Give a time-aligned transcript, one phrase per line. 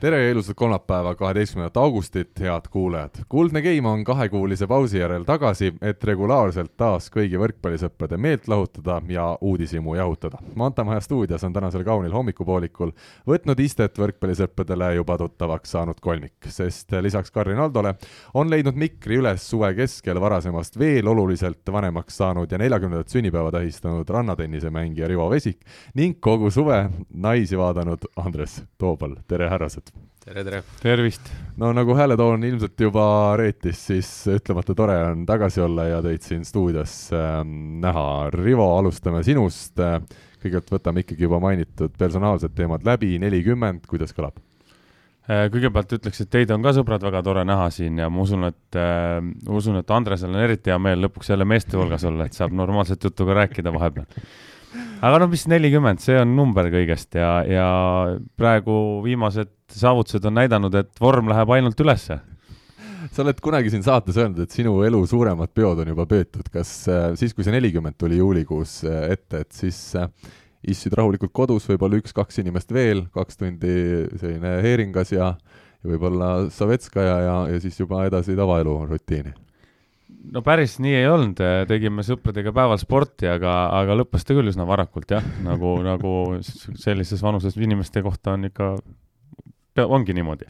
[0.00, 3.10] tere ja ilusat kolmapäeva, kaheteistkümnendat augustit, head kuulajad!
[3.28, 9.30] kuldne Game on kahekuulise pausi järel tagasi, et regulaarselt taas kõigi võrkpallisõprade meelt lahutada ja
[9.40, 10.38] uudishimu jahutada.
[10.54, 12.92] Mantamaja stuudios on tänasel kaunil hommikupoolikul
[13.28, 17.94] võtnud istet võrkpallisõpradele juba tuttavaks saanud kolmik, sest lisaks Karin Aldole
[18.34, 24.12] on leidnud mikri üles suve keskel varasemast veel oluliselt vanemaks saanud ja neljakümnendat sünnipäeva tähistanud
[24.12, 29.85] rannatennise mängija Rivo Vesik ning kogu suve naisi vaadanud Andres Toobal, tere härrased!
[30.26, 30.62] Tere, tere!
[30.82, 31.28] tervist!
[31.56, 33.06] no nagu hääletoon ilmselt juba
[33.38, 37.38] reetis, siis ütlemata tore on tagasi olla ja teid siin stuudios äh,
[37.84, 38.06] näha.
[38.34, 39.78] Rivo, alustame sinust
[40.42, 44.42] kõigepealt võtame ikkagi juba mainitud personaalsed teemad läbi, nelikümmend, kuidas kõlab?
[45.30, 48.48] Äh, kõigepealt ütleks, et teid on ka sõbrad väga tore näha siin ja ma usun,
[48.50, 52.34] et äh,, usun, et Andresel on eriti hea meel lõpuks jälle meeste hulgas olla, et
[52.34, 54.10] saab normaalset juttu ka rääkida vahepeal
[55.00, 57.66] aga no mis nelikümmend, see on number kõigest ja, ja
[58.38, 62.18] praegu viimased saavutused on näidanud, et vorm läheb ainult ülesse.
[63.12, 66.72] sa oled kunagi siin saates öelnud, et sinu elu suuremad peod on juba peetud, kas
[66.90, 70.10] äh, siis, kui see nelikümmend tuli juulikuus äh, ette, et siis äh,
[70.66, 73.78] istusid rahulikult kodus, võib-olla üks-kaks inimest veel, kaks tundi
[74.18, 75.32] selline heeringas ja,
[75.80, 79.36] ja võib-olla Savetskaja ja, ja siis juba edasi tavaelu rutiini
[80.32, 84.66] no päris nii ei olnud, tegime sõpradega päeval sporti, aga, aga lõppes ta küll üsna
[84.68, 88.74] varakult jah, nagu, nagu sellises vanuses inimeste kohta on ikka,
[89.86, 90.48] ongi niimoodi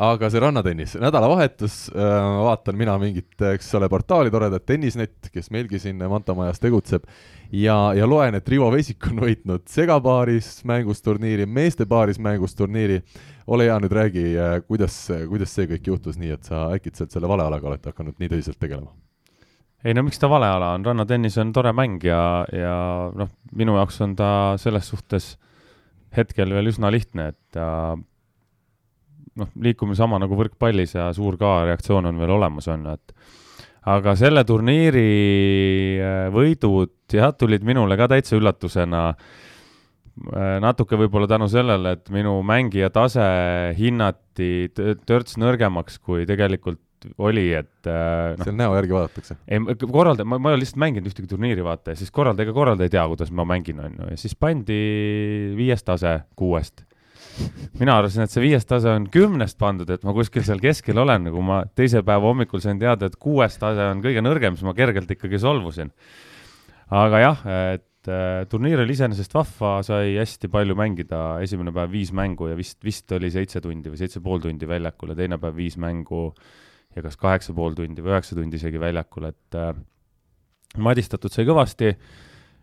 [0.00, 5.80] aga see rannatennis, nädalavahetus äh,, vaatan mina mingit, eks ole, portaali toredat Tennisnet, kes meilgi
[5.82, 7.04] siin Manta majas tegutseb,
[7.52, 13.02] ja, ja loen, et Rivo Vesik on võitnud segapaaris mängusturniiri, meeste paaris mängusturniiri
[13.52, 14.96] ole hea, nüüd räägi, äh, kuidas,
[15.28, 18.94] kuidas see kõik juhtus nii, et sa äkitselt selle valealaga oled hakanud nii tõsiselt tegelema?
[19.82, 22.74] ei no miks ta vale ala on, rannatennis on tore mäng ja, ja
[23.18, 24.28] noh, minu jaoks on ta
[24.62, 25.32] selles suhtes
[26.16, 27.96] hetkel veel üsna lihtne, et ta
[29.40, 33.14] noh, liikumine sama nagu võrkpallis ja suur ka reaktsioon on veel olemas, on ju, et
[33.92, 35.08] aga selle turniiri
[35.98, 42.38] äh, võidud jah, tulid minule ka täitsa üllatusena äh, natuke võib-olla tänu sellele, et minu
[42.46, 43.26] mängija tase
[43.78, 46.82] hinnati törts nõrgemaks, kui tegelikult
[47.18, 49.36] oli, et äh, no, seal näo järgi vaadatakse?
[49.48, 52.56] ei, korraldaja, ma, ma ei ole lihtsalt mänginud ühtegi turniiri, vaata, ja siis korraldaja, ega
[52.56, 54.78] korraldaja ei tea, kuidas ma mängin, on ju, ja siis pandi
[55.58, 56.84] viies tase kuuest.
[57.80, 61.28] Mina arvasin, et see viies tase on kümnest pandud, et ma kuskil seal keskel olen,
[61.28, 64.76] nagu ma teise päeva hommikul sain teada, et kuues tase on kõige nõrgem, siis ma
[64.76, 65.92] kergelt ikkagi solvusin.
[66.92, 67.44] aga jah,
[67.74, 72.58] et äh, turniir oli iseenesest vahva, sai hästi palju mängida, esimene päev viis mängu ja
[72.58, 76.26] vist, vist oli seitse tundi või seitse pool tundi väljakul ja teine päev viis mängu
[76.96, 79.72] ja kas kaheksa pool tundi või üheksa tundi isegi väljakul, et äh,
[80.76, 81.94] madistatud sai kõvasti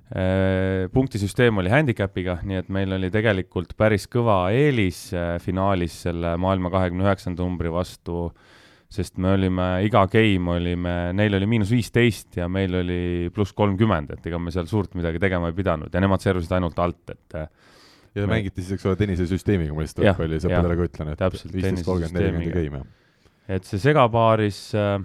[0.10, 6.72] punktisüsteem oli handicap'iga, nii et meil oli tegelikult päris kõva eelis äh, finaalis selle maailma
[6.74, 8.48] kahekümne üheksanda numbri vastu äh,
[8.90, 14.16] sest me olime, iga game olime, neil oli miinus viisteist ja meil oli pluss kolmkümmend,
[14.16, 17.38] et ega me seal suurt midagi tegema ei pidanud ja nemad servisid ainult alt, et
[17.38, 17.46] ja
[18.16, 18.32] te me...
[18.34, 22.56] mängite siis, eks ole, tennisesüsteemiga, ma lihtsalt võrkpalli sõpradele ka ütlen, et viisteist, kolmkümmend, nelikümmend
[22.58, 23.54] game, jah.
[23.60, 24.96] et see segapaaris äh,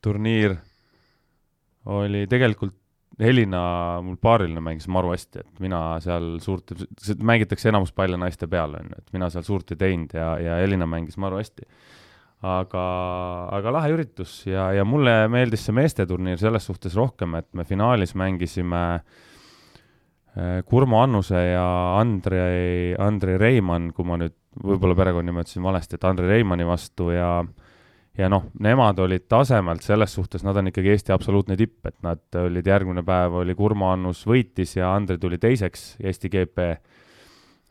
[0.00, 0.56] turniir
[1.92, 2.76] oli tegelikult
[3.18, 3.62] Helina,
[4.04, 6.72] mul paariline mängis maru hästi, et mina seal suurt,
[7.26, 10.60] mängitakse enamus palle naiste peale, on ju, et mina seal suurt ei teinud ja, ja
[10.62, 11.66] Helina mängis maru hästi.
[12.40, 12.82] Aga,
[13.52, 18.14] aga lahe üritus ja, ja mulle meeldis see meesteturniir selles suhtes rohkem, et me finaalis
[18.16, 21.66] mängisime äh, Kurmo Annuse ja
[21.98, 27.42] Andrei, Andrei Reimann, kui ma nüüd võib-olla perekonnanime ütlesin valesti, et Andrei Reimanni vastu ja
[28.18, 32.40] ja noh, nemad olid tasemelt selles suhtes, nad on ikkagi Eesti absoluutne tipp, et nad
[32.42, 36.70] olid, järgmine päev oli Kurmo Annus võitis ja Andrei tuli teiseks Eesti GP.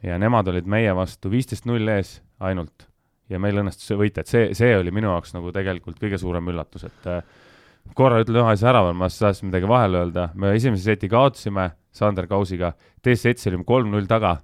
[0.04, 2.88] ja nemad olid meie vastu viisteist null ees ainult.
[3.30, 6.48] Ja meil õnnestus see võita, et see, see oli minu jaoks nagu tegelikult kõige suurem
[6.50, 7.20] üllatus, et äh,
[7.94, 11.68] korra ütlen ühe asja ära veel, ma tahtsin midagi vahele öelda, me esimese seti kaotasime
[11.94, 12.72] Sander Kausiga,
[13.06, 14.40] teises setis olime kolm-null taga,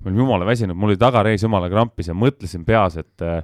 [0.00, 3.42] me olime jumala väsinud, mul oli tagareis jumala krampis ja mõtlesin peas, et äh,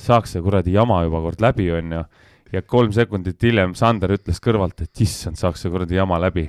[0.00, 2.04] saaks see kuradi jama juba kord läbi, onju
[2.50, 6.48] ja kolm sekundit hiljem Sander ütles kõrvalt, et issand, saaks see kuradi jama läbi.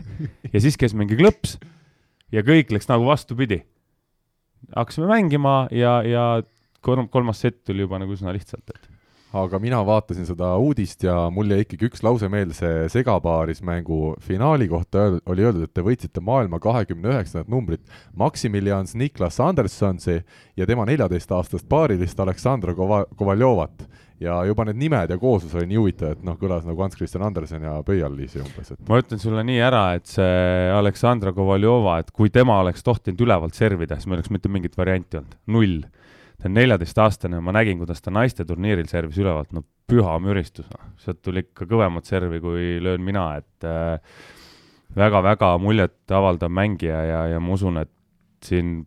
[0.54, 1.58] ja siis käis mingi klõps
[2.34, 3.62] ja kõik läks nagu vastupidi.
[4.76, 6.26] hakkasime mängima ja, ja
[6.82, 9.01] kolm, kolmas sett tuli juba nagu üsna lihtsalt, et
[9.32, 14.68] aga mina vaatasin seda uudist ja mul jäi ikkagi üks lause meelde, see segapaarismängu finaali
[14.72, 17.84] kohta öeld, oli öeldud, et te võitsite maailma kahekümne üheksandat numbrit.
[18.18, 20.20] Maximilians Niklas Andersonsi
[20.58, 23.88] ja tema neljateistaastast paarilist Aleksandra Kova-, Kovaljovat.
[24.22, 27.24] ja juba need nimed ja kooslus oli nii huvitav, et noh, kõlas nagu Hans Christian
[27.26, 32.12] Andersen ja Pöial-Liisi umbes, et ma ütlen sulle nii ära, et see Aleksandra Kovaljova, et
[32.14, 35.80] kui tema oleks tohtinud ülevalt servida, siis meil oleks mitte mingit varianti olnud, null
[36.42, 40.66] ta on neljateistaastane ja ma nägin, kuidas ta naiste turniiril servis ülevalt, no püha müristus,
[40.72, 44.00] noh, sealt tuli ikka kõvemat servi, kui löön mina, et äh,
[44.98, 47.92] väga-väga muljetavaldav mängija ja, ja ma usun, et
[48.46, 48.80] siin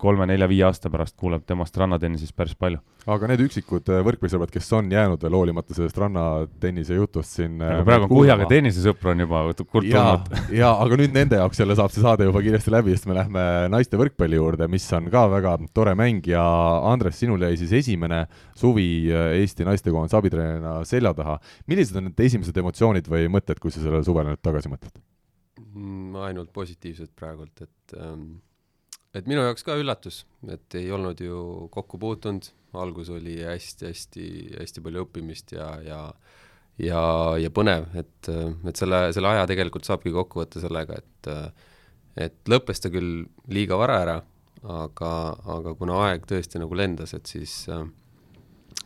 [0.00, 2.80] kolme-nelja-viie aasta pärast kuuleb temast rannatennisest päris palju.
[3.10, 7.74] aga need üksikud äh, võrkpallisõbrad, kes on jäänud veel hoolimata sellest rannatennise jutust siin äh,
[7.78, 10.34] aga praegu on kuhjaga tennisesõpru on juba kurt tulnud.
[10.60, 13.46] jaa, aga nüüd nende jaoks jälle saab see saade juba kiiresti läbi, sest me lähme
[13.72, 16.44] naiste võrkpalli juurde, mis on ka väga tore mäng ja
[16.90, 18.24] Andres, sinul jäi siis esimene
[18.58, 21.38] suvi äh, Eesti naistekoondise abitreenerina selja taha.
[21.70, 25.00] millised on need esimesed emotsioonid või mõtted, kui sa sellele suvele nüüd tagasi mõtled?
[25.70, 28.30] Mm, ainult positiivsed praegult, et ähm
[29.14, 32.46] et minu jaoks ka üllatus, et ei olnud ju kokku puutunud,
[32.80, 36.00] algus oli hästi-hästi-hästi palju õppimist ja, ja
[36.80, 37.00] ja,
[37.40, 41.32] ja põnev, et, et selle, selle aja tegelikult saabki kokku võtta sellega, et
[42.20, 44.16] et lõppes ta küll liiga vara ära,
[44.66, 45.10] aga,
[45.56, 47.54] aga kuna aeg tõesti nagu lendas, et siis,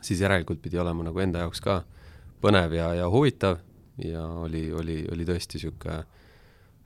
[0.00, 1.80] siis järelikult pidi olema nagu enda jaoks ka
[2.44, 3.62] põnev ja, ja huvitav.
[4.02, 6.00] Ja oli, oli, oli tõesti niisugune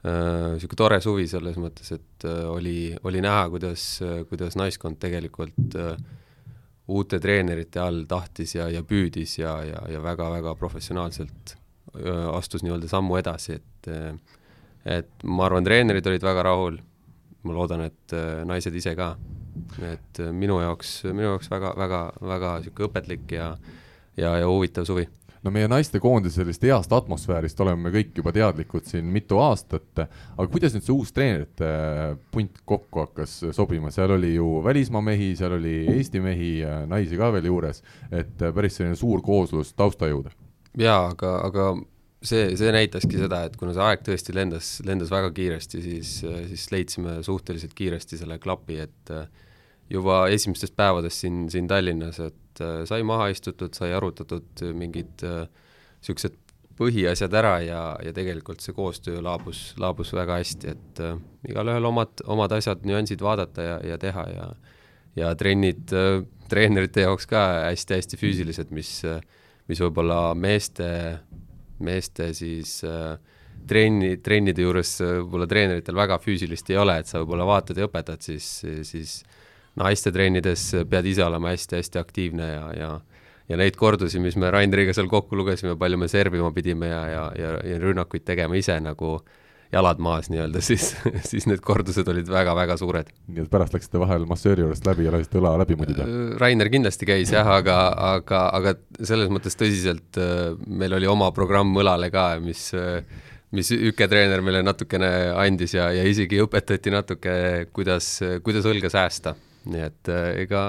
[0.05, 3.87] niisugune äh, tore suvi selles mõttes, et äh, oli, oli näha, kuidas,
[4.31, 5.97] kuidas naiskond tegelikult äh,
[6.89, 11.57] uute treenerite all tahtis ja, ja püüdis ja, ja, ja väga-väga professionaalselt
[12.37, 13.89] astus nii-öelda sammu edasi, et
[14.89, 16.77] et ma arvan, treenerid olid väga rahul,
[17.49, 18.15] ma loodan, et
[18.47, 19.17] naised ise ka.
[19.83, 23.49] et minu jaoks, minu jaoks väga, väga, väga niisugune õpetlik ja
[24.19, 25.09] ja, ja huvitav suvi
[25.45, 30.75] no meie naistekoondise sellist heast atmosfäärist oleme kõik juba teadlikud siin mitu aastat, aga kuidas
[30.75, 31.69] nüüd see uus treenerite
[32.35, 36.53] punt kokku hakkas sobima, seal oli ju välismaa mehi, seal oli Eesti mehi,
[36.91, 40.35] naisi ka veel juures, et päris selline suur kooslus taustajõude.
[40.79, 41.71] jaa, aga, aga
[42.23, 46.71] see, see näitaski seda, et kuna see aeg tõesti lendas, lendas väga kiiresti, siis, siis
[46.75, 49.15] leidsime suhteliselt kiiresti selle klapi, et
[49.91, 55.25] juba esimestest päevadest siin, siin Tallinnas, et et äh, sai maha istutud, sai arutatud mingid
[55.25, 56.45] niisugused äh,
[56.79, 61.17] põhiasjad ära ja, ja tegelikult see koostöö laabus, laabus väga hästi, et äh,
[61.51, 64.51] igalühel omad, omad asjad, nüansid vaadata ja, ja teha ja
[65.19, 68.93] ja trennid äh, treenerite jaoks ka hästi-hästi füüsilised, mis,
[69.69, 70.87] mis võib-olla meeste,
[71.85, 73.19] meeste siis äh,
[73.69, 78.23] trenni, trennide juures võib-olla treeneritel väga füüsilist ei ole, et sa võib-olla vaatad ja õpetad,
[78.25, 78.47] siis,
[78.87, 79.48] siis naiste
[80.13, 82.91] trennides pead ise olema hästi-hästi aktiivne ja, ja
[83.49, 87.27] ja neid kordusi, mis me Raineriga seal kokku lugesime, palju me servima pidime ja, ja,
[87.39, 89.19] ja, ja rünnakuid tegema ise nagu
[89.73, 90.91] jalad maas nii-öelda, siis,
[91.29, 93.11] siis need kordused olid väga-väga suured.
[93.29, 96.05] nii et pärast läksite vahel massööri juurest läbi ja lasite õla läbi mudida?
[96.05, 97.79] Äh, Rainer kindlasti käis jah, aga,
[98.13, 102.71] aga, aga selles mõttes tõsiselt äh, meil oli oma programm õlale ka, mis
[103.49, 105.09] mis Üke treener meile natukene
[105.41, 107.33] andis ja, ja isegi õpetati natuke,
[107.73, 109.33] kuidas, kuidas õlga säästa
[109.69, 110.63] nii et äh, ega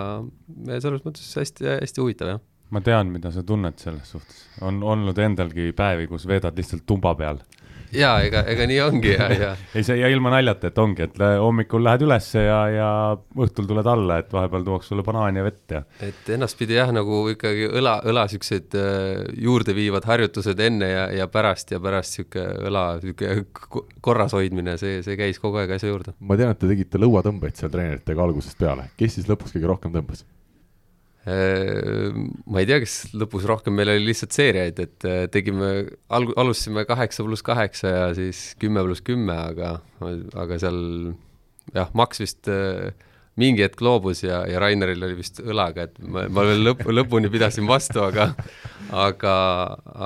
[0.80, 2.42] selles mõttes hästi, hästi huvitav, jah.
[2.76, 4.44] ma tean, mida sa tunned selles suhtes.
[4.66, 7.42] on olnud endalgi päevi, kus veedad lihtsalt tumba peal
[7.96, 11.20] jaa, ega, ega nii ongi ja, ja ei, see ja ilma naljata, et ongi, et
[11.42, 15.76] hommikul lähed ülesse ja, ja õhtul tuled alla, et vahepeal tuuakse sulle banaani ja vett
[15.78, 15.84] ja.
[16.06, 21.74] et ennastpidi jah, nagu ikkagi õla, õla siuksed äh, juurdeviivad harjutused enne ja, ja pärast
[21.76, 23.46] ja pärast sihuke õla sihuke
[24.06, 26.16] korras hoidmine, see, see käis kogu aeg asja juurde.
[26.20, 29.96] ma tean, et te tegite lõuatõmbeid seal treeneritega algusest peale, kes siis lõpuks kõige rohkem
[29.96, 30.26] tõmbas?
[31.28, 32.14] Äh,
[32.48, 35.72] ma ei tea, kas lõpus rohkem, meil oli lihtsalt seeriaid, et äh, tegime,
[36.16, 40.80] alg-, alustasime kaheksa pluss kaheksa ja siis kümme pluss kümme, aga, aga seal
[41.76, 42.94] jah, Max vist äh,
[43.40, 47.32] mingi hetk loobus ja, ja Raineril oli vist õlaga, et ma, ma veel lõpp, lõpuni
[47.34, 48.32] pidasin vastu, aga
[49.10, 49.36] aga,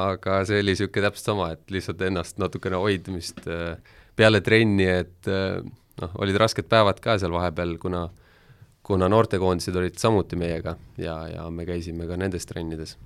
[0.07, 3.45] aga see oli niisugune täpselt sama, et lihtsalt ennast natukene hoidmist
[4.17, 8.07] peale trenni, et noh, olid rasked päevad ka seal vahepeal, kuna
[8.83, 12.97] kuna noortekoondised olid samuti meiega ja, ja me käisime ka nendes trennides,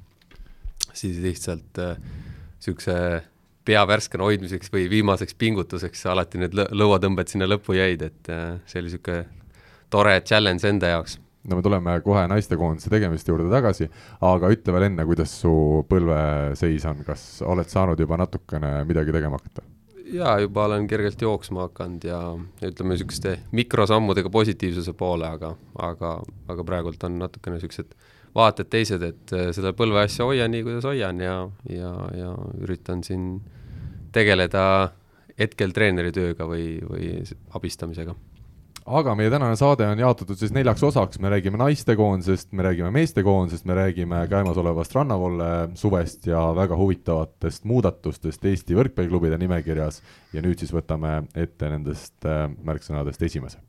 [0.94, 3.28] siis lihtsalt niisuguse äh,
[3.68, 8.82] pea värskena hoidmiseks või viimaseks pingutuseks alati need lõuatõmbed sinna lõppu jäid, et äh, see
[8.82, 9.24] oli niisugune
[9.94, 13.88] tore challenge enda jaoks no me tuleme kohe naistekoondise tegemiste juurde tagasi,
[14.26, 15.54] aga ütle veel enne, kuidas su
[15.90, 19.64] põlveseis on, kas oled saanud juba natukene midagi tegema hakata?
[20.14, 22.20] Jaa, juba olen kergelt jooksma hakanud ja
[22.64, 26.14] ütleme, niisuguste mikrosammudega positiivsuse poole, aga, aga,
[26.48, 27.96] aga praegult on natukene niisugused
[28.38, 31.38] vaated teised, et äh, seda põlveasja hoian nii, kuidas hoian ja,
[31.72, 33.30] ja, ja üritan siin
[34.16, 34.64] tegeleda
[35.38, 37.12] hetkel treeneri tööga või, või
[37.58, 38.16] abistamisega
[38.88, 43.68] aga meie tänane saade on jaotatud siis neljaks osaks, me räägime naistekoondisest, me räägime meestekoondisest,
[43.68, 50.02] me räägime käimasolevast rannavolle suvest ja väga huvitavatest muudatustest Eesti võrkpalliklubide nimekirjas.
[50.34, 53.67] Ja nüüd siis võtame ette nendest äh, märksõnadest esimese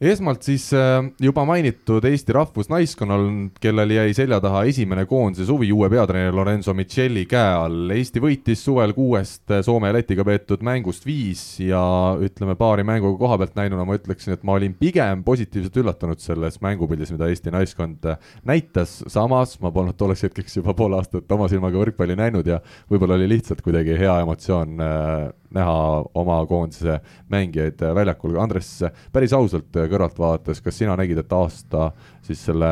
[0.00, 3.26] esmalt siis äh, juba mainitud Eesti rahvusnaiskonnal,
[3.60, 7.92] kellel jäi selja taha esimene koondise suvi uue peatreeneri Lorenzo Micheli käe all.
[7.92, 11.82] Eesti võitis suvel kuuest Soome ja Lätiga peetud mängust viis ja
[12.16, 16.56] ütleme, paari mänguga koha pealt näinuna ma ütleksin, et ma olin pigem positiivselt üllatunud selles
[16.64, 18.08] mängupildis, mida Eesti naiskond
[18.48, 19.02] näitas.
[19.06, 23.28] samas ma polnud tolleks hetkeks juba pool aastat oma silmaga võrkpalli näinud ja võib-olla oli
[23.34, 28.36] lihtsalt kuidagi hea emotsioon äh, näha oma koondise mängijaid väljakul.
[28.40, 28.70] Andres,
[29.12, 31.90] päris ausalt kõrvalt vaadates, kas sina nägid, et aasta
[32.26, 32.70] siis selle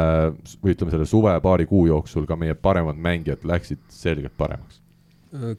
[0.62, 4.82] või ütleme, selle suve paari kuu jooksul ka meie paremad mängijad läksid selgelt paremaks?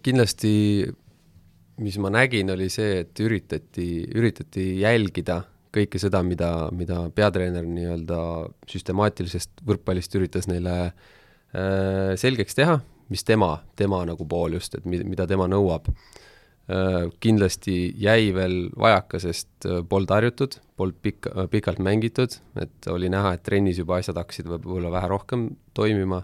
[0.02, 0.52] kindlasti,
[1.86, 5.44] mis ma nägin, oli see, et üritati, üritati jälgida
[5.76, 8.22] kõike seda, mida, mida peatreener nii-öelda
[8.72, 12.80] süstemaatilisest võrkpallist üritas neile äh, selgeks teha,
[13.14, 16.29] mis tema, tema nagu pool just, et mida tema nõuab Äh,
[17.20, 23.10] kindlasti jäi veel vajaka, sest äh, polnud harjutud, polnud pikk, äh, pikalt mängitud, et oli
[23.10, 25.48] näha, et trennis juba asjad hakkasid võib-olla vähe rohkem
[25.78, 26.22] toimima,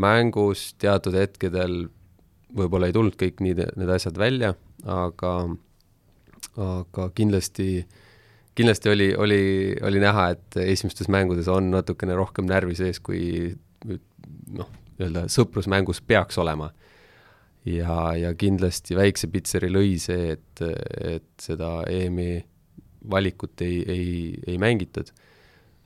[0.00, 1.86] mängus teatud hetkedel
[2.56, 4.52] võib-olla ei tulnud kõik nii, need asjad välja,
[4.84, 5.32] aga,
[6.60, 7.86] aga kindlasti,
[8.58, 9.42] kindlasti oli, oli,
[9.86, 13.54] oli näha, et esimestes mängudes on natukene rohkem närvi sees, kui
[13.86, 14.68] noh,
[14.98, 16.68] nii-öelda sõprusmängus peaks olema
[17.68, 20.62] ja, ja kindlasti väikse pitseri lõi see, et,
[21.00, 22.38] et seda EM-i
[23.10, 24.14] valikut ei, ei,
[24.46, 25.10] ei mängitud.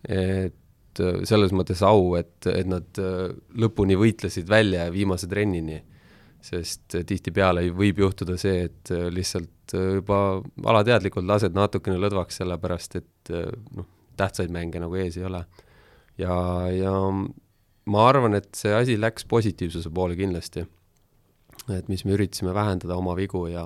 [0.05, 3.01] et selles mõttes au, et, et nad
[3.59, 5.81] lõpuni võitlesid välja viimase trennini,
[6.45, 10.19] sest tihtipeale võib juhtuda see, et lihtsalt juba
[10.71, 13.89] alateadlikult lased natukene lõdvaks, sellepärast et noh,
[14.19, 15.43] tähtsaid mänge nagu ees ei ole.
[16.21, 16.37] ja,
[16.71, 16.95] ja
[17.91, 20.67] ma arvan, et see asi läks positiivsuse poole kindlasti
[21.73, 23.65] et mis me üritasime vähendada oma vigu ja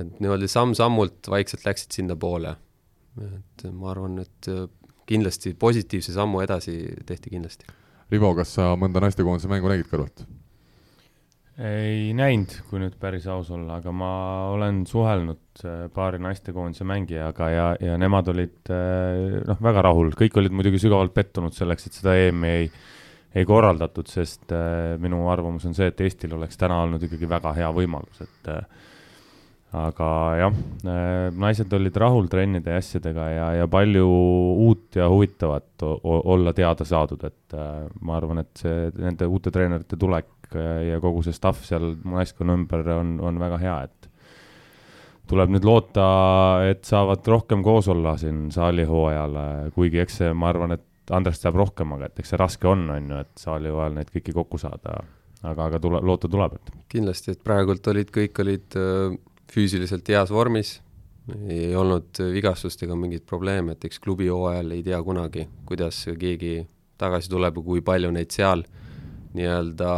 [0.00, 2.56] et niimoodi samm-sammult vaikselt läksid sinnapoole.
[3.16, 4.48] et ma arvan, et
[5.08, 7.70] kindlasti positiivse sammu edasi tehti kindlasti.
[8.12, 10.26] Rivo, kas sa mõnda naistekoondise mängu nägid kõrvalt?
[11.56, 14.10] ei näinud, kui nüüd päris aus olla, aga ma
[14.52, 20.36] olen suhelnud äh, paari naistekoondise mängijaga ja, ja nemad olid äh, noh, väga rahul, kõik
[20.36, 22.68] olid muidugi sügavalt pettunud selleks, et seda EM-i ei ei
[23.44, 27.68] korraldatud, sest äh, minu arvamus on see, et Eestil oleks täna olnud ikkagi väga hea
[27.74, 28.62] võimalus, et äh,
[29.76, 30.08] aga
[30.40, 30.54] jah
[30.88, 36.86] äh,, naised olid rahul trennide ja asjadega ja, ja palju uut ja huvitavat olla teada
[36.86, 37.56] saadud, et
[38.00, 42.86] ma arvan, et see nende uute treenerite tulek ja kogu see staff seal naiskonna ümber
[42.94, 44.10] on, on väga hea, et
[45.26, 46.06] tuleb nüüd loota,
[46.70, 49.40] et saavad rohkem koos olla siin saalihooajal,
[49.74, 52.88] kuigi eks see, ma arvan, et Andrest teab rohkem, aga et eks see raske on,
[52.90, 54.98] on ju, et saali ajal neid kõiki kokku saada,
[55.42, 56.72] aga, aga tule, loota tuleb, et.
[56.92, 59.18] kindlasti, et praegult olid, kõik olid äh,
[59.52, 60.80] füüsiliselt heas vormis,
[61.50, 66.60] ei olnud vigastust ega mingeid probleeme, et eks klubi hooajal ei tea kunagi, kuidas keegi
[67.00, 68.62] tagasi tuleb ja kui palju neid seal
[69.36, 69.90] nii-öelda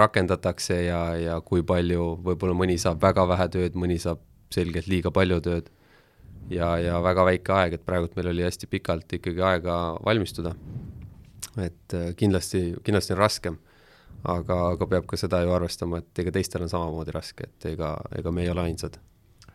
[0.00, 4.22] rakendatakse ja, ja kui palju, võib-olla mõni saab väga vähe tööd, mõni saab
[4.54, 5.68] selgelt liiga palju tööd
[6.50, 10.54] ja, ja väga väike aeg, et praegult meil oli hästi pikalt ikkagi aega valmistuda.
[11.58, 13.56] et äh, kindlasti, kindlasti on raskem,
[14.22, 17.96] aga, aga peab ka seda ju arvestama, et ega teistel on samamoodi raske, et ega,
[18.18, 18.98] ega me ei ole ainsad.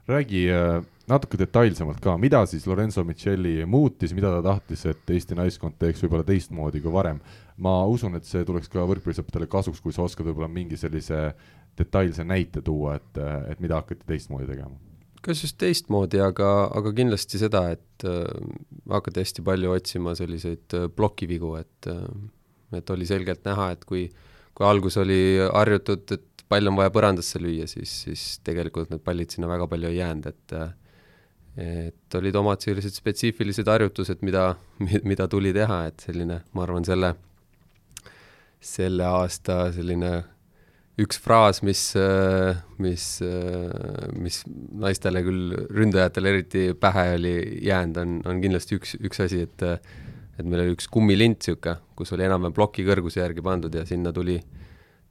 [0.07, 5.35] räägi äh, natuke detailsemalt ka, mida siis Lorenzo Micheli muutis, mida ta tahtis, et Eesti
[5.39, 7.19] naiskond teeks võib-olla teistmoodi kui varem.
[7.57, 11.33] ma usun, et see tuleks ka võrkpallisõpradele kasuks, kui sa oskad võib-olla mingi sellise
[11.77, 14.92] detailse näite tuua, et, et mida hakati teistmoodi tegema
[15.23, 18.27] kas just teistmoodi, aga, aga kindlasti seda, et äh,
[18.91, 22.05] hakati hästi palju otsima selliseid äh, plokivigu, et äh,
[22.77, 24.07] et oli selgelt näha, et kui,
[24.57, 29.33] kui algus oli harjutud, et pall on vaja põrandasse lüüa, siis, siis tegelikult need pallid
[29.33, 30.71] sinna väga palju ei jäänud, et äh,
[31.53, 34.55] et olid omad sellised spetsiifilised harjutused, mida,
[35.09, 37.13] mida tuli teha, et selline, ma arvan, selle,
[38.63, 40.15] selle aasta selline
[41.01, 41.81] üks fraas, mis,
[42.77, 43.05] mis,
[44.13, 44.39] mis
[44.83, 47.35] naistele küll, ründajatele eriti pähe oli
[47.65, 49.65] jäänud, on, on kindlasti üks, üks asi, et
[50.33, 54.09] et meil oli üks kummilint niisugune, kus oli enam-vähem ploki kõrguse järgi pandud ja sinna
[54.13, 54.39] tuli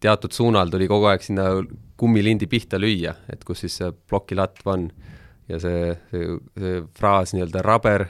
[0.03, 1.47] teatud suunal tuli kogu aeg sinna
[2.01, 4.89] kummilindi pihta lüüa, et kus siis see plokilatv on.
[5.51, 6.27] ja see, see,
[6.59, 8.07] see fraas nii-öelda raber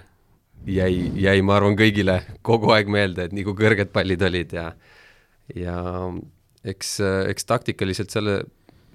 [0.69, 4.67] jäi, jäi, ma arvan, kõigile kogu aeg meelde, et nii kui kõrged pallid olid ja
[5.57, 5.76] ja
[6.64, 6.99] eks,
[7.31, 8.42] eks taktikaliselt selle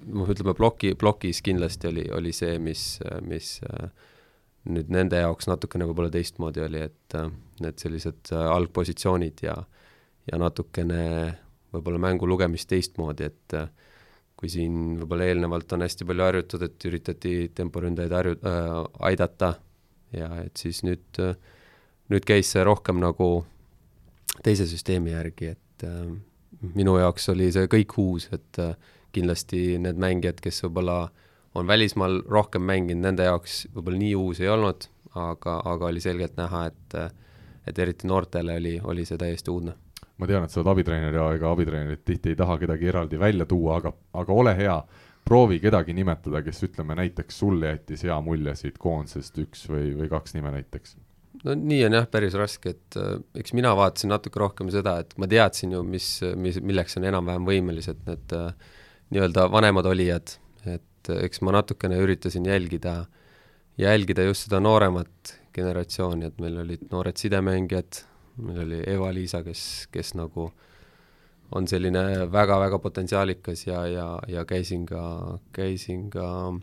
[0.06, 3.58] noh, ütleme ploki, plokis kindlasti oli, oli see, mis, mis
[4.68, 7.18] nüüd nende jaoks natukene võib-olla teistmoodi oli, et
[7.62, 9.56] need sellised algpositsioonid ja
[10.28, 11.02] ja natukene
[11.72, 13.56] võib-olla mängu lugemist teistmoodi, et
[14.38, 18.74] kui siin võib-olla eelnevalt on hästi palju harjutatud, et üritati temporündajaid harju- äh,,
[19.10, 19.54] aidata
[20.14, 21.20] ja et siis nüüd,
[22.12, 23.28] nüüd käis see rohkem nagu
[24.44, 26.12] teise süsteemi järgi, et äh,
[26.74, 28.76] minu jaoks oli see kõik uus, et äh,
[29.12, 31.00] kindlasti need mängijad, kes võib-olla
[31.58, 36.36] on välismaal rohkem mänginud, nende jaoks võib-olla nii uus ei olnud, aga, aga oli selgelt
[36.40, 37.00] näha, et
[37.68, 39.74] et eriti noortele oli, oli see täiesti uudne
[40.18, 43.46] ma tean, et sa oled abitreener ja ega abitreenerid tihti ei taha kedagi eraldi välja
[43.46, 44.76] tuua, aga, aga ole hea,
[45.28, 50.08] proovi kedagi nimetada, kes ütleme näiteks sulle jättis hea mulje siit koondisest, üks või, või
[50.10, 50.96] kaks nime näiteks.
[51.44, 55.14] No nii on jah, päris raske, et äh, eks mina vaatasin natuke rohkem seda, et
[55.20, 58.52] ma teadsin ju, mis, mis, milleks on enam-vähem võimelised need äh,
[59.14, 63.00] nii-öelda vanemad olijad, et äh, eks ma natukene üritasin jälgida,
[63.80, 68.02] jälgida just seda nooremat generatsiooni, et meil olid noored sidemängijad,
[68.42, 69.62] meil oli Eva-Liisa, kes,
[69.94, 70.50] kes nagu
[71.56, 75.02] on selline väga-väga potentsiaalikas ja, ja, ja käisin ka,
[75.56, 76.58] käisin ka äh,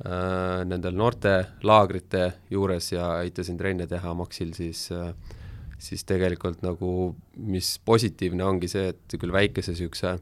[0.00, 5.10] nendel noortelaagrite juures ja aitasin trenne teha Maxil, siis äh,
[5.80, 10.18] siis tegelikult nagu, mis positiivne ongi see, et küll väikese niisuguse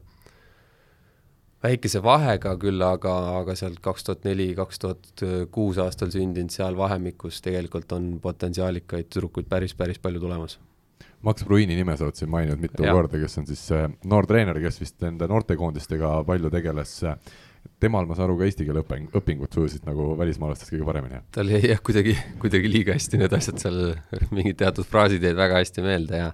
[1.63, 6.77] väikese vahega küll, aga, aga sealt kaks tuhat neli, kaks tuhat kuus aastal sündinud seal
[6.79, 10.55] vahemikus tegelikult on potentsiaalikaid tüdrukuid päris, päris palju tulemas.
[11.27, 12.93] Max Bruini nime sa oled siin maininud mitu ja.
[12.95, 13.65] korda, kes on siis
[14.07, 16.95] noor treener, kes vist nende noortekoondistega palju tegeles.
[17.79, 21.21] Temal, ma saan aru, ka eesti keele õping, õpingud sujusid nagu välismaalastest kõige paremini?
[21.35, 23.81] tal jäi jah, kuidagi, kuidagi liiga hästi need asjad seal,
[24.35, 26.31] mingid teatud fraasid jäid väga hästi meelde ja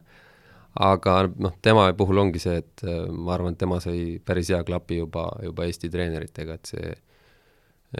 [0.75, 4.61] aga noh, tema puhul ongi see, et äh, ma arvan, et tema sai päris hea
[4.67, 6.95] klapi juba, juba Eesti treeneritega, et see,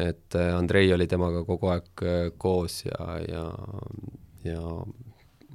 [0.05, 3.45] et äh, Andrei oli temaga kogu aeg äh, koos ja, ja,
[4.47, 4.63] ja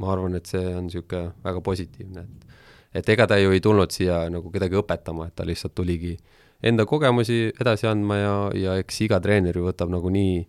[0.00, 2.46] ma arvan, et see on niisugune väga positiivne, et
[2.90, 6.16] et ega ta ju ei tulnud siia nagu kedagi õpetama, et ta lihtsalt tuligi
[6.62, 10.40] enda kogemusi edasi andma ja, ja eks iga treener ju võtab nagunii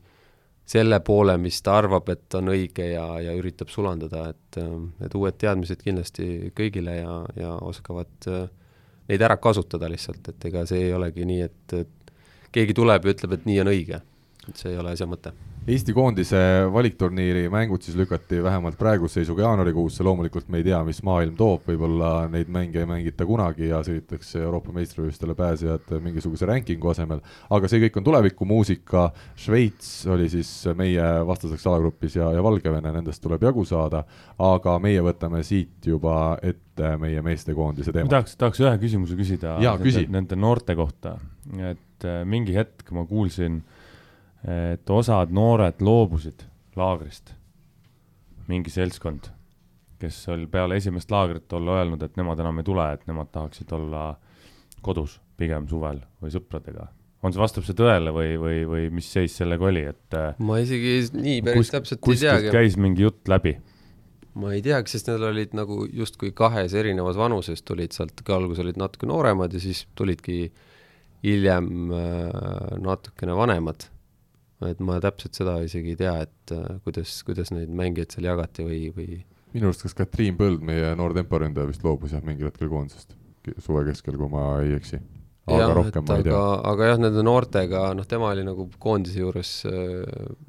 [0.72, 4.60] selle poole, mis ta arvab, et on õige ja, ja üritab sulandada, et,
[5.04, 8.46] et uued teadmised kindlasti kõigile ja, ja oskavad äh,
[9.12, 13.16] neid ära kasutada lihtsalt, et ega see ei olegi nii, et, et keegi tuleb ja
[13.16, 14.04] ütleb, et nii on õige.
[14.48, 16.40] et see ei ole asja mõte Eesti koondise
[16.74, 21.68] valikturniiri mängud siis lükati vähemalt praeguse seisuga jaanuarikuusse, loomulikult me ei tea, mis maailm toob,
[21.68, 27.22] võib-olla neid mänge ei mängita kunagi ja sõidetakse Euroopa meistrivõistlustele pääsejad mingisuguse rankingu asemel,
[27.54, 29.04] aga see kõik on tulevikumuusika,
[29.38, 34.02] Šveits oli siis meie vastaseks alagrupis ja, ja Valgevene, nendest tuleb jagu saada,
[34.42, 38.10] aga meie võtame siit juba ette meie meestekoondise teema.
[38.10, 40.08] tahaks, tahaks ühe küsimuse küsida küsi.
[40.08, 41.20] nende, nende noorte kohta,
[41.54, 43.78] et äh, mingi hetk ma kuulsin äh,
[44.48, 46.46] et osad noored loobusid
[46.80, 47.34] laagrist,
[48.50, 49.30] mingi seltskond,
[50.02, 53.72] kes oli peale esimest laagrit olla öelnud, et nemad enam ei tule, et nemad tahaksid
[53.78, 54.06] olla
[54.82, 56.88] kodus pigem suvel või sõpradega.
[57.22, 60.58] on see, vastab see tõele või, või, või mis seis sellega oli, et äh, ma
[60.62, 62.50] isegi nii päris kus, täpselt ei teagi.
[62.56, 63.56] käis mingi jutt läbi?
[64.42, 68.80] ma ei teagi, sest need olid nagu justkui kahes erinevas vanuses tulid sealt, alguses olid
[68.80, 70.48] natuke nooremad ja siis tulidki
[71.22, 73.92] hiljem äh, natukene vanemad
[74.70, 78.66] et ma täpselt seda isegi ei tea, et äh, kuidas, kuidas neid mängijaid seal jagati
[78.68, 79.24] või, või
[79.56, 83.18] minu arust kas Katriin Põld, meie noor temporündaja vist loobus jah, mingil hetkel koondisest
[83.64, 85.02] suve keskel, kui ma ei eksi.
[85.50, 86.44] aga jah, rohkem ma ei tea.
[86.72, 89.98] aga jah, nende noortega, noh, tema oli nagu koondise juures äh,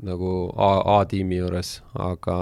[0.04, 2.38] nagu A, A-tiimi juures, aga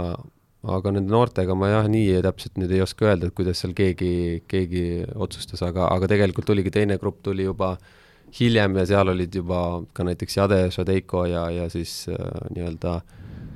[0.60, 4.42] aga nende noortega ma jah, nii täpselt nüüd ei oska öelda, et kuidas seal keegi,
[4.50, 4.84] keegi
[5.16, 7.96] otsustas, aga, aga tegelikult tuligi teine grupp tuli juba äh,
[8.38, 9.62] hiljem ja seal olid juba
[9.92, 13.00] ka näiteks Jade Šadeiko ja, ja siis äh, nii-öelda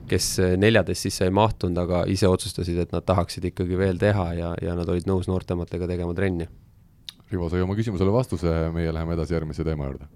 [0.09, 4.51] kes neljadest sisse ei mahtunud, aga ise otsustasid, et nad tahaksid ikkagi veel teha ja,
[4.61, 6.49] ja nad olid nõus noortematega tegema trenni.
[7.33, 10.11] Rivo sai oma küsimusele vastuse, meie läheme edasi järgmise teema juurde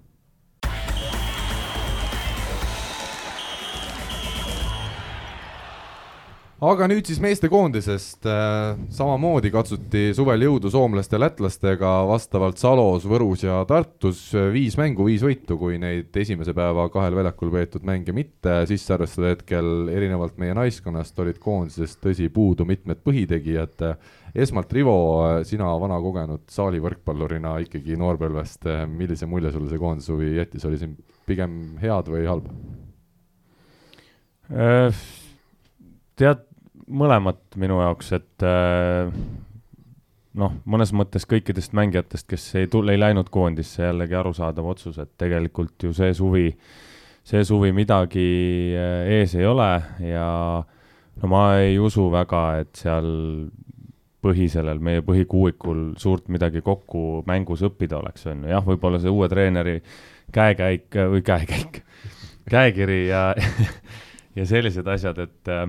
[6.59, 13.45] aga nüüd siis meestekoondisest äh, samamoodi katsuti suvel jõudu soomlaste ja lätlastega vastavalt Salos, Võrus
[13.45, 18.57] ja Tartus viis mängu, viis võitu, kui neid esimese päeva kahel väljakul peetud mänge mitte
[18.71, 23.87] sisse arvestada, hetkel erinevalt meie naiskonnast olid koondises tõsi puudu mitmed põhitegijad.
[24.35, 24.99] esmalt Rivo,
[25.47, 30.99] sina vana kogenud saalivõrkpallurina ikkagi noorpõlvest, millise mulje sulle see koondise huvi jättis, oli siin
[31.27, 32.53] pigem head või halba?
[34.49, 34.95] Äh,
[36.19, 36.48] tead,
[36.89, 39.11] mõlemat minu jaoks, et äh,
[40.39, 45.11] noh, mõnes mõttes kõikidest mängijatest, kes ei tule, ei läinud koondisse, jällegi arusaadav otsus, et
[45.21, 46.49] tegelikult ju see suvi,
[47.27, 48.29] see suvi midagi
[48.77, 49.71] äh, ees ei ole
[50.05, 50.29] ja
[51.23, 53.09] no ma ei usu väga, et seal
[54.25, 59.13] põhi sellel, meie põhikuuikul suurt midagi kokku mängus õppida oleks, on ju, jah, võib-olla see
[59.13, 59.79] uue treeneri
[60.35, 61.83] käekäik või käekäik,
[62.51, 63.31] käekiri ja
[64.39, 65.67] ja sellised asjad, et äh,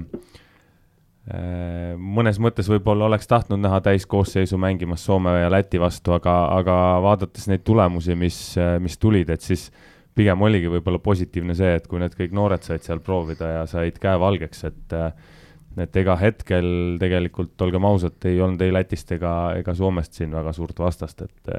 [1.99, 7.45] mõnes mõttes võib-olla oleks tahtnud näha täiskoosseisu mängimas Soome ja Läti vastu, aga, aga vaadates
[7.51, 8.39] neid tulemusi, mis,
[8.81, 9.67] mis tulid, et siis
[10.17, 13.99] pigem oligi võib-olla positiivne see, et kui need kõik noored said seal proovida ja said
[14.01, 14.97] käe valgeks, et
[15.79, 20.51] et ega hetkel tegelikult, olgem ausad, ei olnud ei Lätist ega, ega Soomest siin väga
[20.55, 21.53] suurt vastast, et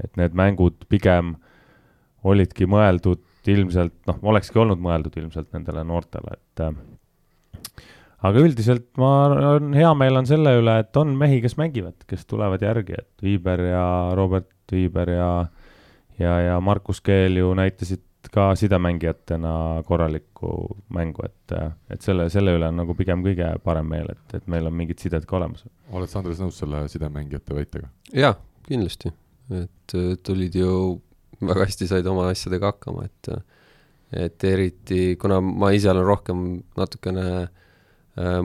[0.00, 1.34] et need mängud pigem
[2.24, 6.80] olidki mõeldud ilmselt, noh, olekski olnud mõeldud ilmselt nendele noortele, et äh,
[8.26, 9.12] aga üldiselt ma,
[9.56, 13.24] on hea meel on selle üle, et on mehi, kes mängivad, kes tulevad järgi, et
[13.24, 13.84] Viiber ja
[14.18, 15.30] Robert Viiber ja
[16.20, 20.50] ja, ja Markus Keel ju näitasid ka sidemängijatena korralikku
[20.92, 21.54] mängu, et,
[21.90, 25.00] et selle, selle üle on nagu pigem kõige parem meel, et, et meil on mingid
[25.00, 25.64] sided ka olemas.
[25.90, 27.88] oled sa, Andres, nõus selle sidemängijate väitega?
[28.14, 28.34] jaa,
[28.68, 29.14] kindlasti,
[29.62, 30.74] et tulid ju
[31.40, 33.32] väga hästi said oma asjadega hakkama, et
[34.10, 36.38] et eriti, kuna ma ise olen rohkem
[36.76, 37.59] natukene äh,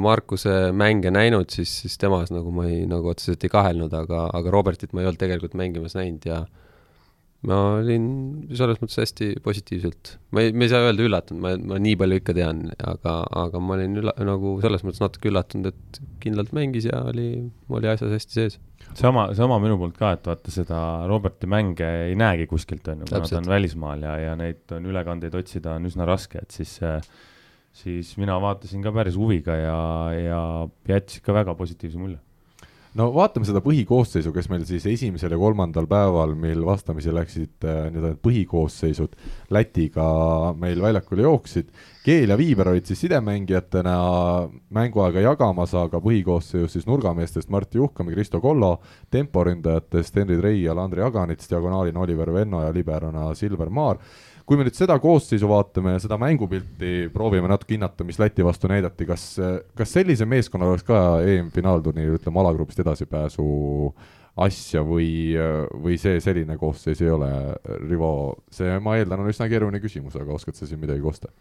[0.02, 4.54] Markuse mänge näinud, siis, siis temas nagu ma ei, nagu otseselt ei kahelnud, aga, aga
[4.54, 6.44] Robertit ma ei olnud tegelikult mängimas näinud ja
[7.46, 8.06] ma olin
[8.56, 12.20] selles mõttes hästi positiivselt, ma ei, ma ei saa öelda üllatunud, ma, ma nii palju
[12.22, 16.88] ikka tean, aga, aga ma olin ülla-, nagu selles mõttes natuke üllatunud, et kindlalt mängis
[16.90, 17.30] ja oli,
[17.70, 18.58] oli asjas hästi sees.
[18.98, 23.12] Sama, sama minu poolt ka, et vaata seda Roberti mänge ei näegi kuskilt, on ju,
[23.12, 26.78] kuna ta on välismaal ja, ja neid on ülekandeid otsida on üsna raske, et siis
[27.76, 29.80] siis mina vaatasin ka päris huviga ja,
[30.16, 30.40] ja
[30.88, 32.22] jättis ikka väga positiivse mulje.
[32.96, 37.90] No vaatame seda põhikoosseisu, kes meil siis esimesel ja kolmandal päeval, mil vastamisi läksid äh,
[37.92, 39.18] need põhikoosseisud.
[39.52, 40.06] Lätiga
[40.56, 41.74] meil väljakul jooksid.
[42.06, 43.96] Keel ja Viiber olid siis sidemängijatena
[44.78, 48.78] mänguaega jagamas, aga põhikoosseisus siis nurgameestest Martti Juhkam ja Kristo Kollo,
[49.12, 54.00] temporündajatest Henri Treial, Andrei Aganits, diagonaalina Oliver Venno ja liberona Silver Maar
[54.46, 58.70] kui me nüüd seda koosseisu vaatame ja seda mängupilti proovime natuke hinnata, mis Läti vastu
[58.70, 59.24] näidati, kas,
[59.78, 63.48] kas sellise meeskonna oleks ka EM-finaalturniiri, ütleme, alagrupist edasipääsu
[64.46, 65.34] asja või,
[65.82, 67.32] või see selline koosseis ei ole,
[67.88, 68.12] Rivo,
[68.54, 71.34] see, ma eeldan, on üsna keeruline küsimus, aga oskad sa siin midagi kosta?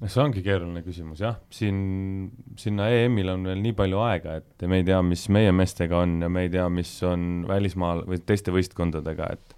[0.00, 4.78] see ongi keeruline küsimus jah, siin, sinna EM-ile on veel nii palju aega, et me
[4.80, 8.54] ei tea, mis meie meestega on ja me ei tea, mis on välismaal või teiste
[8.54, 9.56] võistkondadega, et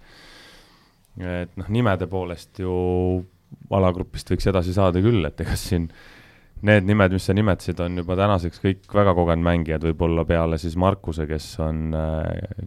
[1.21, 2.73] et noh, nimede poolest ju
[3.73, 5.89] alagrupist võiks edasi saada küll, et ega siin
[6.63, 10.77] need nimed, mis sa nimetasid, on juba tänaseks kõik väga kogenud mängijad, võib-olla peale siis
[10.79, 11.95] Markuse, kes on,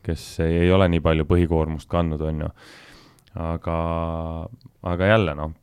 [0.04, 2.50] kes ei, ei ole nii palju põhikoormust kandnud, on ju.
[3.46, 3.76] aga,
[4.92, 5.54] aga jälle noh,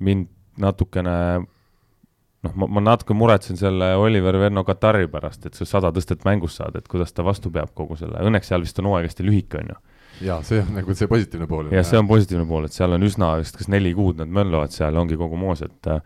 [0.00, 5.92] mind natukene noh, ma, ma natuke muretsen selle Oliver Verno Katari pärast, et see sada
[5.92, 9.10] tõstet mängus saada, et kuidas ta vastu peab kogu selle, õnneks seal vist on hooaeg
[9.10, 9.80] hästi lühike, on ju
[10.24, 11.70] jaa, see on nagu see positiivne pool.
[11.74, 14.74] jah, see on positiivne pool, et seal on üsna vist kas neli kuud nad möllavad
[14.74, 16.02] seal, ongi kogu moos, et äh,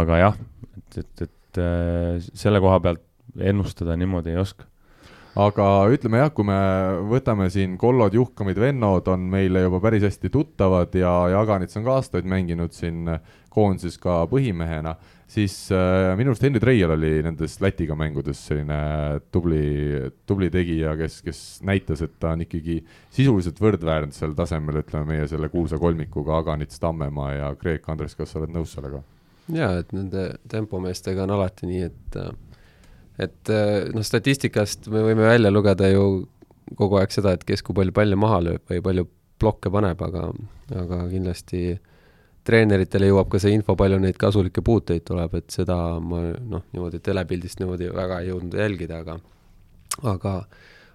[0.00, 0.42] aga jah,
[0.76, 3.06] et, et, et äh, selle koha pealt
[3.40, 4.68] ennustada niimoodi ei oska
[5.38, 6.58] aga ütleme jah, kui me
[7.08, 11.96] võtame siin Kollod, Juhkamid, Vennod on meile juba päris hästi tuttavad ja Jaganits on ka
[12.00, 13.08] aastaid mänginud siin
[13.52, 14.94] koondises ka põhimehena,
[15.32, 18.78] siis äh, minu arust Henri Treial oli nendes Lätiga mängudes selline
[19.32, 19.62] tubli,
[20.28, 22.80] tubli tegija, kes, kes näitas, et ta on ikkagi
[23.14, 28.42] sisuliselt võrdväärsel tasemel, ütleme meie selle kuulsa kolmikuga Aganits, Tammemaa ja Kreek, Andres, kas sa
[28.42, 29.02] oled nõus sellega?
[29.52, 32.20] jaa, et nende tempomeestega on alati nii, et
[33.22, 33.50] et
[33.92, 36.04] noh, statistikast me võime välja lugeda ju
[36.78, 39.08] kogu aeg seda, et kes kui palju palle maha lööb või palju
[39.42, 40.28] plokke paneb, aga,
[40.78, 41.80] aga kindlasti äh,
[42.46, 47.02] treeneritele jõuab ka see info, palju neid kasulikke puuteid tuleb, et seda ma noh, niimoodi
[47.04, 49.18] telepildist niimoodi väga ei jõudnud jälgida, aga
[50.08, 50.34] aga,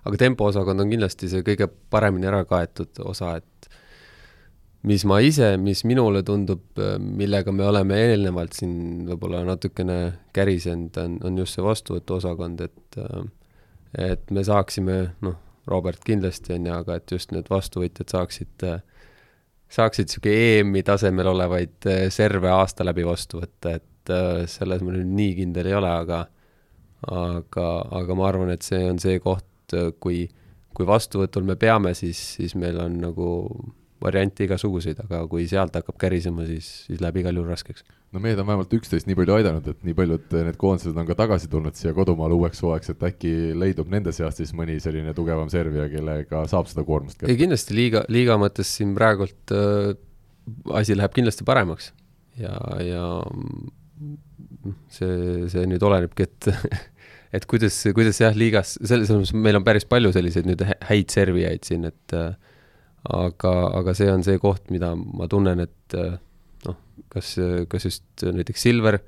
[0.04, 3.70] aga tempoosakond on kindlasti see kõige paremini ära kaetud osa, et
[4.88, 6.64] mis ma ise, mis minule tundub,
[7.00, 9.98] millega me oleme eelnevalt siin võib-olla natukene
[10.36, 13.02] kärisenud, on, on just see vastuvõtuosakond, et
[13.98, 18.82] et me saaksime, noh, Robert kindlasti on ju, aga et just need vastuvõtjad saaksid äh,
[19.74, 24.96] saaksid niisugune EM-i tasemel olevaid äh, serve aasta läbi vastu võtta, et äh, selles ma
[24.96, 26.26] nüüd nii kindel ei ole, aga
[27.08, 27.68] aga,
[28.00, 30.26] aga ma arvan, et see on see koht, äh, kui,
[30.78, 33.28] kui vastuvõtul me peame, siis, siis meil on nagu
[34.04, 37.86] variante igasuguseid, aga kui sealt hakkab kärisema, siis, siis läheb igal juhul raskeks.
[38.16, 41.08] No mehed on vähemalt üksteist nii palju aidanud, et nii paljud eh, need koondised on
[41.10, 45.14] ka tagasi tulnud siia kodumaale uueks hooajaks, et äkki leidub nende seast siis mõni selline
[45.18, 47.40] tugevam servija, kellega saab seda koormust ei kätte.
[47.44, 49.96] kindlasti liiga, liiga mõttes siin praegult äh,
[50.80, 51.92] asi läheb kindlasti paremaks
[52.40, 56.52] ja, ja mm, see, see nüüd olenebki, et
[57.38, 61.12] et kuidas, kuidas jah, liigas, selles mõttes meil on päris palju selliseid nüüd hä- häid
[61.12, 62.32] servijaid siin, et äh,
[63.04, 66.16] aga, aga see on see koht, mida ma tunnen, et äh,
[67.14, 67.36] kas,
[67.70, 69.00] kas just näiteks Silver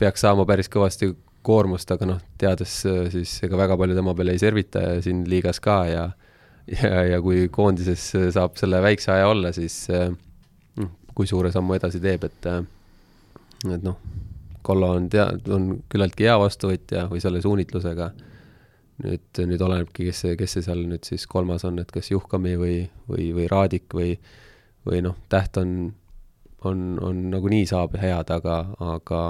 [0.00, 1.12] peaks saama päris kõvasti
[1.46, 2.80] koormust, aga noh, teades
[3.12, 6.06] siis ega väga palju tema peale ei servita ja siin liigas ka ja
[6.66, 12.02] ja, ja kui koondises saab selle väikse aja olla, siis noh, kui suure sammu edasi
[12.02, 12.50] teeb, et
[13.66, 13.98] et noh,
[14.66, 18.08] Kollo on tea-, on küllaltki hea vastuvõtja või selle suunitlusega,
[19.04, 22.56] nüüd, nüüd olenebki, kes see, kes see seal nüüd siis kolmas on, et kas Juhkami
[22.58, 24.16] või, või, või Raadik või
[24.86, 25.92] või noh, Täht on,
[26.70, 28.62] on, on nagunii saab head, aga,
[28.94, 29.22] aga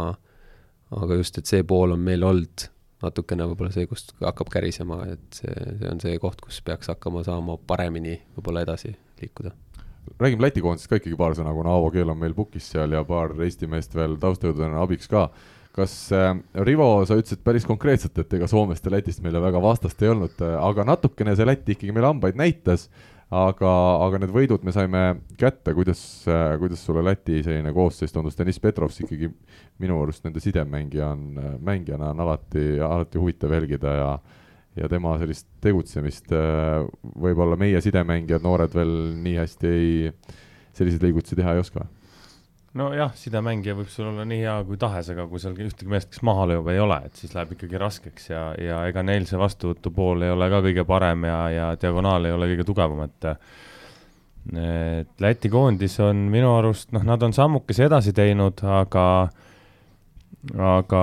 [0.94, 2.68] aga just, et see pool on meil olnud
[3.05, 7.25] natukene võib-olla see, kust hakkab kärisema, et see, see on see koht, kus peaks hakkama
[7.27, 9.53] saama paremini võib-olla edasi liikuda.
[10.20, 13.05] räägime Läti koondisest ka ikkagi paar sõna, kuna Aavo Keel on meil pukis seal ja
[13.05, 15.29] paar Eesti meest veel taustajõududena abiks ka.
[15.77, 16.33] kas äh,
[16.64, 20.40] Rivo, sa ütlesid päris konkreetselt, et ega Soomest ja Lätist meile väga vastast ei olnud,
[20.40, 22.88] aga natukene see Läti ikkagi meile hambaid näitas,
[23.34, 23.72] aga,
[24.06, 25.02] aga need võidud me saime
[25.38, 26.00] kätte, kuidas,
[26.60, 29.30] kuidas sulle Läti selline koosseis tundus, Deniss Petrovs ikkagi
[29.82, 34.10] minu arust nende sidemängija on, mängijana on alati, alati huvitav jälgida ja
[34.76, 36.32] ja tema sellist tegutsemist
[37.16, 38.90] võib-olla meie sidemängijad, noored veel
[39.24, 40.10] nii hästi ei,
[40.76, 41.86] selliseid liigutusi teha ei oska.
[42.76, 46.22] nojah, sidemängija võib sul olla nii hea kui tahes, aga kui seal ühtegi meest, kes
[46.26, 49.92] maha lööb, ei ole, et siis läheb ikkagi raskeks ja, ja ega neil see vastuvõtu
[49.96, 53.30] pool ei ole ka kõige parem ja, ja diagonaal ei ole kõige tugevam, et
[54.46, 59.06] et Läti koondis on minu arust, noh, nad on sammukese edasi teinud, aga
[60.54, 61.00] aga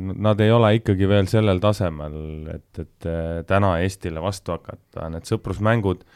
[0.00, 2.14] nad ei ole ikkagi veel sellel tasemel,
[2.54, 3.08] et, et
[3.50, 6.06] täna Eestile vastu hakata, need sõprusmängud,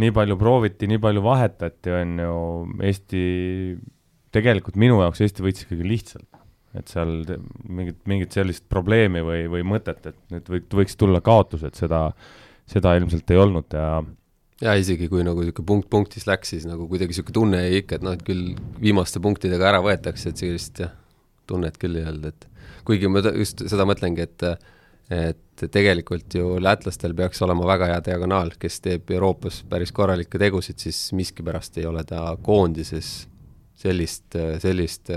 [0.00, 2.36] nii palju prooviti, nii palju vahetati, on ju,
[2.88, 3.24] Eesti,
[4.32, 6.28] tegelikult minu jaoks Eesti võitis ikkagi lihtsalt.
[6.72, 7.10] et seal
[7.68, 12.06] mingit, mingit sellist probleemi või, või mõtet, et nüüd või, võiks tulla kaotus, et seda,
[12.64, 14.00] seda ilmselt ei olnud ja
[14.62, 17.98] ja isegi kui nagu niisugune punkt punktis läks, siis nagu kuidagi niisugune tunne jäi ikka,
[17.98, 20.94] et noh, et küll viimaste punktidega ära võetakse, et sellist jah,
[21.50, 22.48] tunnet küll ei olnud, et
[22.88, 24.46] kuigi ma just seda mõtlengi, et
[25.10, 30.78] et tegelikult ju lätlastel peaks olema väga hea diagonaal, kes teeb Euroopas päris korralikke tegusid,
[30.82, 33.12] siis miskipärast ei ole ta koondises
[33.82, 35.10] sellist, sellist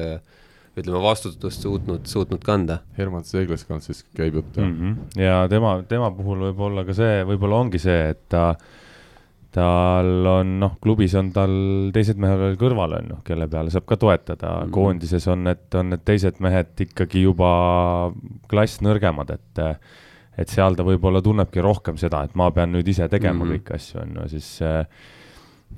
[0.75, 2.81] ütleme, vastutust suutnud, suutnud kanda.
[2.97, 4.71] Herman Seegleskond siis käib jutt mm.
[4.71, 4.95] mm.
[4.95, 5.21] -hmm.
[5.23, 8.55] ja tema, tema puhul võib olla ka see, võib-olla ongi see, et ta,
[9.55, 11.53] tal on noh, klubis on tal
[11.95, 14.63] teised mehed veel kõrval, on ju, kelle peale saab ka toetada mm.
[14.65, 14.73] -hmm.
[14.75, 17.51] koondises on need, on need teised mehed ikkagi juba
[18.51, 19.63] klass nõrgemad, et
[20.35, 23.51] et seal ta võib-olla tunnebki rohkem seda, et ma pean nüüd ise tegema mm.
[23.51, 23.61] -hmm.
[23.61, 24.83] kõiki asju, on ju, siis äh,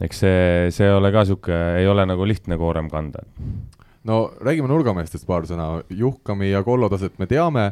[0.01, 3.23] eks see, see ei ole ka niisugune, ei ole nagu lihtne koorem kanda.
[4.03, 7.71] no räägime nurgameestest paar sõna, Juhkami ja Kollo taset me teame,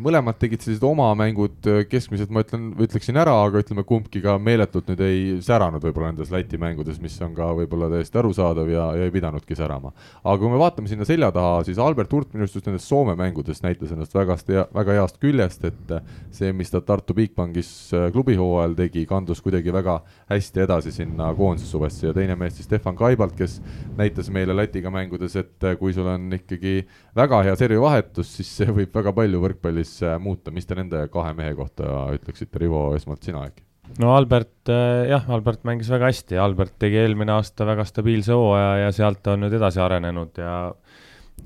[0.00, 4.88] mõlemad tegid sellised oma mängud keskmiselt, ma ütlen, ütleksin ära, aga ütleme, kumbki ka meeletult
[4.90, 9.06] nüüd ei säranud võib-olla nendes Läti mängudes, mis on ka võib-olla täiesti arusaadav ja, ja
[9.06, 9.92] ei pidanudki särama.
[10.22, 13.14] aga kui me vaatame sinna selja taha, siis Albert Hurt minu arust just nendes Soome
[13.18, 14.36] mängudes näitas ennast väga,
[14.74, 15.94] väga heast küljest, et
[16.34, 17.70] see, mis ta Tartu Bigbankis
[18.16, 20.00] klubihooajal tegi, kandus kuidagi väga
[20.32, 23.60] hästi edasi sinna koondise suvesse ja teine mees siis Stefan Kaibalt, kes
[23.98, 26.80] näitas meile Lätiga mängudes, et kui sul on ikkagi
[27.14, 31.34] väga hea servivahetus, siis see võib väga palju võrkpallis äh, muuta, mis te nende kahe
[31.36, 33.64] mehe kohta ütleksite, Rivo, esmalt sina äkki?
[34.00, 38.86] no Albert äh, jah, Albert mängis väga hästi, Albert tegi eelmine aasta väga stabiilse hooaja
[38.86, 40.54] ja sealt ta on nüüd edasi arenenud ja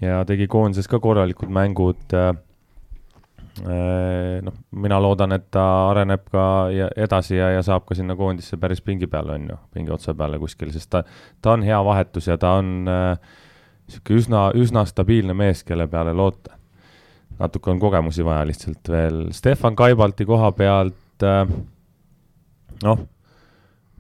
[0.01, 2.35] ja tegi koondises ka korralikud mängud äh,.
[4.45, 8.57] noh, mina loodan, et ta areneb ka ja edasi ja, ja saab ka sinna koondisse
[8.57, 11.03] päris pingi peale, on ju, pingi otsa peale kuskil, sest ta,
[11.43, 16.15] ta on hea vahetus ja ta on niisugune äh, üsna, üsna stabiilne mees, kelle peale
[16.15, 16.58] loota.
[17.39, 21.45] Natuke on kogemusi vaja lihtsalt veel, Stefan Kaibalti koha pealt äh,
[22.83, 23.07] noh,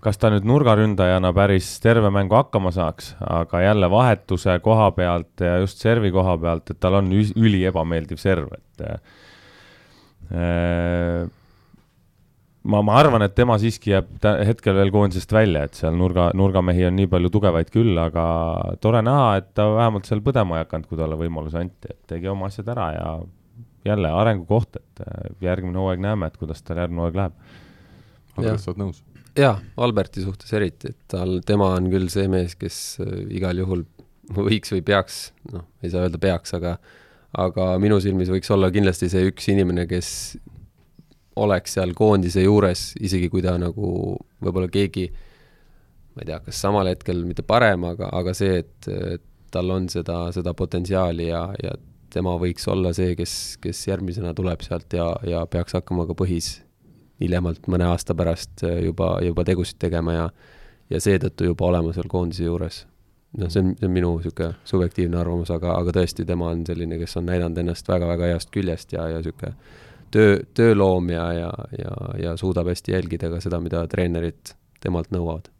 [0.05, 5.59] kas ta nüüd nurgaründajana päris terve mängu hakkama saaks, aga jälle vahetuse koha pealt ja
[5.62, 8.87] just servi koha pealt, et tal on üli ebameeldiv serv, et
[10.35, 11.27] äh,
[12.68, 16.87] ma, ma arvan, et tema siiski jääb hetkel veel koondisest välja, et seal nurga, nurgamehi
[16.88, 18.26] on nii palju tugevaid küll, aga
[18.83, 22.31] tore näha, et ta vähemalt seal põdema ei hakanud, kui talle võimalus anti, et tegi
[22.31, 23.11] oma asjad ära ja
[23.88, 27.44] jälle arengukoht, et äh, järgmine hooaeg näeme, et kuidas tal järgmine hooaeg läheb.
[28.37, 29.04] Andres, sa oled nõus?
[29.38, 33.85] jaa, Alberti suhtes eriti, et tal, tema on küll see mees, kes äh, igal juhul
[34.35, 36.76] võiks või peaks, noh, ei saa öelda peaks, aga
[37.38, 40.11] aga minu silmis võiks olla kindlasti see üks inimene, kes
[41.44, 45.09] oleks seal koondise juures, isegi kui ta nagu võib-olla keegi,
[46.14, 49.24] ma ei tea, kas samal hetkel mitte parem, aga, aga see, et, et
[49.55, 51.74] tal on seda, seda potentsiaali ja, ja
[52.12, 56.59] tema võiks olla see, kes, kes järgmisena tuleb sealt ja, ja peaks hakkama ka põhis
[57.18, 60.29] hiljemalt mõne aasta pärast juba, juba tegusid tegema ja
[60.90, 62.85] ja seetõttu juba olema seal koondise juures.
[63.38, 66.96] noh, see on, see on minu niisugune subjektiivne arvamus, aga, aga tõesti, tema on selline,
[67.01, 69.53] kes on näidanud ennast väga-väga heast küljest ja, ja niisugune
[70.14, 75.53] töö, tööloom ja, ja, ja, ja suudab hästi jälgida ka seda, mida treenerid temalt nõuavad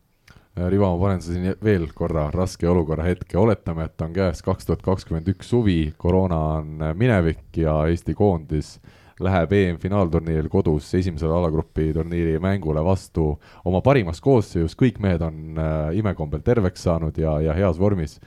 [0.59, 4.81] Rivo, ma panen siin veel korra raske olukorra hetke, oletame, et on käes kaks tuhat
[4.83, 8.79] kakskümmend üks suvi, koroona on minevik ja Eesti koondis
[9.23, 13.31] läheb EM-finaalturniiril kodus esimesele alagrupi turniiri mängule vastu
[13.67, 18.19] oma parimas koosseisus, kõik mehed on äh, imekombel terveks saanud ja, ja heas vormis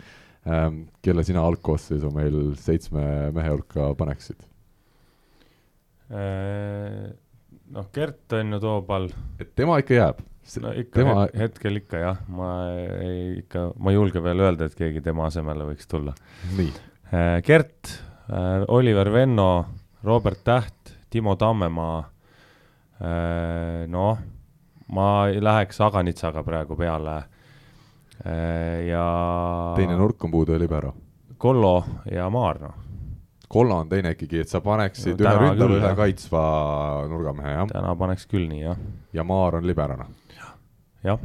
[0.48, 0.86] ähm,.
[1.02, 4.51] kelle sina algkoosseisu meil seitsme mehe hulka paneksid?
[6.12, 7.08] Äh,
[7.72, 9.10] noh, Gert on ju Toobal.
[9.40, 10.18] et tema ikka jääb?
[10.62, 11.28] no ikka tema...
[11.38, 12.50] hetkel ikka jah, ma
[13.00, 16.16] ei ikka, ma ei julge veel öelda, et keegi tema asemele võiks tulla.
[16.58, 16.74] nii.
[17.14, 17.94] Äh, Gert,
[18.28, 19.66] äh, Oliver Venno,
[20.04, 22.04] Robert Täht, Timo Tammemaa,
[23.92, 24.18] noh,
[24.94, 27.16] ma läheks Aganitsaga praegu peale
[28.86, 29.06] ja
[29.74, 30.94] teine nurk on puudu ja libero.
[31.42, 31.74] Kollo
[32.14, 32.91] ja Maar, noh
[33.52, 36.42] Kolla on teine ikkagi, et sa paneksid no, ühe ründava, ühe kaitsva
[37.12, 37.70] nurgamehe, jah?
[37.74, 38.84] täna paneks küll nii, jah.
[39.18, 40.08] ja Maar on liberana?
[41.04, 41.20] jah.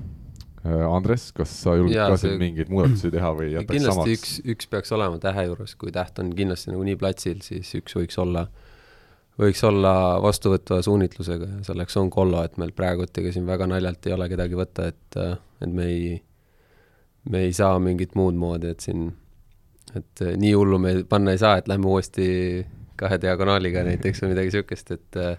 [0.67, 4.15] Äh, Andres, kas sa julged ka siin mingeid muudatusi teha või jätaks kindlasti samaks?
[4.17, 8.19] üks, üks peaks olema Tähe juures, kui Täht on kindlasti nagunii platsil, siis üks võiks
[8.23, 8.47] olla,
[9.39, 9.93] võiks olla
[10.25, 14.17] vastuvõtva suunitlusega ja selleks on Kollo, et meil praegu, et ega siin väga naljalt ei
[14.17, 15.21] ole kedagi võtta, et,
[15.63, 16.11] et me ei,
[17.31, 19.13] me ei saa mingit muud moodi, et siin
[19.99, 22.27] et eh, nii hullu me panna ei saa, et lähme uuesti
[22.97, 25.37] kahe diagonaaliga näiteks või midagi niisugust, et eh,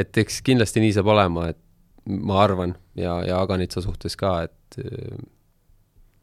[0.00, 1.58] et eks kindlasti nii saab olema, et
[2.10, 5.16] ma arvan ja, ja Aganitsa suhtes ka, et eh,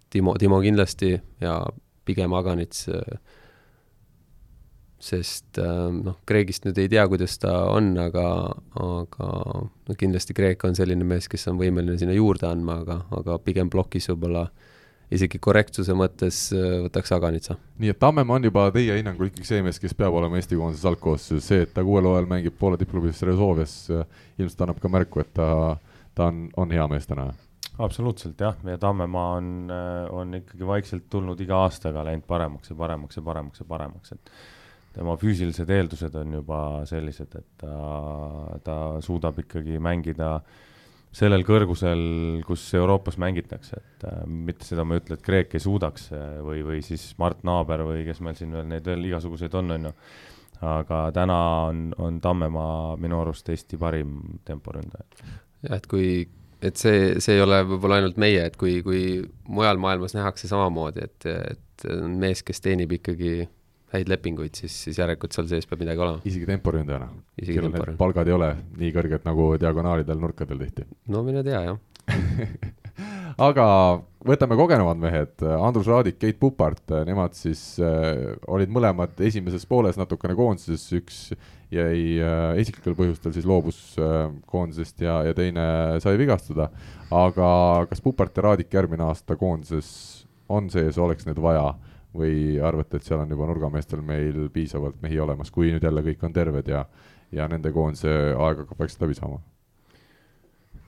[0.09, 1.57] Timo, Timo kindlasti ja
[2.07, 2.85] pigem Aganits,
[5.03, 8.23] sest noh, Kreegist nüüd ei tea, kuidas ta on, aga,
[8.79, 9.27] aga
[9.67, 13.67] no kindlasti Kreek on selline mees, kes on võimeline sinna juurde andma, aga, aga pigem
[13.73, 14.66] plokis võib-olla äh,
[15.13, 17.55] isegi korrektsuse mõttes äh, võtaks Aganitsa.
[17.79, 20.87] nii et Tammemaa on juba teie hinnangul ikkagi see mees, kes peab olema Eesti koondises
[20.89, 24.03] algkoosseisus, see, et ta kuuel hooajal mängib poole tippklubis Rezovias, äh,
[24.37, 25.47] ilmselt annab ka märku, et ta,
[26.17, 27.29] ta on, on hea mees täna?
[27.77, 32.79] absoluutselt jah, ja Tammemaa on, äh, on ikkagi vaikselt tulnud iga aastaga läinud paremaks ja
[32.79, 34.31] paremaks ja paremaks ja paremaks, et
[34.97, 37.75] tema füüsilised eeldused on juba sellised, et ta,
[38.65, 40.63] ta suudab ikkagi mängida äh,
[41.17, 42.01] sellel kõrgusel,
[42.45, 46.39] kus Euroopas mängitakse, et äh, mitte seda ma ei ütle, et Kreek ei suudaks äh,
[46.45, 49.89] või, või siis Mart Naaber või kes meil siin veel neid veel igasuguseid on, on
[49.89, 49.93] ju.
[50.67, 51.37] aga täna
[51.69, 55.05] on, on Tammemaa minu arust Eesti parim temporündaja.
[55.65, 56.09] jah, et kui,
[56.61, 61.09] et see, see ei ole võib-olla ainult meie, et kui, kui mujal maailmas nähakse samamoodi,
[61.09, 63.47] et, et mees, kes teenib ikkagi
[63.93, 66.23] häid lepinguid, siis, siis järelikult seal sees peab midagi olema.
[66.27, 67.11] isegi temporündajana?
[67.39, 68.49] kellel need palgad ei ole
[68.81, 70.87] nii kõrged nagu diagonaalidel, nurkadel tihti?
[71.13, 71.77] no mine tea, jah
[73.47, 73.65] aga
[74.27, 80.35] võtame kogenumad mehed, Andrus Raadik, Keit Pupart, nemad siis äh, olid mõlemad esimeses pooles natukene
[80.37, 81.19] koondises, üks
[81.73, 85.67] jäi äh, isiklikel põhjustel siis loobus äh, koondisest ja, ja teine
[86.03, 86.71] sai vigastada.
[87.11, 87.49] aga
[87.89, 89.89] kas Pupart ja Raadik järgmine aasta koondises
[90.49, 91.73] on sees, oleks neid vaja
[92.17, 96.25] või arvate, et seal on juba nurgameestel meil piisavalt mehi olemas, kui nüüd jälle kõik
[96.27, 96.85] on terved ja,
[97.35, 99.39] ja nende koondise aeg hakkab vaikselt läbi saama?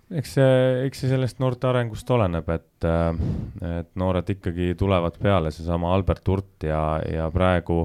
[0.09, 0.53] eks see,
[0.87, 2.85] eks see sellest noorte arengust oleneb, et,
[3.69, 7.83] et noored ikkagi tulevad peale, seesama Albert Hurt ja, ja praegu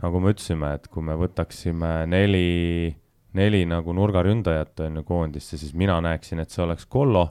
[0.00, 2.88] nagu me ütlesime, et kui me võtaksime neli,
[3.36, 7.26] neli nagu nurgaründajat on ju koondisse, siis mina näeksin, et see oleks Kollo,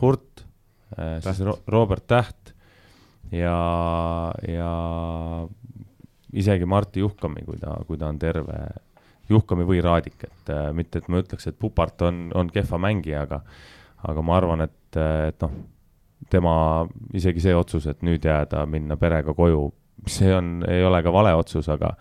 [0.00, 0.44] Hurt,
[1.22, 2.49] siis Ro Robert Täht
[3.32, 3.56] ja,
[4.48, 4.70] ja
[6.32, 8.62] isegi Martti Juhkami, kui ta, kui ta on terve,
[9.30, 13.26] Juhkami või Raadik, et äh, mitte, et ma ütleks, et Pupart on, on kehva mängija,
[13.28, 13.42] aga
[14.08, 15.52] aga ma arvan, et, et noh,
[16.32, 16.54] tema
[17.16, 19.66] isegi see otsus, et nüüd jääda, minna perega koju,
[20.08, 21.94] see on, ei ole ka vale otsus, aga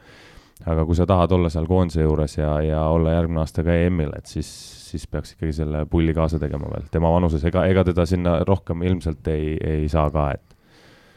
[0.67, 4.11] aga kui sa tahad olla seal koondise juures ja, ja olla järgmine aasta ka EM-il,
[4.17, 4.47] et siis,
[4.89, 6.89] siis peaks ikkagi selle pulli kaasa tegema veel.
[6.91, 10.58] tema vanuses, ega, ega teda sinna rohkem ilmselt ei, ei saa ka, et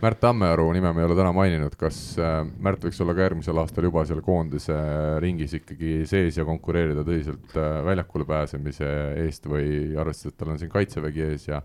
[0.03, 3.59] Märt Tammearu nime me ei ole täna maininud, kas äh, Märt võiks olla ka järgmisel
[3.63, 4.75] aastal juba seal koondise
[5.23, 8.89] ringis ikkagi sees ja konkureerida tõsiselt äh, väljakule pääsemise
[9.23, 11.63] eest või arvestades, et tal on siin kaitsevägi ees ja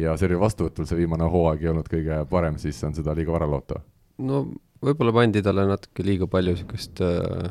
[0.00, 3.50] ja Servi vastuvõtul see viimane hooaeg ei olnud kõige parem, siis on seda liiga vara
[3.50, 3.82] loota?
[4.22, 4.44] no
[4.80, 7.50] võib-olla pandi talle natuke liiga palju niisugust äh,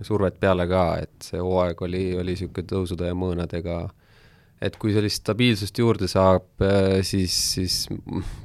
[0.00, 3.99] survet peale ka, et see hooaeg oli, oli niisugune tõusude ja mõõnadega äh,
[4.60, 7.82] et kui sellist stabiilsust juurde saab, äh, siis, siis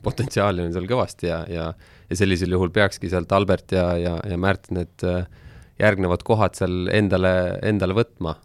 [0.03, 1.73] potentsiaali on seal kõvasti ja, ja
[2.09, 5.25] ja sellisel juhul peakski sealt Albert ja, ja, ja Märt need äh,
[5.81, 7.33] järgnevad kohad seal endale,
[7.65, 8.37] endale võtma.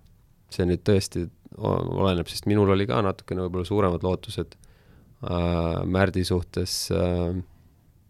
[0.50, 1.28] see nüüd tõesti
[1.60, 7.36] oleneb, sest minul oli ka natukene võib-olla suuremad lootused äh, Märdi suhtes äh,,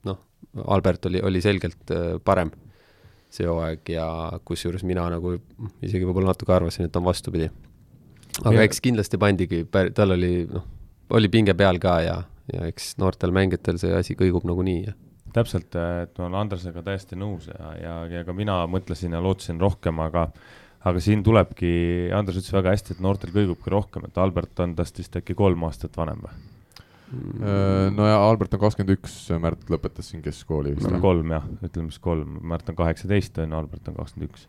[0.09, 0.21] noh,
[0.67, 2.53] Albert oli, oli selgelt äh, parem
[3.31, 4.07] see hooaeg ja
[4.45, 5.37] kusjuures mina nagu
[5.83, 7.51] isegi võib-olla natuke arvasin, et on vastupidi
[8.45, 8.67] aga ja.
[8.69, 9.65] eks kindlasti pandigi,
[9.95, 10.67] tal oli noh,
[11.17, 12.17] oli pinge peal ka ja,
[12.53, 14.97] ja eks noortel mängijatel see asi kõigub nagunii ja
[15.35, 19.61] täpselt, et ma olen Andresega täiesti nõus ja, ja, ja ka mina mõtlesin ja lootsin
[19.63, 20.29] rohkem, aga
[20.89, 21.73] aga siin tulebki,
[22.17, 25.69] Andres ütles väga hästi, et noortel kõigubki rohkem, et Albert on tast vist äkki kolm
[25.69, 26.39] aastat vanem või?
[27.11, 27.97] Mm.
[27.97, 30.93] no ja Albert on kakskümmend üks, Märt lõpetas siin keskkooli vist.
[31.03, 34.47] kolm jah, ütleme siis kolm, Märt on kaheksateist on ju, Albert on kakskümmend üks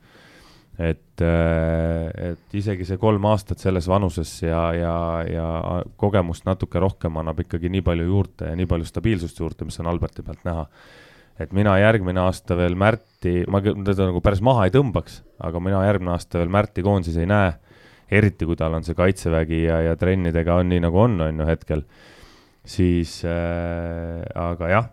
[0.80, 4.96] et, äh, et isegi see kolm aastat selles vanuses ja, ja,
[5.28, 5.48] ja
[6.00, 9.90] kogemust natuke rohkem annab ikkagi nii palju juurde ja nii palju stabiilsust juurde, mis on
[9.92, 10.68] Alberti pealt näha.
[11.42, 15.82] et mina järgmine aasta veel Märti, ma teda nagu päris maha ei tõmbaks, aga mina
[15.88, 17.54] järgmine aasta veel Märti koondises ei näe,
[18.12, 21.48] eriti kui tal on see kaitsevägi ja, ja trennidega on nii, nagu on, on ju
[21.50, 21.84] hetkel,
[22.68, 24.90] siis äh, aga jah,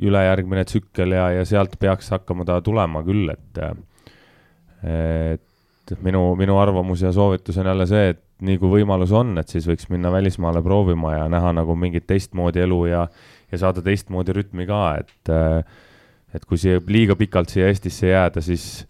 [0.00, 3.74] ülejärgmine tsükkel ja, ja sealt peaks hakkama ta tulema küll, et äh,
[4.82, 9.50] et minu, minu arvamus ja soovitus on jälle see, et nii kui võimalus on, et
[9.50, 13.06] siis võiks minna välismaale proovima ja näha nagu mingit teistmoodi elu ja,
[13.52, 15.34] ja saada teistmoodi rütmi ka, et
[16.32, 18.86] et kui siia liiga pikalt siia Eestisse jääda, siis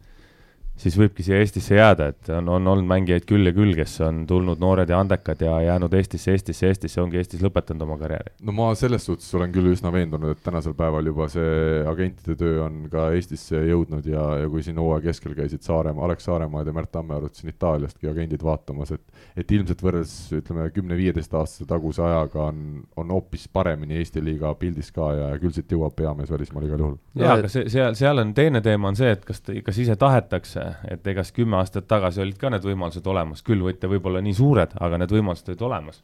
[0.83, 4.23] siis võibki siia Eestisse jääda, et on, on olnud mängijaid küll ja küll, kes on
[4.29, 8.35] tulnud noored ja andekad ja jäänud Eestisse, Eestisse, Eestisse, ongi Eestis lõpetanud oma karjääri.
[8.43, 12.65] no ma selles suhtes olen küll üsna veendunud, et tänasel päeval juba see agentide töö
[12.67, 16.77] on ka Eestisse jõudnud ja, ja kui siin hooaja keskel käisid Saaremaa, Alex Saaremaad ja
[16.77, 19.03] Märt Tammearut siin Itaaliastki agendid vaatamas, et
[19.39, 24.91] et ilmselt võrreldes ütleme, kümne-viieteist aastase taguse ajaga on, on hoopis paremini Eesti liiga pildis
[24.95, 26.99] ka ja, ja küll siit jõuab peamees välismaal igal juhul.
[27.19, 30.72] jaa, aga see, seal, seal on teine teema on see, et kas, kas ise tahetakse
[30.91, 34.35] et ega siis kümme aastat tagasi olid ka need võimalused olemas, küll mitte võib-olla nii
[34.37, 36.03] suured, aga need võimalused olid olemas.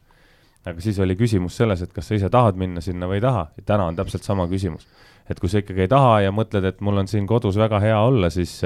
[0.69, 3.47] aga siis oli küsimus selles, et kas sa ise tahad minna sinna või ei taha,
[3.57, 4.87] ja täna on täpselt sama küsimus.
[5.31, 8.01] et kui sa ikkagi ei taha ja mõtled, et mul on siin kodus väga hea
[8.01, 8.63] olla, siis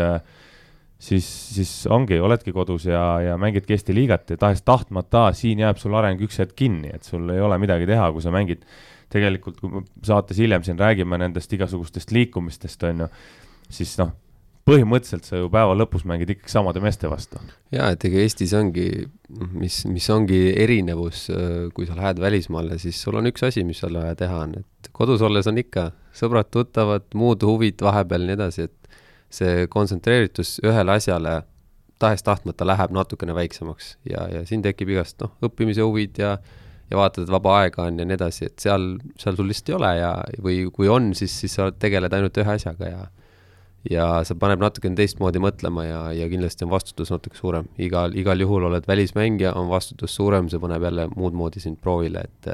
[1.03, 1.27] siis,
[1.57, 6.21] siis ongi, oledki kodus ja, ja mängidki Eesti liigat ja tahes-tahtmata, siin jääb sul areng
[6.23, 8.63] üks hetk kinni, et sul ei ole midagi teha, kui sa mängid
[9.13, 13.09] tegelikult, kui me saates hiljem siin räägime nendest igasugustest liikumistest, on ju,
[13.73, 14.15] siis noh,
[14.69, 17.41] põhimõtteliselt sa ju päeva lõpus mängid ikkagi samade meeste vastu.
[17.75, 18.89] jaa, et ega Eestis ongi,
[19.51, 21.27] mis, mis ongi erinevus,
[21.75, 24.93] kui sa lähed välismaale, siis sul on üks asi, mis sul vaja teha on, et
[24.95, 28.99] kodus olles on ikka sõbrad-tuttavad, muud huvid vahepeal ja nii edasi, et
[29.33, 31.41] see kontsentreeritus ühele asjale
[32.03, 36.37] tahes-tahtmata läheb natukene väiksemaks ja, ja siin tekib igast noh, õppimise huvid ja
[36.93, 39.77] ja vaatad, et vaba aega on ja nii edasi, et seal, seal sul lihtsalt ei
[39.79, 40.11] ole ja,
[40.45, 43.07] või kui on, siis, siis sa tegeled ainult ühe asjaga ja
[43.91, 47.69] ja see paneb natukene teistmoodi mõtlema ja, ja kindlasti on vastutus natuke suurem.
[47.79, 52.27] igal, igal juhul oled välismängija, on vastutus suurem, see paneb jälle muud moodi sind proovile,
[52.29, 52.53] et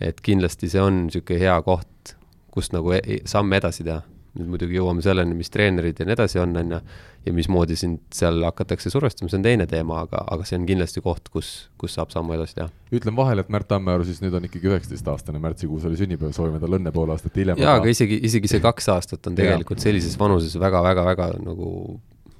[0.00, 2.16] et kindlasti see on niisugune hea koht,
[2.50, 4.02] kust nagu e samme edasi teha
[4.34, 6.78] nüüd muidugi jõuame selleni, mis treenerid ja nii edasi on, on ju,
[7.24, 11.02] ja mismoodi sind seal hakatakse survestama, see on teine teema, aga, aga see on kindlasti
[11.04, 12.68] koht, kus, kus saab sammu edasi teha.
[12.94, 16.80] ütlen vahele, et Märt Tammearu siis nüüd on ikkagi üheksateistaastane, märtsikuus oli sünnipäev, soovime talle
[16.80, 17.62] õnne pool aastat hiljem.
[17.62, 21.68] jaa, aga isegi, isegi see kaks aastat on tegelikult sellises vanuses väga-väga-väga nagu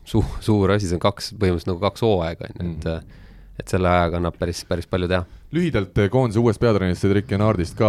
[0.03, 3.21] su-, suur asi, see on kaks, põhimõtteliselt nagu kaks hooaega, on ju, et mhm
[3.55, 5.25] et selle ajaga annab päris, päris palju teha.
[5.55, 7.89] lühidalt eh, koondise uuest peatreenerist Cedric Genardist ka,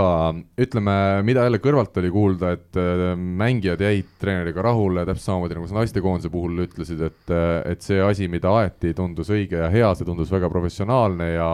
[0.61, 0.93] ütleme,
[1.25, 5.79] mida jälle kõrvalt oli kuulda, et eh, mängijad jäid treeneriga rahule, täpselt samamoodi nagu sa
[5.79, 10.05] naistekoondise puhul ütlesid, et, eh, et see asi, mida aeti, tundus õige ja hea, see
[10.05, 11.51] tundus väga professionaalne ja,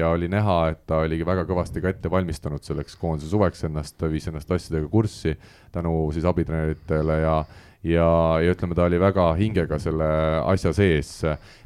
[0.00, 4.00] ja oli näha, et ta oligi väga kõvasti ka ette valmistanud selleks koondise suveks ennast,
[4.08, 5.36] viis ennast asjadega kurssi
[5.72, 7.42] tänu siis abitreeneritele ja
[7.86, 8.06] ja,
[8.42, 10.06] ja ütleme, ta oli väga hingega selle
[10.44, 11.10] asja sees.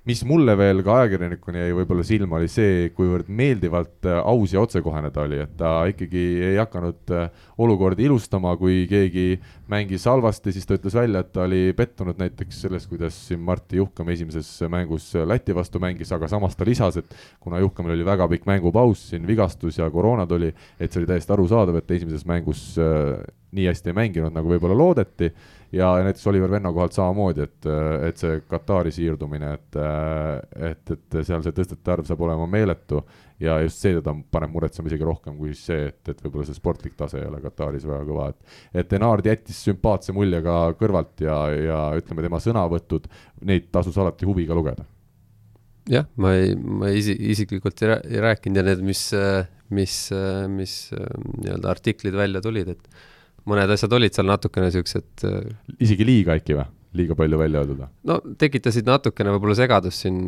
[0.05, 4.61] mis mulle veel ka ajakirjanikuna jäi võib-olla silma, oli see, kuivõrd meeldivalt äh, aus ja
[4.61, 9.41] otsekohene ta oli, et ta ikkagi ei hakanud äh, olukordi ilustama, kui keegi
[9.73, 13.81] mängis halvasti, siis ta ütles välja, et ta oli pettunud näiteks selles, kuidas siin Martti
[13.81, 18.29] Juhkam esimeses mängus Läti vastu mängis, aga samas ta lisas, et kuna Juhkamil oli väga
[18.31, 22.75] pikk mängupaus, siin vigastus ja koroona tuli, et see oli täiesti arusaadav, et esimeses mängus
[22.77, 23.25] äh,
[23.55, 25.31] nii hästi ei mänginud, nagu võib-olla loodeti.
[25.75, 27.67] Ja näiteks Oliver Venno kohalt samamoodi, et,
[28.07, 29.79] et see Katari siirdumine, et,
[30.71, 33.01] et, et seal see tõstete arv saab olema meeletu.
[33.43, 36.95] Ja just see teda paneb muretsema isegi rohkem kui see, et, et võib-olla see sportlik
[36.99, 41.39] tase ei ole Kataris väga kõva, et et Enard jättis sümpaatse mulje ka kõrvalt ja,
[41.51, 43.09] ja ütleme, tema sõnavõtud,
[43.43, 44.87] neid tasus alati huviga lugeda.
[45.91, 49.03] Jah, ma ei, ma isi-, isiklikult ei, ei rääkinud ja need, mis,
[49.75, 49.99] mis,
[50.55, 53.03] mis nii-öelda artiklid välja tulid, et
[53.51, 55.27] mõned asjad olid seal natukene siuksed.
[55.79, 56.71] isegi liiga äkki või?
[56.95, 57.89] liiga palju välja öeldud või?
[58.07, 60.19] no tekitasid natukene võib-olla segadust siin,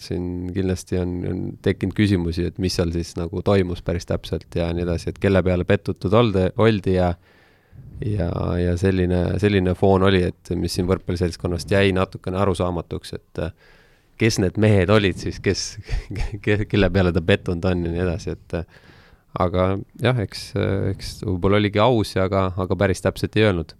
[0.00, 4.70] siin kindlasti on, on tekkinud küsimusi, et mis seal siis nagu toimus päris täpselt ja
[4.72, 7.12] nii edasi, et kelle peale pettutud oldi, oldi ja
[8.04, 13.44] ja, ja selline, selline foon oli, et mis siin võrkpalliseltskonnast jäi natukene arusaamatuks, et
[14.20, 15.68] kes need mehed olid siis, kes,
[16.70, 18.58] kelle peale ta pettunud on ja nii edasi, et
[19.42, 19.72] aga
[20.02, 20.48] jah, eks,
[20.92, 23.76] eks võib-olla oligi aus aga, aga päris täpselt ei öelnud.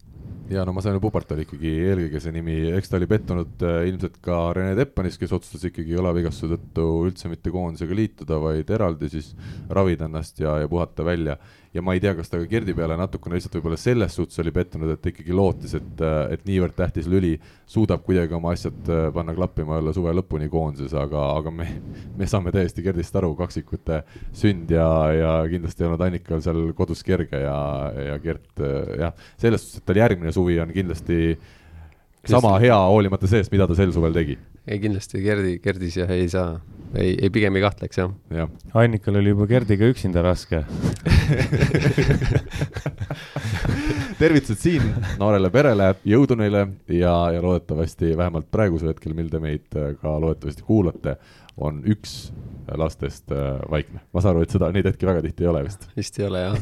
[0.47, 3.81] Ja no ma sain Pupart oli ikkagi eelkõige see nimi, eks ta oli pettunud äh,
[3.91, 9.11] ilmselt ka Rene Teppanis, kes otsustas ikkagi õlavigastuse tõttu üldse mitte koondisega liituda, vaid eraldi
[9.11, 9.33] siis
[9.67, 11.35] ravida ennast ja, ja puhata välja
[11.77, 14.53] ja ma ei tea, kas ta ka Gerdi peale natukene lihtsalt võib-olla selles suhtes oli
[14.55, 17.35] pettunud, et ta ikkagi lootis, et, et niivõrd tähtis lüli
[17.69, 21.69] suudab kuidagi oma asjad äh, panna klappima olla suve lõpuni koondises, aga, aga me,
[22.17, 24.03] me saame täiesti Gerdist aru, kaksikute
[24.37, 27.61] sünd ja, ja kindlasti ei olnud Annikal seal kodus kerge ja,
[28.13, 31.37] ja Gert äh, jah, selles suhtes, et tal järgmine suvi on kindlasti
[32.27, 34.39] sama hea, hoolimata sellest, mida ta sel suvel tegi.
[34.67, 36.57] Ei kindlasti Gerdi, Gerdis jah, ei saa.
[36.97, 38.13] Ei, ei pigem ei kahtleks jah.
[38.33, 38.47] Ja..
[38.79, 40.63] Annikal oli juba Gerdiga üksinda raske.
[44.21, 44.83] Tervitused siin
[45.21, 49.67] noorele perele, jõudu neile ja, ja loodetavasti vähemalt praegusel hetkel, mil te meid
[50.01, 51.17] ka loodetavasti kuulate,
[51.57, 52.19] on üks
[52.75, 54.01] lastest äh, vaikne.
[54.13, 55.87] ma saan aru, et seda, neid hetki väga tihti ei ole vist.
[55.97, 56.57] vist ei ole jah.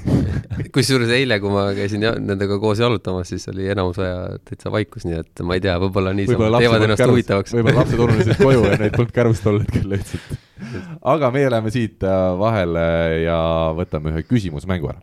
[0.74, 5.22] kusjuures eile, kui ma käisin nendega koos jalutamas, siis oli enamus aja täitsa vaikus, nii
[5.22, 7.56] et ma ei tea, võib-olla niisama teevad ennast kärvust, huvitavaks.
[7.56, 10.36] võib-olla lapsed ununesid koju ja neid polnud kärvust tol hetkel lihtsalt.
[11.14, 12.86] aga meie läheme siit äh, vahele
[13.24, 13.40] ja
[13.80, 15.02] võtame ühe küsimusmängu ära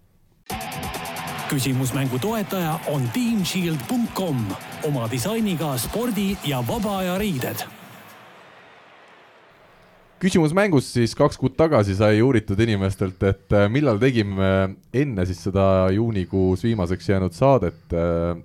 [1.51, 4.45] küsimusmängu toetaja on teamshield.com
[4.87, 7.65] oma disainiga spordi ja vaba aja riided
[10.21, 14.51] küsimus mängus siis kaks kuud tagasi sai uuritud inimestelt, et äh, millal tegime
[14.93, 15.65] enne siis seda
[15.95, 18.35] juunikuus viimaseks jäänud saadet äh,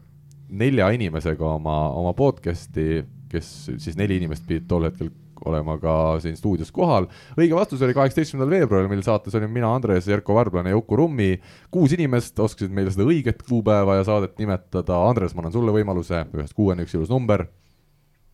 [0.48, 5.10] nelja inimesega oma, oma podcast'i, kes siis neli inimest pidid tol hetkel
[5.46, 7.10] olema ka siin stuudios kohal.
[7.36, 11.34] õige vastus oli kaheksateistkümnendal veebruaril, mil saates olin mina, Andres, Jerko Varblane ja Uku Rummi.
[11.70, 15.02] kuus inimest oskasid meile seda õiget kuupäeva ja saadet nimetada.
[15.10, 17.46] Andres, ma annan sulle võimaluse, ühest kuueni üks ilus number.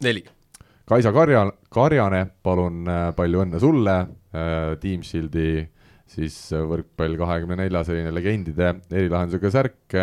[0.02, 0.24] neli
[0.84, 3.94] Kaisa Karja, Karjane, palun äh, palju õnne sulle,
[4.34, 5.62] äh, Team Shieldi
[6.10, 9.96] siis äh, võrkpall kahekümne nelja selline legendide erilahendusega särk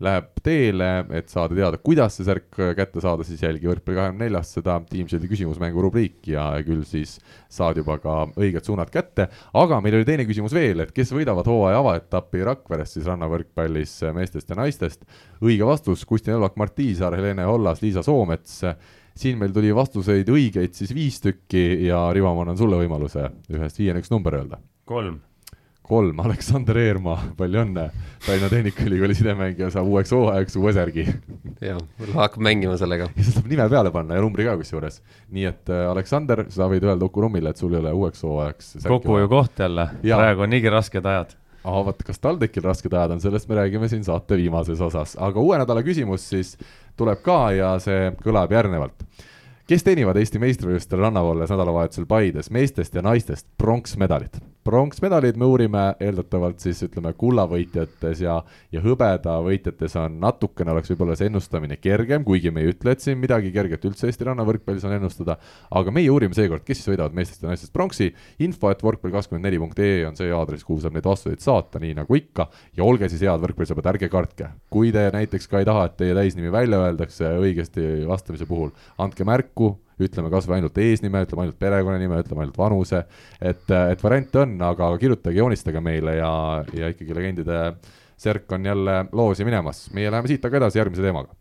[0.00, 0.88] läheb teele,
[1.18, 2.48] et saada teada, kuidas see särk
[2.78, 7.18] kätte saada, siis jälgi võrkpalli kahekümne neljast seda Team Shieldi küsimusmängu rubriiki ja küll siis
[7.52, 9.28] saad juba ka õiged suunad kätte.
[9.52, 14.48] aga meil oli teine küsimus veel, et kes võidavad hooaja avaetapi Rakveres siis rannavõrkpallis meestest
[14.48, 15.04] ja naistest.
[15.44, 18.62] õige vastus, Kustin Elvak, Mart Tiisaar, Helene Hollas, Liisa Soomets
[19.16, 23.80] siin meil tuli vastuseid õigeid siis viis tükki ja Rivo, ma annan sulle võimaluse ühest
[23.80, 24.60] viieni üks number öelda.
[24.84, 25.20] kolm.
[25.86, 27.84] kolm, Aleksander Eermaa, palju õnne.
[28.24, 31.06] Tallinna Tehnikaülikooli sidemängija saab uueks hooajaks uue särgi.
[31.62, 31.80] jah,
[32.14, 33.08] hakkab mängima sellega.
[33.16, 35.00] ja sa saab nime peale panna ja numbri ka kusjuures.
[35.30, 38.76] nii et äh, Aleksander, sa võid öelda Uku Rummile, et sul ei ole uueks hooajaks.
[38.84, 41.36] kokkuhoiukoht jälle, praegu on niigi rasked ajad
[41.66, 45.42] ahah, vaata, kas TalTechil rasked ajad on, sellest me räägime siin saate viimases osas, aga
[45.42, 46.54] uue nädala küsimus siis
[46.96, 49.06] tuleb ka ja see kõlab järgnevalt
[49.66, 54.38] kes teenivad Eesti meistrivõistlustel rannavalles nädalavahetusel Paides meestest ja naistest pronksmedalit.
[54.66, 58.40] Pronksmedalid me uurime eeldatavalt siis ütleme kullavõitjates ja,
[58.74, 63.20] ja hõbedavõitjates on natukene oleks võib-olla see ennustamine kergem, kuigi me ei ütle, et siin
[63.22, 65.38] midagi kerget üldse Eesti rannavõrkpallis on ennustada.
[65.70, 68.10] aga meie uurime seekord, kes siis võidavad meestest ja naistest pronksi.
[68.42, 71.78] info, et võrkpall kakskümmend neli punkt ee on see aadress, kuhu saab neid vastuseid saata,
[71.82, 72.50] nii nagu ikka.
[72.76, 74.50] ja olge siis head võrkpallisõbrad, ärge kartke.
[74.70, 79.24] kui te näiteks ka ei taha, et teie täisnimi välja öeldakse õigesti vastamise puhul, andke
[79.24, 83.04] märku ütleme kas või ainult eesnime, ütleme ainult perekonnanime, ütleme ainult vanuse,
[83.40, 86.32] et, et variante on, aga kirjutage, joonistage meile ja,
[86.76, 87.62] ja ikkagi legendide
[88.20, 89.86] särk on jälle loosi minemas.
[89.96, 91.34] meie läheme siit aga edasi järgmise teemaga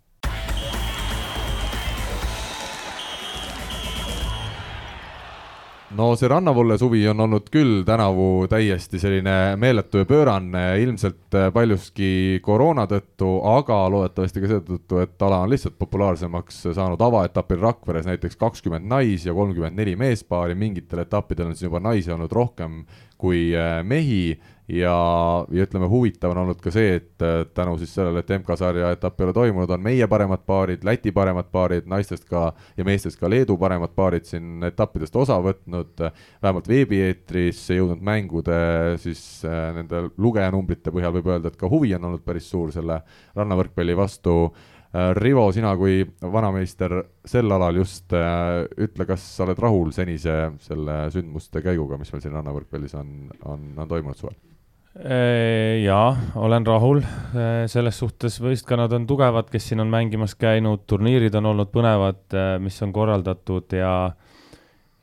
[5.95, 11.47] no see rannavolle suvi on olnud küll tänavu täiesti selline meeletu ja pöörane, ilmselt äh,
[11.53, 18.09] paljuski koroona tõttu, aga loodetavasti ka seetõttu, et ala on lihtsalt populaarsemaks saanud avaetapil Rakveres
[18.09, 22.83] näiteks kakskümmend nais- ja kolmkümmend neli meespaari, mingitel etappidel on siis juba naisi olnud rohkem
[23.17, 24.35] kui äh, mehi
[24.67, 28.91] ja, ja ütleme, huvitav on olnud ka see, et äh, tänu siis sellele, et MK-sarja
[28.95, 32.47] etapp ei ole toimunud, on meie paremad paarid, Läti paremad paarid, naistest ka
[32.77, 36.05] ja meestest ka Leedu paremad paarid siin etappidest osa võtnud,
[36.41, 38.61] vähemalt veebieetrisse jõudnud mängude
[39.01, 43.01] siis äh, nende lugejanumbrite põhjal võib öelda, et ka huvi on olnud päris suur selle
[43.37, 49.91] rannavõrkpalli vastu äh, Rivo, sina kui vanameister sel alal just ütle, kas sa oled rahul
[49.93, 54.54] senise selle sündmuste käiguga, mis meil siin rannavõrkpallis on, on, on toimunud suvel?
[54.95, 60.85] Äh, jaa, olen rahul, äh, selles suhtes võistkonnad on tugevad, kes siin on mängimas käinud,
[60.87, 63.91] turniirid on olnud põnevad, äh, mis on korraldatud ja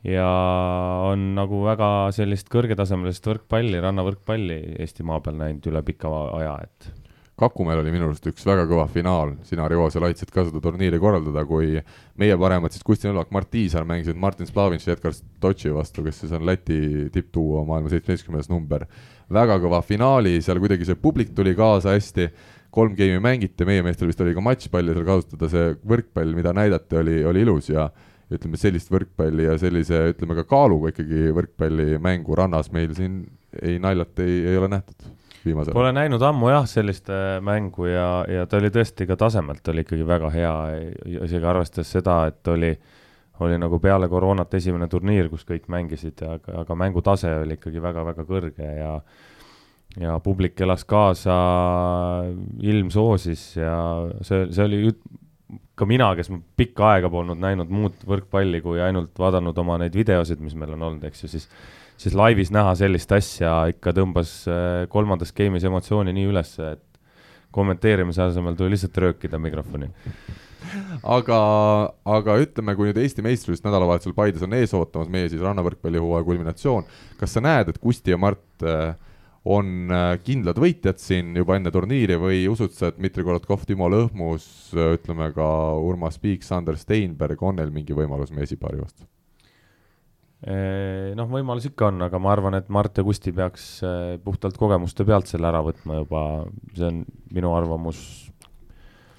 [0.02, 0.30] ja
[1.12, 6.08] on nagu väga sellist kõrgetasemelist võrkpalli, rannavõrkpalli Eestimaa peal näinud üle pika
[6.40, 6.88] aja, et.
[7.38, 10.98] Kakumäel oli minu arust üks väga kõva finaal, sina, Rivo, seal aitasid ka seda turniiri
[11.02, 11.76] korraldada, kui
[12.16, 16.24] meie paremad siis Kusti Nõlvak, Mart Tiisar mängisid Martin Splavitš ja Edgar Stotši vastu, kes
[16.24, 18.88] siis on Läti tippduo, maailma seitsmeteistkümnes number
[19.32, 22.28] väga kõva finaali, seal kuidagi see publik tuli kaasa hästi,
[22.72, 26.98] kolm geimi mängiti, meie meestel vist oli ka matšpalli seal kasutada, see võrkpall, mida näidati,
[27.00, 27.88] oli, oli ilus ja
[28.32, 33.26] ütleme, sellist võrkpalli ja sellise, ütleme ka kaaluga ikkagi võrkpallimängu rannas meil siin
[33.60, 35.10] ei naljalt ei, ei ole nähtud
[35.44, 39.68] viimasel Pole näinud ammu jah, sellist äh, mängu ja, ja ta oli tõesti ka tasemelt
[39.68, 40.56] oli ikkagi väga hea,
[41.26, 43.01] isegi arvestades seda, et oli äh,
[43.40, 48.26] oli nagu peale koroonat esimene turniir, kus kõik mängisid, aga, aga mängutase oli ikkagi väga-väga
[48.28, 48.96] kõrge ja
[50.00, 51.34] ja publik elas kaasa,
[52.64, 53.74] ilm soosis ja
[54.24, 54.92] see, see oli
[55.76, 59.96] ka mina, kes ma pikka aega polnud näinud muud võrkpalli kui ainult vaadanud oma neid
[59.96, 61.48] videosid, mis meil on olnud, eks ju, siis
[62.02, 66.82] siis laivis näha sellist asja ikka tõmbas äh, kolmandas game'is emotsiooni nii üles, et
[67.52, 69.90] kommenteerimise asemel tuli lihtsalt röökida mikrofoni
[71.02, 71.38] aga,
[72.16, 76.86] aga ütleme, kui nüüd Eesti meistrivõistlus nädalavahetusel Paides on ees ootamas, meie siis rannavõrkpallihooaja kulminatsioon,
[77.20, 78.94] kas sa näed, et Kusti ja Mart äh,
[79.48, 83.90] on äh, kindlad võitjad siin juba enne turniiri või usud sa, et Dmitri Korotkov, Timo
[83.92, 84.46] Lõhmus,
[84.76, 85.48] äh, ütleme ka
[85.82, 89.08] Urmas Piik, Sander Steinberg, on neil mingi võimalus meie esipaari vastu?
[90.42, 93.66] noh, võimalus ikka on, aga ma arvan, et Mart ja Kusti peaks
[94.24, 96.22] puhtalt kogemuste pealt selle ära võtma juba,
[96.74, 96.96] see on
[97.30, 98.00] minu arvamus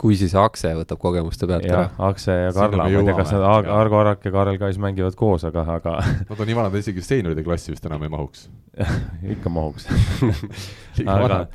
[0.03, 1.87] kui siis Akse võtab kogemuste pealt ära.
[2.09, 5.15] Akse ja Karla, ma ei tea, kas nad Ar, Argo Arak ja Karel Kais mängivad
[5.19, 5.97] koos, aga, aga
[6.29, 8.49] Nad on nii vanad, isegi seenioride klassi vist enam ei mahuks
[9.35, 9.87] ikka mahuks
[11.15, 11.45] aga,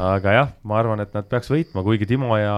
[0.00, 2.56] aga jah, ma arvan, et nad peaks võitma, kuigi Timo ja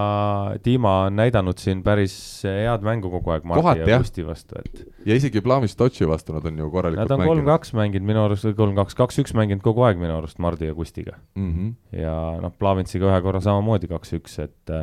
[0.62, 2.14] Dima on näidanud siin päris
[2.46, 4.86] head mängu kogu aeg Marti Kohati, ja Kusti vastu, et.
[5.08, 7.18] ja isegi Plamis Totši vastu nad on ju korralikult mänginud.
[7.18, 10.70] Nad on kolm-kaks mänginud minu arust, või kolm-kaks, kaks-üks mänginud kogu aeg minu arust Mardi
[10.70, 11.48] ja Kustiga mm.
[11.50, 12.02] -hmm.
[12.04, 14.78] ja noh, Plavintsiga ühe korra samamoodi kaks-üks, et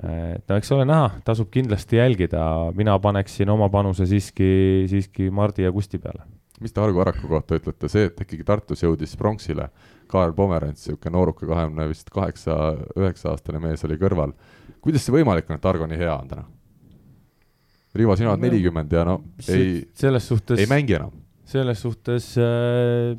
[0.00, 2.42] et no eks ole näha, tasub kindlasti jälgida,
[2.76, 4.50] mina paneksin oma panuse siiski,
[4.90, 6.26] siiski Mardi ja Kusti peale.
[6.60, 9.70] mis te Argo Araku kohta ütlete, see, et ikkagi Tartus jõudis pronksile,
[10.10, 12.56] Kaarel Pomerants, niisugune nooruke kahekümne vist kaheksa,
[12.98, 14.34] üheksa aastane mees oli kõrval.
[14.80, 16.44] kuidas see võimalik on, et Argo nii hea on täna?
[17.94, 19.16] Rivo, sina oled nelikümmend ja no
[19.48, 21.14] ei, selles suhtes, ei mängi enam.
[21.50, 23.16] selles suhtes äh,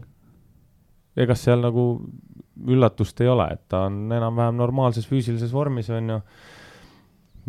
[1.20, 1.86] ega seal nagu
[2.68, 6.20] üllatust ei ole, et ta on enam-vähem normaalses füüsilises vormis, on ju.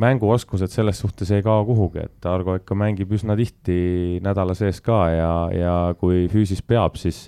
[0.03, 5.03] mänguoskused selles suhtes ei kao kuhugi, et Argo ikka mängib üsna tihti nädala sees ka
[5.13, 7.27] ja, ja kui füüsis peab, siis,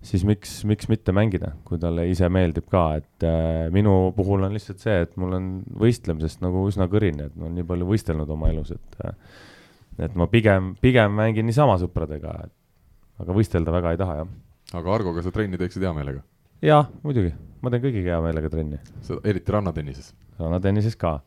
[0.00, 4.56] siis miks, miks mitte mängida, kui talle ise meeldib ka, et äh, minu puhul on
[4.56, 5.50] lihtsalt see, et mul on
[5.84, 9.18] võistlemisest nagu üsna kõrini, et ma olen nii palju võistelnud oma elus, et äh,
[9.98, 12.34] et ma pigem, pigem mängin niisama sõpradega,
[13.22, 14.30] aga võistelda väga ei taha, jah.
[14.80, 16.24] aga Argoga sa trenni teeksid hea meelega?
[16.64, 18.78] Jaa, muidugi, ma teen kõigiga hea meelega trenni.
[19.24, 20.12] eriti rannatennises?
[20.38, 21.18] rannatennises ka.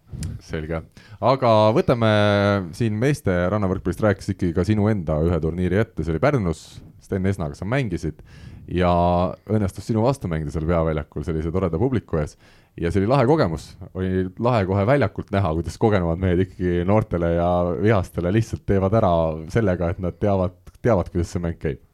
[0.43, 0.81] selge,
[1.23, 2.09] aga võtame
[2.75, 6.65] siin meeste rannavõrkpallist rääkis ikkagi ka sinu enda ühe turniiri ette, see oli Pärnus,
[7.03, 8.19] Sten Esnaga sa mängisid
[8.67, 8.91] ja
[9.47, 12.35] õnnestus sinu vastu mängida seal peaväljakul sellise toreda publiku ees.
[12.75, 17.35] ja see oli lahe kogemus, oli lahe kohe väljakult näha, kuidas kogenumad mehed ikkagi noortele
[17.37, 19.13] ja vihastele lihtsalt teevad ära
[19.53, 21.86] sellega, et nad teavad, teavad, kuidas see mäng käib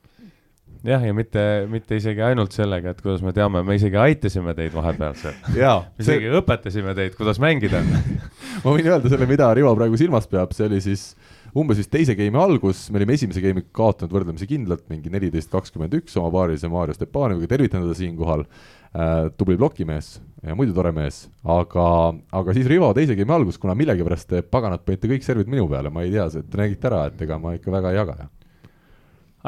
[0.84, 4.74] jah, ja mitte, mitte isegi ainult sellega, et kuidas me teame, me isegi aitasime teid
[4.76, 5.38] vahepeal seal.
[5.48, 6.42] me isegi see...
[6.42, 7.82] õpetasime teid, kuidas mängida.
[8.64, 11.14] Ma võin öelda selle, mida Rivo praegu silmas peab, see oli siis
[11.58, 15.96] umbes vist teise game'i algus, me olime esimese game'i kaotanud võrdlemisi kindlalt, mingi neliteist, kakskümmend
[16.02, 18.48] üks oma paarilise Mario Stepanoviga, tervitan teda siinkohal.
[18.94, 21.86] Äh,, tubli plokimees ja muidu tore mees, aga,
[22.30, 25.90] aga siis Rivo teise game'i algus, kuna millegipärast te paganad panite kõik servid minu peale,
[25.90, 28.18] ma ei tea, te nägite ära, et ega ma ikka väga ei jaga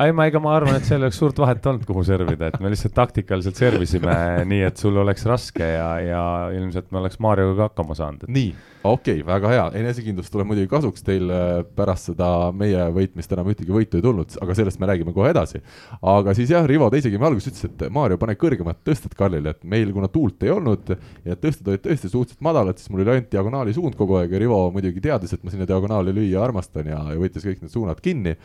[0.04, 2.60] ei, ma, ega ma arvan, et seal ei oleks suurt vahet olnud, kuhu servida, et
[2.60, 4.16] me lihtsalt taktikaliselt servisime
[4.52, 8.26] nii, et sul oleks raske ja, ja ilmselt me oleks Marioga ka hakkama saanud.
[8.28, 8.50] nii,
[8.84, 13.48] okei okay,, väga hea, enesekindlus tuleb muidugi kasuks, teil äh, pärast seda meie võitmist enam
[13.54, 15.64] ühtegi võitu ei tulnud, aga sellest me räägime kohe edasi.
[16.02, 19.64] aga siis jah, Rivo teise game alguses ütles, et Mario, pane kõrgemad tõsted Karlile, et
[19.64, 20.92] meil, kuna tuult ei olnud
[21.24, 24.44] ja tõsted olid tõesti suhteliselt madalad, siis mul oli ainult diagonaali suund kogu aeg ja
[24.44, 28.04] Rivo muidugi teadis, et ma sinna diagonaali lüüa armastan ja, ja võttis kõik need suunad
[28.04, 28.36] kinni.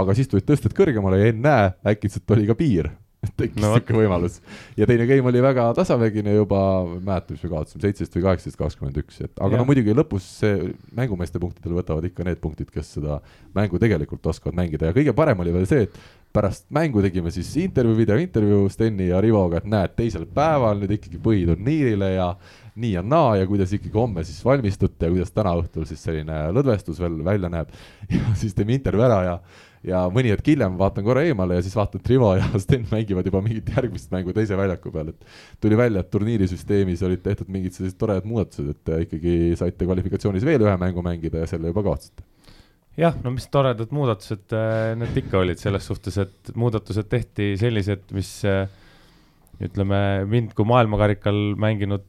[0.00, 0.70] aga siis tulid tõsted
[1.00, 2.90] kõrgemale ja ennäe, äkitselt oli ka piir
[3.36, 4.38] tekkis no, niisugune võimalus.
[4.80, 8.24] ja teine game oli väga tasavägine juba, ma ei mäleta, mis me kaotasime, seitseteist või
[8.24, 9.60] kaheksateist, kakskümmend üks, et aga ja.
[9.60, 13.18] no muidugi lõpus see mängumeeste punktidel võtavad ikka need punktid, kes seda
[13.56, 16.00] mängu tegelikult oskavad mängida ja kõige parem oli veel see, et
[16.32, 21.20] pärast mängu tegime siis intervjuu, videointervjuu Steni ja Rivoga, et näed, teisel päeval nüüd ikkagi
[21.20, 22.32] põhiturniirile ja
[22.80, 26.46] nii ja naa ja kuidas ikkagi homme siis valmistute ja kuidas täna õhtul siis selline
[26.56, 27.74] lõdvestus veel välja näeb.
[28.14, 29.34] ja siis teeme intervjuu ära ja
[29.86, 33.28] ja mõni hetk hiljem vaatan korra eemale ja siis vaatan, et Rivo ja Sten mängivad
[33.28, 37.76] juba mingit järgmist mängu teise väljaku peal, et tuli välja, et turniirisüsteemis olid tehtud mingid
[37.76, 42.26] sellised toredad muudatused, et ikkagi saite kvalifikatsioonis veel ühe mängu mängida ja selle juba kaotasite.
[43.00, 48.10] Jah, no mis toredad muudatused äh, need ikka olid selles suhtes, et muudatused tehti sellised,
[48.12, 48.66] mis äh,
[49.62, 52.04] ütleme, mind kui maailmakarikal mänginud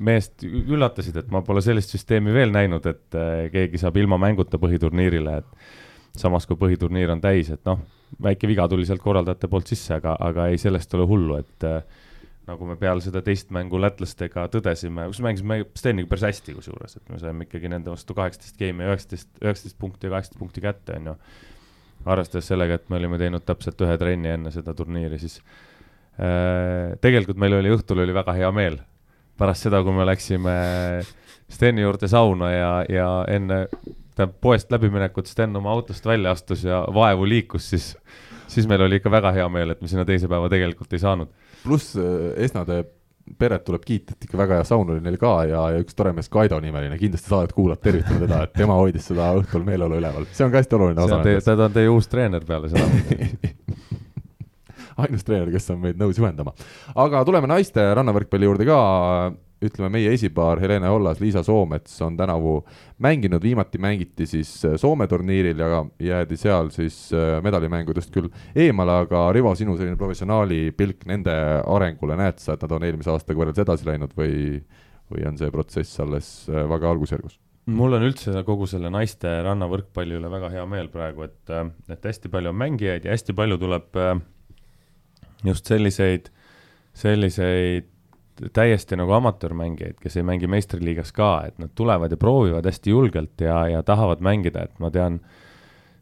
[0.00, 4.60] meest üllatasid, et ma pole sellist süsteemi veel näinud, et äh, keegi saab ilma mänguta
[4.60, 7.80] põhiturniirile, et samas kui põhiturniir on täis, et noh,
[8.22, 11.66] väike viga tuli sealt korraldajate poolt sisse, aga, aga ei, sellest ei ole hullu, et
[11.68, 11.82] äh,
[12.50, 17.12] nagu me peale seda teist mängu lätlastega tõdesime, kus mängisime Steniga päris hästi kusjuures, et
[17.12, 20.98] me saime ikkagi nende vastu kaheksateist geimi ja üheksateist, üheksateist punkti ja kaheksateist punkti kätte,
[20.98, 21.16] on ju.
[22.10, 25.38] arvestades sellega, et me olime teinud täpselt ühe trenni enne seda turniiri, siis
[26.18, 28.80] äh, tegelikult meil oli õhtul oli väga hea meel.
[29.38, 30.54] pärast seda, kui me läksime
[31.50, 33.64] Steni juurde sauna ja, ja enne
[34.20, 37.90] tähendab poest läbiminekut Sten oma autost välja astus ja vaevu liikus, siis,
[38.48, 41.28] siis meil oli ikka väga hea meel, et me sinna teise päeva tegelikult ei saanud.
[41.64, 42.84] pluss äh, Esnade
[43.38, 46.12] peret tuleb kiita, et ikka väga hea saun oli neil ka ja, ja üks tore
[46.16, 50.26] mees, Kaido nimeline, kindlasti saadet kuulad, tervitame teda, et tema hoidis seda õhtul meeleolu üleval,
[50.34, 51.20] see on ka hästi oluline osa.
[51.46, 52.88] ta on teie uus treener peale seda
[55.04, 56.54] ainus treener, kes on meid nõus juhendama.
[56.94, 58.80] aga tuleme naiste rannavõrkpalli juurde ka
[59.64, 62.60] ütleme, meie esipaar Helene Hollas, Liisa Soomets on tänavu
[63.02, 69.02] mänginud, viimati mängiti siis äh, Soome turniiril ja jäädi seal siis äh, medalimängudest küll eemale,
[69.04, 71.34] aga Rivo, sinu selline professionaali pilk nende
[71.66, 74.58] arengule, näed sa, et nad on eelmise aastaga võrreldes edasi läinud või,
[75.12, 77.38] või on see protsess alles äh, väga algusjärgus?
[77.70, 81.52] mul on üldse kogu selle naiste rannavõrkpalli üle väga hea meel praegu, et,
[81.92, 84.00] et hästi palju on mängijaid ja hästi palju tuleb
[85.46, 86.28] just selliseid,
[86.94, 87.88] selliseid
[88.52, 93.40] täiesti nagu amatöörmängijaid, kes ei mängi meistriliigas ka, et nad tulevad ja proovivad hästi julgelt
[93.44, 95.20] ja, ja tahavad mängida, et ma tean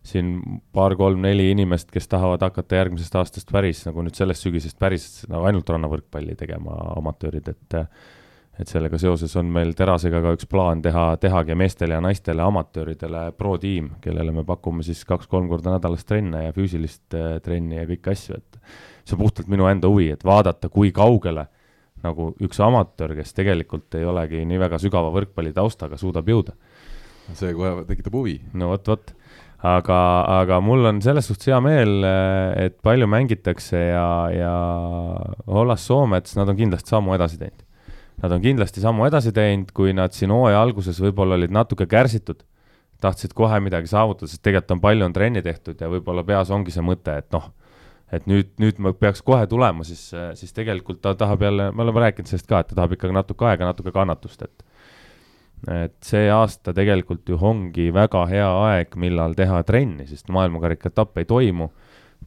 [0.07, 0.37] siin
[0.73, 5.69] paar-kolm-neli inimest, kes tahavad hakata järgmisest aastast päris nagu nüüd sellest sügisest päris nagu ainult
[5.69, 7.83] rannavõrkpalli tegema amatöörid, et
[8.59, 13.29] et sellega seoses on meil Terasega ka üks plaan teha, tehagi meestele ja naistele amatööridele
[13.39, 18.11] pro-tiim, kellele me pakume siis kaks-kolm korda nädalas trenne ja füüsilist äh, trenni ja kõiki
[18.15, 18.59] asju, et
[19.09, 21.49] see puhtalt minu enda huvi, et vaadata, kui kaugele
[22.05, 26.55] nagu üks amatöör, kes tegelikult ei olegi nii väga sügava võrkpallitaustaga, suudab jõuda.
[27.35, 28.39] see kohe tekitab huvi.
[28.55, 29.15] no vot, vot.
[29.59, 29.99] aga,
[30.39, 32.05] aga mul on selles suhtes hea meel,
[32.57, 34.53] et palju mängitakse ja, ja
[35.47, 37.65] Hollas Soomets, nad on kindlasti sammu edasi teinud.
[38.23, 42.43] Nad on kindlasti sammu edasi teinud, kui nad siin hooaja alguses võib-olla olid natuke kärsitud,
[43.03, 46.75] tahtsid kohe midagi saavutada, sest tegelikult on palju on trenni tehtud ja võib-olla peas ongi
[46.75, 47.51] see mõte, et noh
[48.13, 52.07] et nüüd, nüüd ma peaks kohe tulema, siis, siis tegelikult ta tahab jälle, me oleme
[52.07, 54.67] rääkinud sellest ka, et ta tahab ikkagi natuke aega, natuke kannatust, et
[55.67, 61.19] et see aasta tegelikult ju ongi väga hea aeg, millal teha trenni, sest maailmakarika etapp
[61.19, 61.67] ei toimu,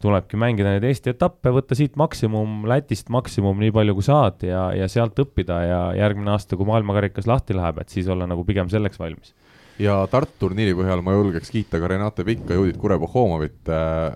[0.04, 4.66] tulebki mängida neid Eesti etappe, võtta siit maksimum, Lätist maksimum, nii palju kui saad ja,
[4.76, 8.68] ja sealt õppida ja järgmine aasta, kui maailmakarikas lahti läheb, et siis olla nagu pigem
[8.72, 9.32] selleks valmis.
[9.80, 14.12] ja Tartu turniiri põhjal ma julgeks kiita ka Renate Pikka, Judit Kurepohhomovit äh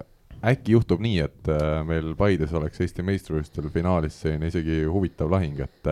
[0.51, 5.59] äkki juhtub nii, et äh, meil Paides oleks Eesti meistrivõistlustel finaalis selline isegi huvitav lahing,
[5.65, 5.91] et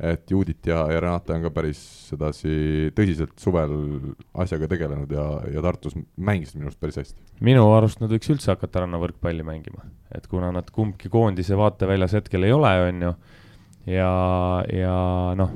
[0.00, 3.74] et Judit ja, ja Renate on ka päris sedasi tõsiselt suvel
[4.40, 7.20] asjaga tegelenud ja, ja Tartus mängisid minu arust päris hästi.
[7.44, 9.84] minu arust nad võiks üldse hakata rannavõrkpalli mängima,
[10.16, 13.12] et kuna nad kumbki koondise vaateväljas hetkel ei ole, on ju,
[13.92, 14.14] ja,
[14.72, 14.96] ja
[15.36, 15.52] noh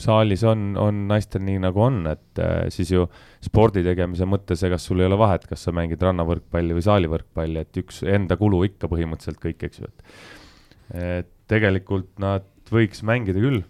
[0.00, 3.04] saalis on, on naistel nii nagu on, et äh, siis ju
[3.44, 7.82] spordi tegemise mõttes, ega sul ei ole vahet, kas sa mängid rannavõrkpalli või saalivõrkpalli, et
[7.84, 10.18] üks enda kulu ikka põhimõtteliselt kõik, eks ju, et.
[11.04, 13.60] et tegelikult nad võiks mängida küll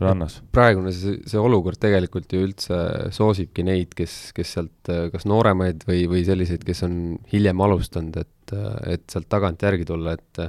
[0.00, 0.40] rannas.
[0.52, 2.80] praegune see, see olukord tegelikult ju üldse
[3.14, 6.94] soosibki neid, kes, kes sealt kas nooremaid või, või selliseid, kes on
[7.32, 10.40] hiljem alustanud, et et, sealt tagant järgi tulla, et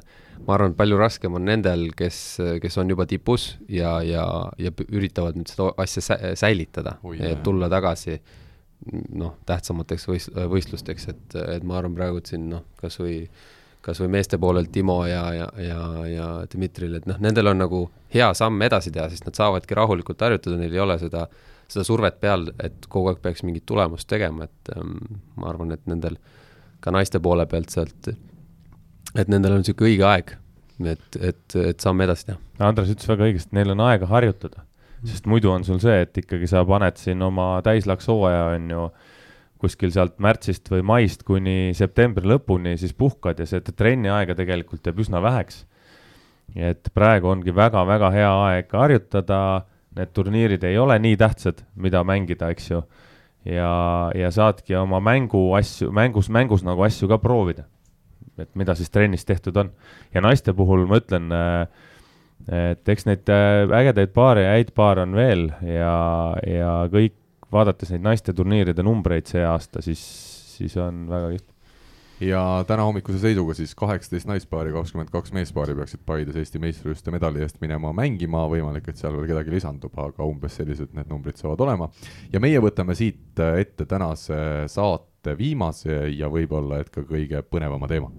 [0.45, 2.18] ma arvan, et palju raskem on nendel, kes,
[2.64, 4.26] kes on juba tipus ja, ja,
[4.62, 8.18] ja üritavad nüüd seda asja sä säilitada ja tulla tagasi
[9.14, 13.26] noh, tähtsamateks võist-, võistlusteks, et, et ma arvan praegu, et siin noh, kas või
[13.82, 17.86] kas või meeste poolelt Timo ja, ja, ja, ja Dmitril, et noh, nendel on nagu
[18.14, 21.26] hea samm edasi teha, sest nad saavadki rahulikult harjutada, neil ei ole seda,
[21.72, 25.00] seda survet peal, et kogu aeg peaks mingit tulemust tegema, et ähm,
[25.42, 26.20] ma arvan, et nendel
[26.82, 28.14] ka naiste poole pealt sealt
[29.16, 30.34] et nendel on niisugune õige aeg,
[30.94, 32.40] et, et, et saame edasi teha.
[32.64, 34.66] Andres ütles väga õigesti, neil on aega harjutada,
[35.08, 38.86] sest muidu on sul see, et ikkagi sa paned siin oma täislakshooaja, on ju,
[39.62, 45.03] kuskil sealt märtsist või maist kuni septembri lõpuni, siis puhkad ja seda trenniaega tegelikult jääb
[45.05, 45.66] üsna väheks.
[46.55, 52.49] et praegu ongi väga-väga hea aeg harjutada, need turniirid ei ole nii tähtsad, mida mängida,
[52.51, 52.82] eks ju,
[53.45, 57.64] ja, ja saadki oma mängu asju, mängus, mängus nagu asju ka proovida
[58.41, 59.72] et mida siis trennis tehtud on.
[60.14, 61.68] ja naiste puhul ma ütlen, äh,
[62.72, 65.95] et eks neid äh, ägedaid paare ja häid paare on veel ja,
[66.47, 67.16] ja kõik,
[67.52, 70.02] vaadates neid naiste turniiride numbreid see aasta, siis,
[70.58, 71.52] siis on väga kihvt
[72.22, 77.41] ja täna hommikuse seisuga siis kaheksateist naispaari, kakskümmend kaks meespaari peaksid Paides Eesti meistrivõistluste medali
[77.41, 81.66] eest minema mängima, võimalik, et seal veel kedagi lisandub, aga umbes sellised need numbrid saavad
[81.66, 81.89] olema.
[82.34, 88.12] ja meie võtame siit ette tänase saate viimase ja võib-olla et ka kõige põnevama teema.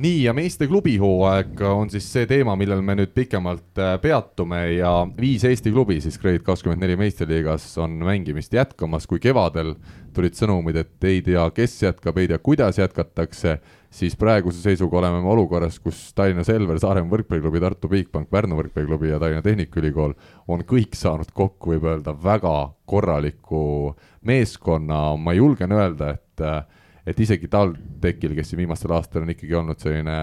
[0.00, 4.92] Nii, ja meeste klubihooaeg on siis see teema, millel me nüüd pikemalt äh, peatume ja
[5.18, 9.74] viis Eesti klubi siis Grade kakskümmend neli meistriliigas on mängimist jätkamas, kui kevadel
[10.16, 13.58] tulid sõnumid, et ei tea, kes jätkab, ei tea, kuidas jätkatakse
[13.90, 19.12] siis praeguse seisuga oleme me olukorras, kus Tallinna Selver, Saaremaa võrkpalliklubi, Tartu Bigbank, Pärnu võrkpalliklubi
[19.12, 20.16] ja Tallinna Tehnikaülikool
[20.48, 22.56] on kõik saanud kokku, võib öelda, väga
[22.90, 23.94] korraliku
[24.26, 26.62] meeskonna, ma julgen öelda, et äh,
[27.10, 30.16] et isegi TalTechil, kes siin viimastel aastatel on ikkagi olnud selline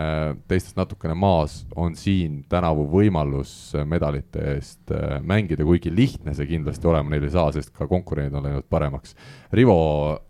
[0.48, 3.52] teistest natukene maas, on siin tänavu võimalus
[3.90, 8.38] medalite eest äh, mängida, kuigi lihtne see kindlasti olema neil ei saa, sest ka konkurendid
[8.38, 9.18] on läinud paremaks.
[9.56, 9.78] Rivo,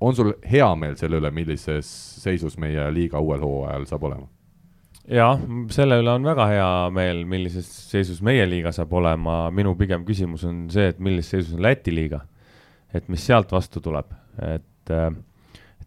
[0.01, 1.89] on sul hea meel selle üle, millises
[2.23, 4.27] seisus meie liiga uuel hooajal saab olema?
[5.07, 5.39] jah,
[5.71, 10.43] selle üle on väga hea meel, millises seisus meie liiga saab olema, minu pigem küsimus
[10.47, 12.25] on see, et millises seisus on Läti liiga.
[12.95, 15.11] et mis sealt vastu tuleb, et äh,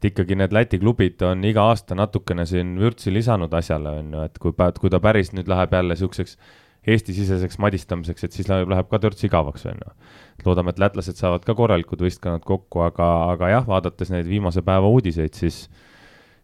[0.00, 4.24] et ikkagi need Läti klubid on iga aasta natukene siin vürtsi lisanud asjale, on ju,
[4.24, 6.38] et kui, kui ta päris nüüd läheb jälle niisuguseks
[6.88, 9.90] Eesti-siseseks madistamiseks, et siis läheb, läheb ka törts igavaks, on ju.
[10.46, 14.88] loodame, et lätlased saavad ka korralikud võistkonnad kokku, aga, aga jah, vaadates neid viimase päeva
[14.88, 15.66] uudiseid, siis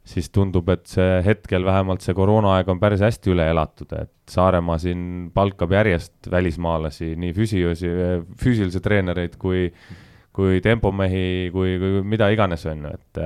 [0.06, 4.76] siis tundub, et see hetkel vähemalt see koroonaaeg on päris hästi üle elatud, et Saaremaa
[4.78, 5.00] siin
[5.34, 7.90] palkab järjest välismaalasi, nii füsiosi,
[8.38, 10.04] füüsilisi treenereid kui mm
[10.36, 13.22] kui tempomehi, kui, kui mida iganes, on ju, et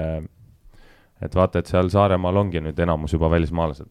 [1.20, 3.88] et vaata, et seal Saaremaal ongi nüüd enamus juba välismaalased.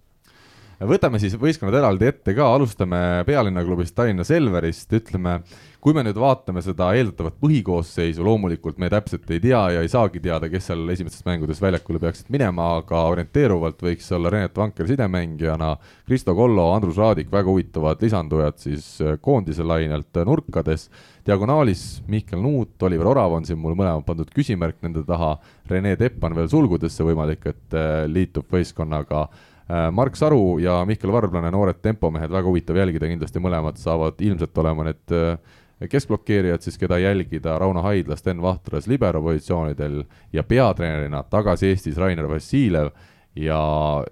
[0.90, 5.42] Võtame siis võistkonnad eraldi ette ka, alustame pealinna klubist Tallinna Selverist, ütleme,
[5.80, 10.20] kui me nüüd vaatame seda eeldatavat põhikoosseisu, loomulikult me täpselt ei tea ja ei saagi
[10.24, 15.76] teada, kes seal esimestes mängudes väljakule peaksid minema, aga orienteeruvalt võiks olla Renet Vanker sidemängijana,
[16.10, 18.92] Kristo Kollo, Andrus Raadik, väga huvitavad lisandujad siis
[19.24, 20.90] koondise lainelt nurkades
[21.30, 25.36] diagonaalis Mihkel Nuut, Oliver Orav on siin mul mõlemad pandud küsimärk nende taha,
[25.70, 29.28] Rene Tepp on veel sulgudesse võimalik, et äh, liitub võistkonnaga.
[29.70, 34.64] Äh, Mark Saru ja Mihkel Varblane, noored tempomehed, väga huvitav jälgida, kindlasti mõlemad saavad ilmselt
[34.64, 35.58] olema need äh,
[35.88, 40.04] keskblokeerijad siis, keda jälgida, Rauno Haidla, Sten Vahtras libero positsioonidel
[40.34, 42.92] ja peatreenerina tagasi Eestis Rainer Vassiljev
[43.36, 43.60] ja,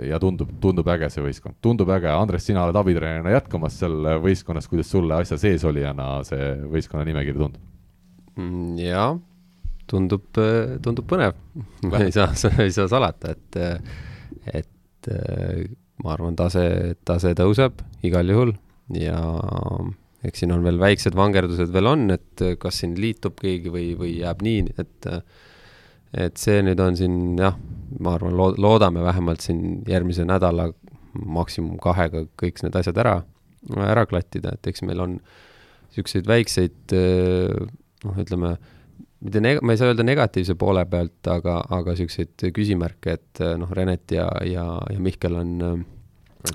[0.09, 4.69] ja tundub, tundub äge see võistkond, tundub äge, Andres, sina oled abitreenerina jätkamas seal võistkonnas,
[4.71, 7.63] kuidas sulle asja sees olijana see võistkonna nimekiri tundub?
[8.37, 9.09] Mm, jaa,
[9.89, 10.27] tundub,
[10.85, 11.35] tundub põnev.
[11.99, 12.29] Ei saa,
[12.63, 13.59] ei saa salata, et,
[14.53, 15.11] et
[16.03, 18.53] ma arvan, tase, tase tõuseb igal juhul
[18.95, 19.19] ja
[20.27, 24.17] eks siin on veel väiksed vangerdused veel on, et kas siin liitub keegi või, või
[24.21, 25.11] jääb nii, et
[26.17, 27.57] et see nüüd on siin jah,
[27.99, 30.69] ma arvan, lood-, loodame vähemalt siin järgmise nädala
[31.17, 33.17] maksimum kahega kõik need asjad ära,
[33.83, 38.55] ära klattida, et eks meil on niisuguseid väikseid noh, ütleme,
[39.25, 43.71] mitte neg-, ma ei saa öelda negatiivse poole pealt, aga, aga niisuguseid küsimärke, et noh,
[43.75, 45.83] Renet ja, ja, ja Mihkel on,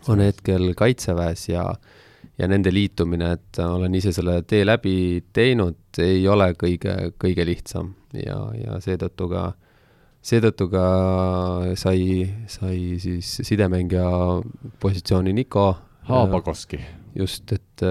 [0.09, 1.67] on hetkel Kaitseväes ja
[2.43, 7.93] ja nende liitumine, et olen ise selle tee läbi teinud, ei ole kõige, kõige lihtsam
[8.19, 9.45] ja, ja seetõttu ka
[10.23, 10.85] seetõttu ka
[11.79, 14.07] sai, sai siis sidemängija
[14.83, 15.73] positsiooni Niko.
[16.07, 16.81] Haabakoski.
[17.15, 17.83] just, et,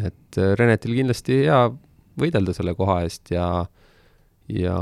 [0.00, 1.66] et Renetil kindlasti hea
[2.18, 3.48] võidelda selle koha eest ja,
[4.48, 4.76] ja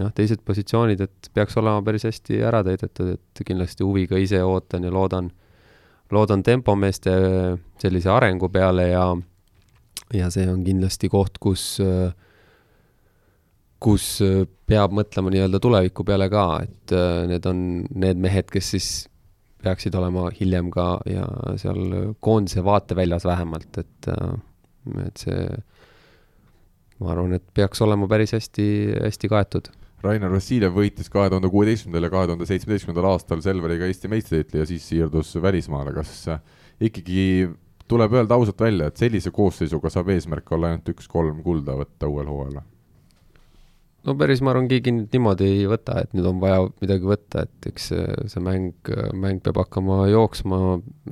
[0.00, 4.88] jah, teised positsioonid, et peaks olema päris hästi ära täidetud, et kindlasti huviga ise ootan
[4.88, 5.30] ja loodan,
[6.12, 7.12] loodan tempomeeste
[7.82, 9.06] sellise arengu peale ja,
[10.14, 11.64] ja see on kindlasti koht, kus,
[13.82, 14.08] kus
[14.68, 16.94] peab mõtlema nii-öelda tuleviku peale ka, et
[17.30, 17.64] need on
[18.04, 18.90] need mehed, kes siis
[19.62, 21.26] peaksid olema hiljem ka ja
[21.60, 24.08] seal koondise vaateväljas vähemalt, et,
[25.06, 25.44] et see,
[26.98, 28.66] ma arvan, et peaks olema päris hästi,
[29.06, 29.70] hästi kaetud
[30.02, 34.66] Rainer Vassiljev võitis kahe tuhande kuueteistkümnendal ja kahe tuhande seitsmeteistkümnendal aastal Selveriga Eesti meistritiitli ja
[34.66, 36.26] siis siirdus välismaale, kas
[36.82, 37.48] ikkagi
[37.88, 42.30] tuleb öelda ausalt välja, et sellise koosseisuga saab eesmärk olla ainult üks-kolm kulda võtta uuel
[42.32, 42.62] hooajal?
[44.02, 47.44] no päris, ma arvan, keegi nüüd niimoodi ei võta, et nüüd on vaja midagi võtta,
[47.46, 50.58] et eks see, see mäng, mäng peab hakkama jooksma,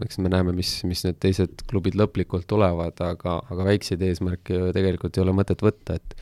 [0.02, 4.74] eks me näeme, mis, mis need teised klubid lõplikult tulevad, aga, aga väikseid eesmärke ju
[4.74, 6.18] tegelikult ei ole mõtet võtta, et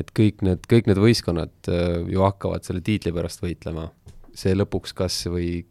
[0.00, 3.90] et kõik need, kõik need võistkonnad äh, ju hakkavad selle tiitli pärast võitlema.
[4.36, 5.64] see lõpuks kas või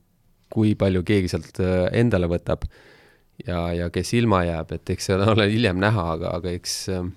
[0.50, 2.66] kui palju keegi sealt äh, endale võtab
[3.46, 7.10] ja, ja kes ilma jääb, et eks see ole hiljem näha, aga, aga eks äh,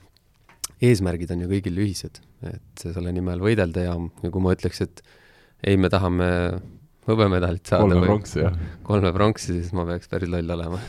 [0.84, 5.02] eesmärgid on ju kõigil ühised, et selle nimel võidelda ja, ja kui ma ütleks, et
[5.66, 6.28] ei, me tahame
[7.09, 8.59] hõbemedalit saada kolme pronksi, jah.
[8.86, 10.80] kolme pronksi, siis ma peaks päris loll olema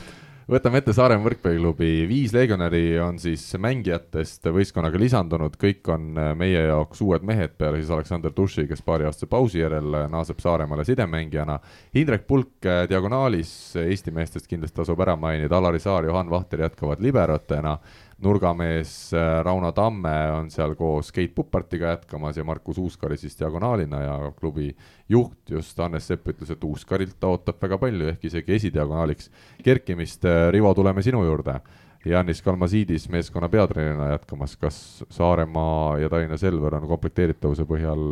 [0.50, 6.64] võtame ette Saaremaa võrkpalliklubi, viis legionäri on siis mängijatest võistkonnaga lisandunud, kõik on äh, meie
[6.66, 11.60] jaoks uued mehed, peale siis Aleksander Duši, kes paariaastase pausi järel äh, naaseb Saaremaale sidemängijana.
[12.02, 13.52] Indrek Pulk äh, diagonaalis.
[13.84, 17.78] Eesti meestest kindlasti tasub ära mainida, Alari Saar, Johan Vahter jätkavad liberotena
[18.22, 24.02] nurgamees äh, Rauno Tamme on seal koos Keit Pupartiga jätkamas ja Markus Uuskari siis diagonaalina
[24.02, 24.76] ja klubi
[25.10, 29.32] juht just Hannes Sepp ütles, et Uuskarilt ta ootab väga palju, ehk isegi esidiagonaaliks
[29.64, 30.26] kerkimist.
[30.26, 31.60] Äh, Rivo, tuleme sinu juurde.
[32.06, 38.06] Janis Kalmasiidis meeskonna peatreenerina jätkamas, kas Saaremaa ja Tallinna Selver on komplekteeritavuse põhjal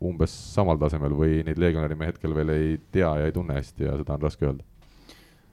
[0.00, 3.84] umbes samal tasemel või neid legionäri me hetkel veel ei tea ja ei tunne hästi
[3.84, 4.64] ja seda on raske öelda?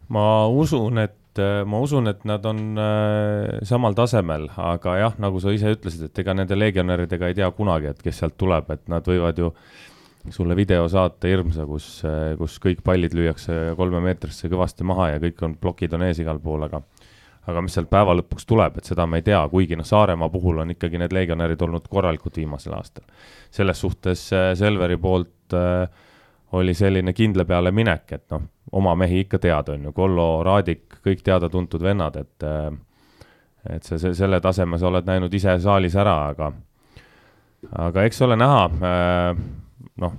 [0.08, 5.18] ma usun, et et äh, ma usun, et nad on äh, samal tasemel, aga jah,
[5.20, 8.70] nagu sa ise ütlesid, et ega nende legionäridega ei tea kunagi, et kes sealt tuleb,
[8.72, 9.52] et nad võivad ju
[10.32, 15.44] sulle video saata hirmsa, kus, äh, kus kõik pallid lüüakse kolmemeetrisse kõvasti maha ja kõik
[15.44, 16.82] on, plokid on ees igal pool, aga
[17.46, 20.64] aga mis sealt päeva lõpuks tuleb, et seda me ei tea, kuigi noh, Saaremaa puhul
[20.64, 23.04] on ikkagi need legionärid olnud korralikud viimasel aastal.
[23.54, 24.24] selles suhtes
[24.58, 25.84] Selveri poolt äh,
[26.56, 28.44] oli selline kindla peale minek, et noh,
[28.76, 32.50] oma mehi ikka tead, on ju, Kollo, Raadik, kõik teada-tuntud vennad, et
[33.66, 36.52] et see, see, selle taseme sa oled näinud ise saalis ära, aga
[37.82, 38.68] aga eks ole näha,
[40.04, 40.18] noh,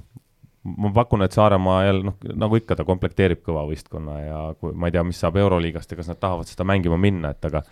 [0.66, 4.89] ma pakun, et Saaremaa jälle noh, nagu ikka, ta komplekteerib kõva võistkonna ja kui ma
[4.89, 7.62] ei tea, mis saab Euroliigast ja kas nad tahavad seda mängima minna, et aga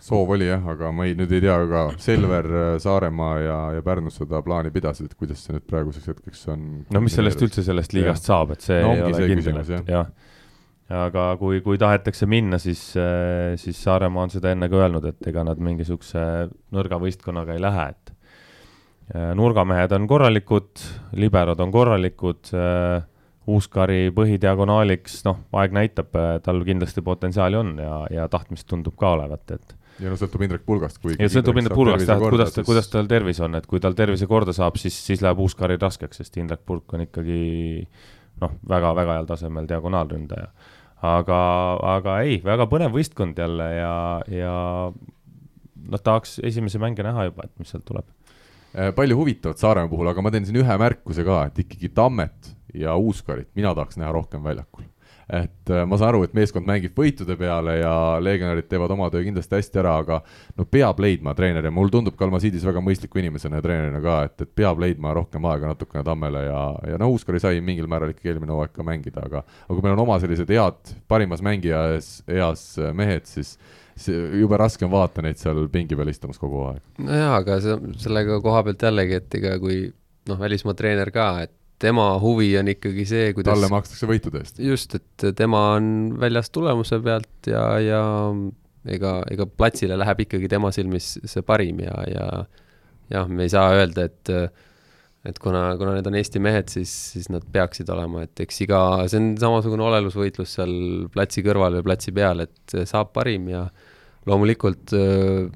[0.00, 2.48] soov oli jah, aga ma ei, nüüd ei tea ka, Selver,
[2.82, 6.66] Saaremaa ja, ja Pärnus seda plaani pidasid, et kuidas see nüüd praeguseks hetkeks on.
[6.92, 8.34] no mis sellest üldse, sellest liigast ja.
[8.34, 10.04] saab, et see no, ei ole kindel, et jah ja.
[11.04, 12.82] aga kui, kui tahetakse minna, siis,
[13.62, 16.24] siis Saaremaa on seda enne ka öelnud, et ega nad mingisuguse
[16.74, 18.16] nõrga võistkonnaga ei lähe, et
[19.36, 20.70] nurgamehed on korralikud,
[21.18, 22.52] liberod on korralikud,
[23.50, 26.12] Uuskari põhidiagonaaliks, noh, aeg näitab,
[26.44, 30.64] tal kindlasti potentsiaali on ja, ja tahtmist tundub ka olevat, et ja no sõltub Indrek
[30.66, 33.96] Pulgast, ja sõltub Indrek Pulgast jah, et kuidas, kuidas tal tervis on, et kui tal
[33.98, 37.40] tervise korda saab, siis, siis läheb Uuskaril raskeks, sest Indrek Pulk on ikkagi
[38.40, 40.50] noh, väga-väga heal tasemel diagonaalründaja.
[41.10, 41.40] aga,
[41.96, 43.94] aga ei, väga põnev võistkond jälle ja,
[44.28, 44.54] ja
[44.90, 48.08] noh, tahaks esimesi mänge näha juba, et mis sealt tuleb.
[48.70, 52.54] Äh, palju huvitavat Saaremaa puhul, aga ma teen siin ühe märkuse ka, et ikkagi Tammet
[52.76, 54.86] ja Uuskarit mina tahaks näha rohkem väljakul
[55.30, 59.22] et äh, ma saan aru, et meeskond mängib võitude peale ja legionärid teevad oma töö
[59.26, 60.20] kindlasti hästi ära, aga
[60.58, 64.46] no peab leidma treener ja mulle tundub Kalmasiidis väga mõistliku inimesena ja treenerina ka, et,
[64.46, 66.62] et peab leidma rohkem aega natukene Tammele ja,
[66.92, 69.94] ja no Uuskari sai mingil määral ikkagi eelmine hooaeg ka mängida, aga aga kui meil
[69.96, 72.64] on oma sellised head, parimas mängijas eas
[72.96, 73.56] mehed, siis
[74.40, 76.82] jube raske on vaadata neid seal pingi peal istumas kogu aeg.
[76.98, 79.82] nojah, aga see, sellega koha pealt jällegi, et ega kui
[80.30, 84.58] noh, välismaa treener ka, et tema huvi on ikkagi see, kuidas talle makstakse võitude eest.
[84.62, 88.02] just, et tema on väljas tulemuse pealt ja, ja
[88.88, 92.26] ega, ega platsile läheb ikkagi tema silmis see parim ja, ja
[93.12, 94.34] jah, me ei saa öelda, et
[95.28, 98.80] et kuna, kuna need on Eesti mehed, siis, siis nad peaksid olema, et eks iga,
[99.10, 100.72] see on samasugune olelusvõitlus seal
[101.12, 103.66] platsi kõrval või platsi peal, et saab parim ja
[104.28, 104.94] loomulikult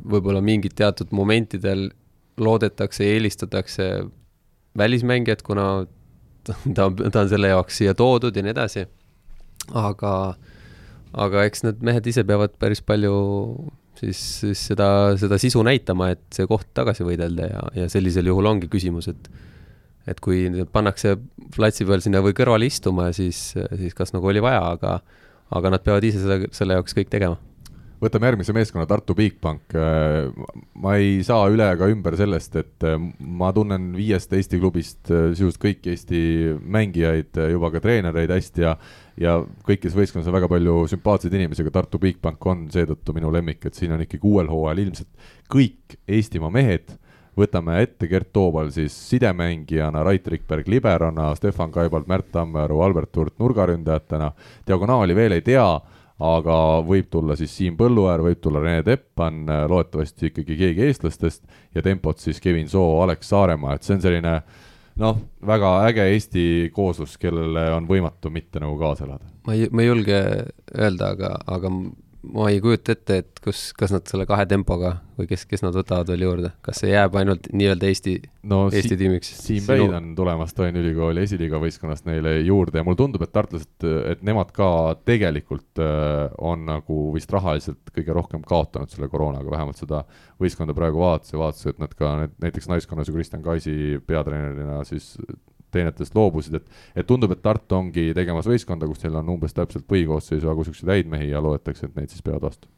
[0.04, 1.86] võib-olla mingid teatud momentidel
[2.40, 3.88] loodetakse ja eelistatakse
[4.76, 5.86] välismängijat, kuna
[6.46, 8.84] ta on, ta on selle jaoks siia toodud ja nii edasi.
[9.80, 10.12] aga,
[11.26, 13.14] aga eks need mehed ise peavad päris palju
[14.00, 14.88] siis, siis seda,
[15.20, 19.32] seda sisu näitama, et see koht tagasi võidelda ja, ja sellisel juhul ongi küsimus, et
[20.04, 21.14] et kui pannakse
[21.54, 24.98] platsi peal sinna või kõrvale istuma, siis, siis kas nagu oli vaja, aga
[25.54, 27.38] aga nad peavad ise seda, selle jaoks kõik tegema
[28.02, 29.74] võtame järgmise meeskonna, Tartu Bigbank.
[30.74, 32.86] ma ei saa üle ega ümber sellest, et
[33.18, 36.20] ma tunnen viiest Eesti klubist sisuliselt kõiki Eesti
[36.60, 38.76] mängijaid, juba ka treenereid hästi ja
[39.20, 39.36] ja
[39.66, 43.78] kõikides võistkonnas on väga palju sümpaatseid inimesi, aga Tartu Bigbank on seetõttu minu lemmik, et
[43.78, 46.96] siin on ikkagi uuel hooajal ilmselt kõik Eestimaa mehed
[47.38, 53.38] võtame ette Gert Toobal siis sidemängijana, Rait Rikberg liberona, Stefan Kaibald, Märt Tammearu, Albert Hurt
[53.42, 54.30] nurgaründajatena,
[54.66, 55.66] diagonaali veel ei tea,
[56.22, 61.42] aga võib tulla siis Siim Põlluäär, võib tulla Rene Teppan, loodetavasti ikkagi keegi eestlastest
[61.74, 64.36] ja tempot siis Kevin Soo, Alex Saaremaa, et see on selline
[65.02, 66.44] noh, väga äge Eesti
[66.74, 69.26] kooslus, kellele on võimatu mitte nagu kaasa elada.
[69.46, 70.20] ma ei, ma ei julge
[70.78, 71.72] öelda, aga, aga
[72.32, 75.76] ma ei kujuta ette, et kus, kas nad selle kahe tempoga või kes, kes nad
[75.76, 78.14] võtavad veel juurde, kas see jääb ainult nii-öelda Eesti
[78.50, 79.30] no, Eesti si tiimiks?
[79.44, 83.86] Siim Päid on tulemas Tallinna Ülikooli esiliiga võistkonnast neile juurde ja mulle tundub, et tartlased,
[84.10, 84.68] et nemad ka
[85.06, 90.04] tegelikult äh, on nagu vist rahaliselt kõige rohkem kaotanud selle koroonaga, vähemalt seda
[90.42, 95.14] võistkonda praegu vaatasin, vaatasin, et nad ka näiteks naiskonnas ju Kristjan Kaisi peatreenerina siis
[95.74, 99.86] teenetest loobusid, et et tundub, et Tartu ongi tegemas võistkonda, kus neil on umbes täpselt
[99.90, 102.70] põhikoosseisu jagu niisuguseid häid mehi ja loodetakse, et neid siis peavad vastu.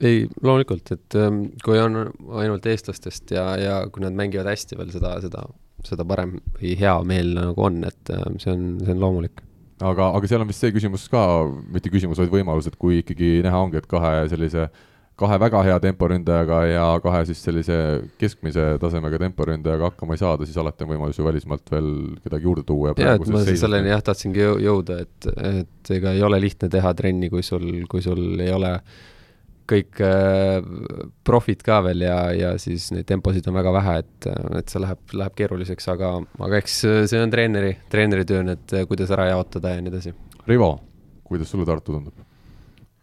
[0.00, 2.04] ei, loomulikult, et ähm, kui on
[2.38, 5.44] ainult eestlastest ja, ja kui nad mängivad hästi veel seda, seda,
[5.84, 9.42] seda parem või hea meel nagu on, et ähm, see on, see on loomulik
[9.84, 11.22] aga, aga seal on vist see küsimus ka,
[11.72, 14.68] mitte küsimus, vaid võimalus, et kui ikkagi näha ongi, et kahe sellise
[15.18, 17.76] kahe väga hea temporündajaga ja kahe siis sellise
[18.20, 21.92] keskmise tasemega temporündajaga hakkama ei saada, siis alati on võimalus ju välismaalt veel
[22.22, 26.40] kedagi juurde tuua ja et ma selleni jah, tahtsingi jõuda, et, et ega ei ole
[26.42, 28.76] lihtne teha trenni, kui sul, kui sul ei ole
[29.68, 30.62] kõik äh,
[31.26, 34.30] profid ka veel ja, ja siis neid temposid on väga vähe, et,
[34.62, 36.14] et see läheb, läheb keeruliseks, aga,
[36.46, 40.14] aga eks see on treeneri, treeneri töö, need, kuidas ära jaotada ja nii edasi.
[40.48, 40.72] Rivo,
[41.28, 42.27] kuidas sulle Tartu tundub?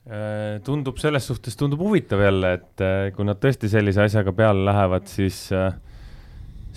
[0.06, 4.62] Äh, tundub selles suhtes, tundub huvitav jälle, et äh, kui nad tõesti sellise asjaga peale
[4.68, 5.74] lähevad, siis, äh,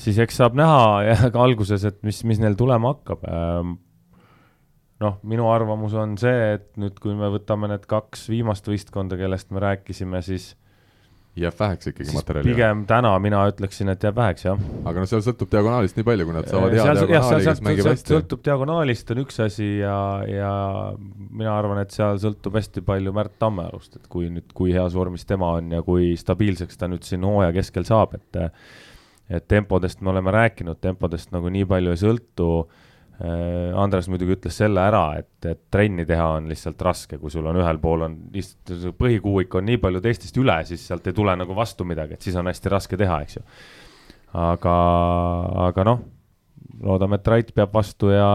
[0.01, 3.27] siis eks saab näha ja ka alguses, et mis, mis neil tulema hakkab.
[3.29, 3.75] Ähm,
[5.05, 9.53] noh, minu arvamus on see, et nüüd, kui me võtame need kaks viimast võistkonda, kellest
[9.53, 10.55] me rääkisime, siis
[11.45, 12.49] jääb väheks ikkagi materjali?
[12.51, 14.63] pigem täna mina ütleksin, et jääb väheks, jah.
[14.89, 18.15] aga noh, seal sõltub diagonaalist nii palju, kui nad saavad hea diagonaali, kes mängib hästi.
[18.15, 20.51] sõltub diagonaalist, on üks asi ja, ja
[20.97, 25.27] mina arvan, et seal sõltub hästi palju Märt Tammealust, et kui nüüd, kui heas vormis
[25.29, 28.45] tema on ja kui stabiilseks ta nüüd siin hooaja keskel saab, et
[29.29, 32.47] et tempodest me oleme rääkinud, tempodest nagu nii palju ei sõltu
[33.19, 37.57] Andres muidugi ütles selle ära, et, et trenni teha on lihtsalt raske, kui sul on
[37.59, 41.57] ühel pool on lihtsalt põhikuuik on nii palju teistest üle, siis sealt ei tule nagu
[41.57, 43.43] vastu midagi, et siis on hästi raske teha, eks ju.
[44.39, 44.75] aga,
[45.65, 46.05] aga noh,
[46.87, 48.31] loodame, et Rait peab vastu ja,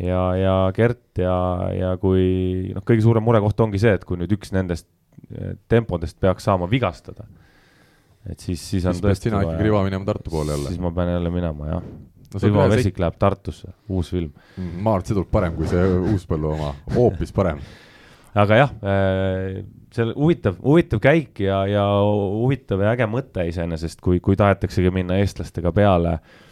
[0.00, 1.36] ja, ja Gert ja,
[1.76, 4.88] ja kui noh, kõige suurem murekoht ongi see, et kui nüüd üks nendest
[5.28, 7.28] eh, tempodest peaks saama vigastada,
[8.24, 10.72] et siis, siis on siis tõesti sina ikkagi riva minema Tartu poole jälle.
[10.72, 11.94] siis ma pean jälle minema, jah
[12.42, 14.78] Rivo Vesik läheb Tartusse, uus film mm,.
[14.84, 15.82] Maart Sõdur parem kui see
[16.12, 17.60] Uuspõllu oma, hoopis parem.
[18.34, 19.60] aga jah, äh,
[19.94, 25.20] see huvitav, huvitav käik ja, ja huvitav ja äge mõte iseenesest, kui, kui tahetaksegi minna
[25.22, 26.42] eestlastega peale äh,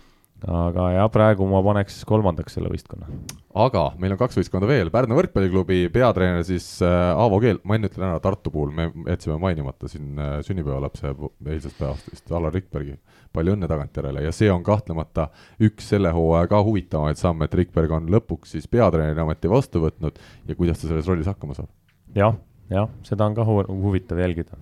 [0.48, 3.06] aga jah, praegu ma paneks kolmandaks selle võistkonna.
[3.62, 7.90] aga meil on kaks võistkonda veel, Pärnu võrkpalliklubi peatreener siis äh, Aavo Keel, ma enne
[7.90, 12.98] ütlen ära, Tartu puhul me jätsime mainimata siin äh, sünnipäevalapse eilsest päevast vist, Alar Rikbergi.
[13.32, 15.28] palju õnne tagantjärele ja see on kahtlemata
[15.62, 20.18] üks selle hooaja ka huvitavamaid samme, et Rikberg on lõpuks siis peatreeneri ameti vastu võtnud
[20.48, 21.70] ja kuidas ta selles rollis hakkama saab
[22.14, 22.26] ja,.
[22.26, 22.36] jah,
[22.72, 24.58] jah, seda on ka hu huvitav jälgida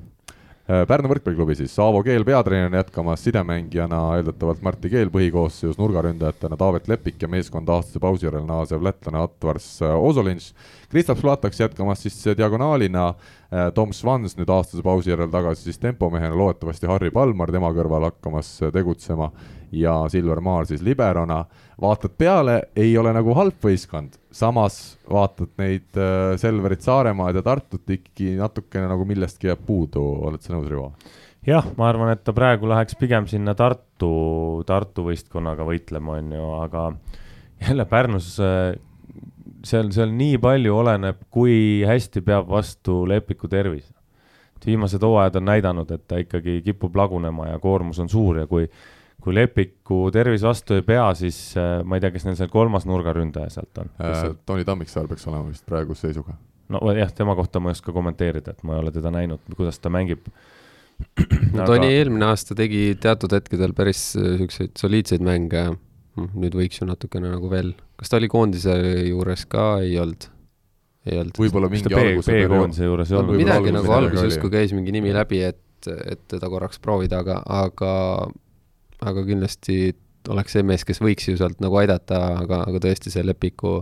[0.71, 7.25] Pärnu võrkpalliklubi siis, Aavo Keel peatreenerina jätkamas sidemängijana eeldatavalt Martti Keel põhikoosseisus, nurgaründajatena Taavet Lepik
[7.25, 10.53] ja meeskonda aastase pausi järel naasev lätlane Atvars äh, Ozolinš.
[10.93, 13.09] Kristaps Plataks jätkamas siis diagonaalina,
[13.51, 18.07] äh, Tom Svans nüüd aastase pausi järel tagasi siis tempomehena, loodetavasti Harri Palmar tema kõrval
[18.13, 19.33] hakkamas tegutsema
[19.75, 21.45] ja Silver Maar siis liberona.
[21.81, 27.91] vaatad peale, ei ole nagu halb võistkond, samas vaatad neid äh, Selverit, Saaremaad ja Tartut
[27.91, 30.93] ikkagi natukene nagu millestki jääb puudu, oled sa nõus, Rivo?
[31.47, 34.13] jah, ma arvan, et ta praegu läheks pigem sinna Tartu,
[34.69, 36.85] Tartu võistkonnaga võitlema, on ju, aga
[37.67, 38.75] jälle Pärnus äh,
[39.67, 43.89] seal, seal nii palju oleneb, kui hästi peab vastu Lepiku tervis.
[44.61, 48.67] viimased hooajad on näidanud, et ta ikkagi kipub lagunema ja koormus on suur ja kui
[49.21, 52.87] kui Lepiku tervis vastu ei pea, siis äh, ma ei tea, kes neil seal kolmas
[52.89, 54.23] nurgaründaja sealt on äh,?
[54.49, 56.37] Toni Tammiksaar peaks olema vist praeguse seisuga.
[56.73, 59.93] nojah, tema kohta ma ei oska kommenteerida, et ma ei ole teda näinud, kuidas ta
[59.93, 60.29] mängib.
[61.57, 61.95] no Toni aga...
[62.01, 65.71] eelmine aasta tegi teatud hetkedel päris niisuguseid soliidseid mänge,
[66.21, 68.77] noh, nüüd võiks ju natukene nagu veel, kas ta oli koondise
[69.09, 70.29] juures ka, ei olnud?
[71.09, 71.41] ei olnud.
[71.41, 73.41] võib-olla mingi alguse B-koondise juures ei olnud.
[73.41, 77.93] midagi nagu alguses justkui käis mingi nimi läbi, et, et teda korraks proovida, aga, aga
[79.07, 79.81] aga kindlasti
[80.29, 83.79] oleks see mees, kes võiks ju sealt nagu aidata, aga, aga tõesti see Lepiku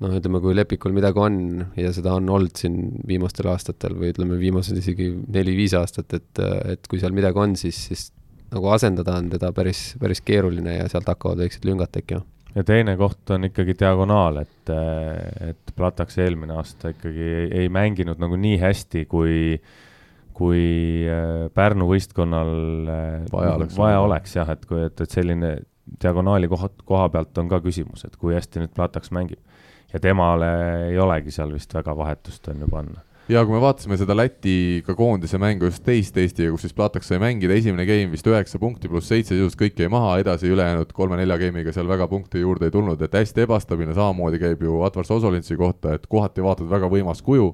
[0.00, 1.36] noh, ütleme, kui Lepikul midagi on
[1.78, 2.78] ja seda on olnud siin
[3.08, 6.42] viimastel aastatel või ütleme, viimased isegi neli-viis aastat, et,
[6.76, 8.08] et kui seal midagi on, siis, siis
[8.50, 12.24] nagu asendada on teda päris, päris keeruline ja sealt hakkavad väiksed lüngad tekkima.
[12.56, 14.74] ja teine koht on ikkagi diagonaal, et,
[15.50, 19.78] et Plataks eelmine aasta ikkagi ei, ei mänginud nagu nii hästi, kui äh,
[20.40, 20.62] kui
[21.04, 22.54] äh, Pärnu võistkonnal
[22.88, 25.58] äh, vaja oleks, vaja oleks jah, et kui, et, et selline
[26.00, 29.40] diagonaali koha, koha pealt on ka küsimus, et kui hästi nüüd Plataks mängib.
[29.92, 30.50] ja temale
[30.88, 34.94] ei olegi seal vist väga vahetust on ju panna ja kui me vaatasime seda Lätiga
[34.98, 38.90] koondise mängu just teist Eestiga, kus siis Plataks sai mängida, esimene game vist üheksa punkti
[38.90, 42.74] pluss seitse sisust, kõik jäi maha, edasi ülejäänud kolme-nelja game'iga seal väga punkte juurde ei
[42.74, 47.22] tulnud, et hästi ebastabiilne, samamoodi käib ju Atvars Osolintsi kohta, et kohati vaatad väga võimas
[47.26, 47.52] kuju,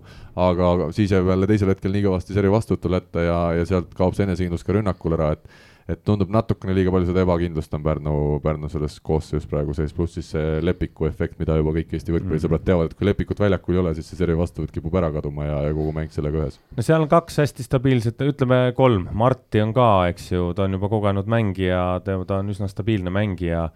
[0.48, 4.16] aga siis jääb jälle teisel hetkel nii kõvasti seri vastutul ette ja, ja sealt kaob
[4.16, 8.12] see enesekindlus ka rünnakul ära, et et tundub natukene liiga palju seda ebakindlust on Pärnu,
[8.42, 12.64] Pärnu selles koosseisus praegu sees, pluss siis see Lepiku efekt, mida juba kõik Eesti võrkpallisõbrad
[12.64, 12.66] mhm.
[12.66, 15.60] teavad, et kui Lepikut väljakul ei ole, siis see seri vastuvõtt kipub ära kaduma ja,
[15.68, 16.58] ja kogu mäng sellega ühes.
[16.74, 20.74] no seal on kaks hästi stabiilset, ütleme kolm, Marti on ka, eks ju, ta on
[20.74, 23.68] juba kogenud mängija, ta on üsna stabiilne mängija,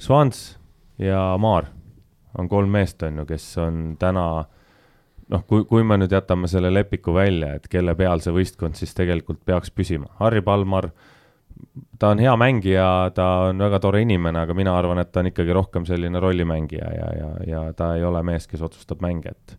[0.00, 0.56] Svans
[0.98, 1.68] ja Maar
[2.40, 4.26] on kolm meest, on ju, kes on täna
[5.28, 8.96] noh, kui, kui me nüüd jätame selle Lepiku välja, et kelle peal see võistkond siis
[8.96, 11.10] tegelikult peaks püsima, Harri Palmar äh,,
[11.98, 12.86] ta on hea mängija,
[13.16, 16.94] ta on väga tore inimene, aga mina arvan, et ta on ikkagi rohkem selline rollimängija
[16.98, 19.56] ja, ja, ja ta ei ole mees, kes otsustab mänge, et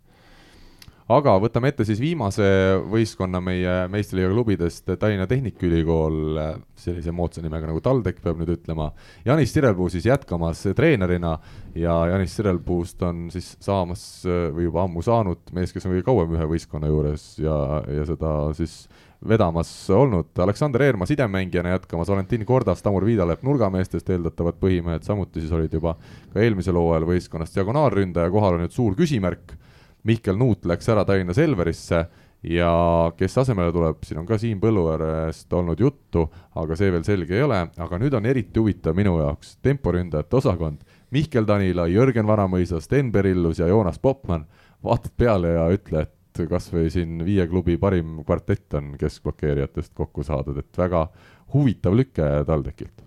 [1.11, 2.45] aga võtame ette siis viimase
[2.89, 6.37] võistkonna meie meistriliiga klubidest, Tallinna Tehnikaülikool,
[6.79, 8.89] sellise moodsa nimega nagu TalTech peab nüüd ütlema.
[9.25, 11.35] Janis Sirelpuu siis jätkamas treenerina
[11.79, 16.37] ja Janis Sirelpuust on siis saamas või juba ammu saanud mees, kes on kõige kauem
[16.37, 17.57] ühe võistkonna juures ja,
[17.89, 18.83] ja seda siis
[19.29, 25.51] vedamas olnud, Aleksander Eermaa sidemängijana jätkamas, Valentin Kordas, Tamur Viidalepp nurgameestest eeldatavad põhimehed, samuti siis
[25.55, 25.95] olid juba
[26.33, 28.31] ka eelmisel hooajal võistkonnas diagonaalründaja.
[28.33, 29.55] Kohal on nüüd suur küsimärk.
[30.03, 32.01] Mihkel Nuut läks ära Tallinna Selverisse
[32.43, 32.71] ja
[33.15, 36.25] kes asemele tuleb, siin on ka Siim Põlluäärest olnud juttu,
[36.59, 40.83] aga see veel selge ei ole, aga nüüd on eriti huvitav minu jaoks temporündajate osakond.
[41.15, 44.43] Mihkel Tanila, Jörgen Vanamõisa, Sten Berillus ja Joonas Popman,
[44.83, 49.93] vaatad peale ja ütle, et et kas või siin viie klubi parim kvartett on keskblokeerijatest
[49.97, 51.05] kokku saadud, et väga
[51.53, 53.03] huvitav lüke TalTechilt.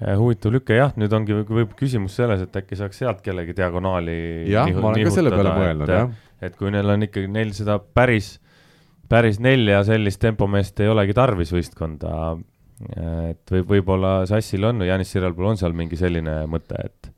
[0.00, 4.16] Eh, huvitav lüke jah, nüüd ongi võib küsimus selles, et äkki saaks sealt kellegi diagonaali
[4.50, 6.14] jah, ma olen ka selle peale mõelnud, jah.
[6.40, 8.38] et kui neil on ikkagi, neil seda päris,
[9.10, 12.14] päris nelja sellist tempomeest ei olegi tarvis võistkonda,
[13.28, 17.12] et võib, võib-olla Sassil on Janis Sirelpool on seal mingi selline mõte, et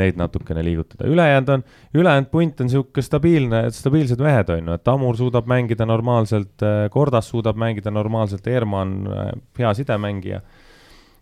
[0.00, 1.64] neid natukene liigutada, ülejäänud on,
[1.94, 6.86] ülejäänud punt on niisugune stabiilne, stabiilsed mehed on ju, et Amur suudab mängida normaalselt, äh,
[6.92, 10.40] Kordas suudab mängida normaalselt, Eermaa on äh, hea sidemängija.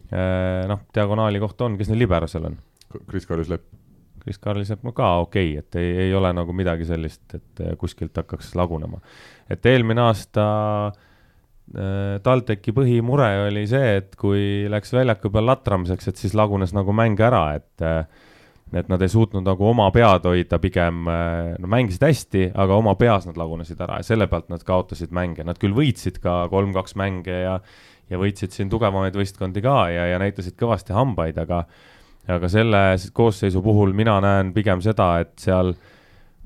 [0.09, 2.57] Äh, noh, diagonaali koht on, kes neil libero seal on?
[3.11, 3.67] Kris Karis-Lepp.
[4.23, 8.17] Kris Karis-Lepp on ka okei okay,, et ei, ei ole nagu midagi sellist, et kuskilt
[8.17, 9.01] hakkaks lagunema.
[9.51, 10.47] et eelmine aasta
[12.25, 17.21] TalTechi põhimure oli see, et kui läks väljaku peal latramiseks, et siis lagunes nagu mäng
[17.21, 17.85] ära, et
[18.77, 23.28] et nad ei suutnud nagu oma pead hoida, pigem no mängisid hästi, aga oma peas
[23.28, 27.45] nad lagunesid ära ja selle pealt nad kaotasid mänge, nad küll võitsid ka kolm-kaks mänge
[27.45, 27.61] ja
[28.09, 31.65] ja võitsid siin tugevamaid võistkondi ka ja, ja näitasid kõvasti hambaid, aga
[32.28, 32.81] aga selle
[33.16, 35.98] koosseisu puhul mina näen pigem seda, et seal äh,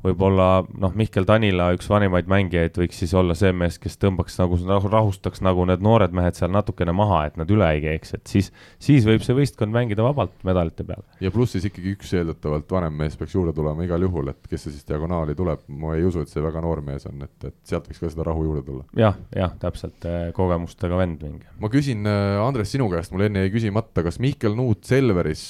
[0.02, 0.48] võib-olla
[0.82, 4.58] noh, Mihkel Tanila, üks vanimaid mängijaid, võiks siis olla see mees, kes tõmbaks nagu,
[4.90, 8.50] rahustaks nagu need noored mehed seal natukene maha, et nad üle ei keeks, et siis,
[8.82, 11.04] siis võib see võistkond mängida vabalt medalite peal.
[11.22, 14.66] ja pluss siis ikkagi üks eeldatavalt vanem mees peaks juurde tulema igal juhul, et kes
[14.66, 17.58] see siis diagonaali tuleb, ma ei usu, et see väga noor mees on, et, et
[17.68, 19.12] sealt võiks ka seda rahu juurde tulla ja,.
[19.12, 21.46] jah, jah, täpselt, eh, kogemustega vend mingi.
[21.62, 25.44] ma küsin, eh, Andres, sinu käest, mul enne jäi küsimata, kas Mihkel Nuut Selveris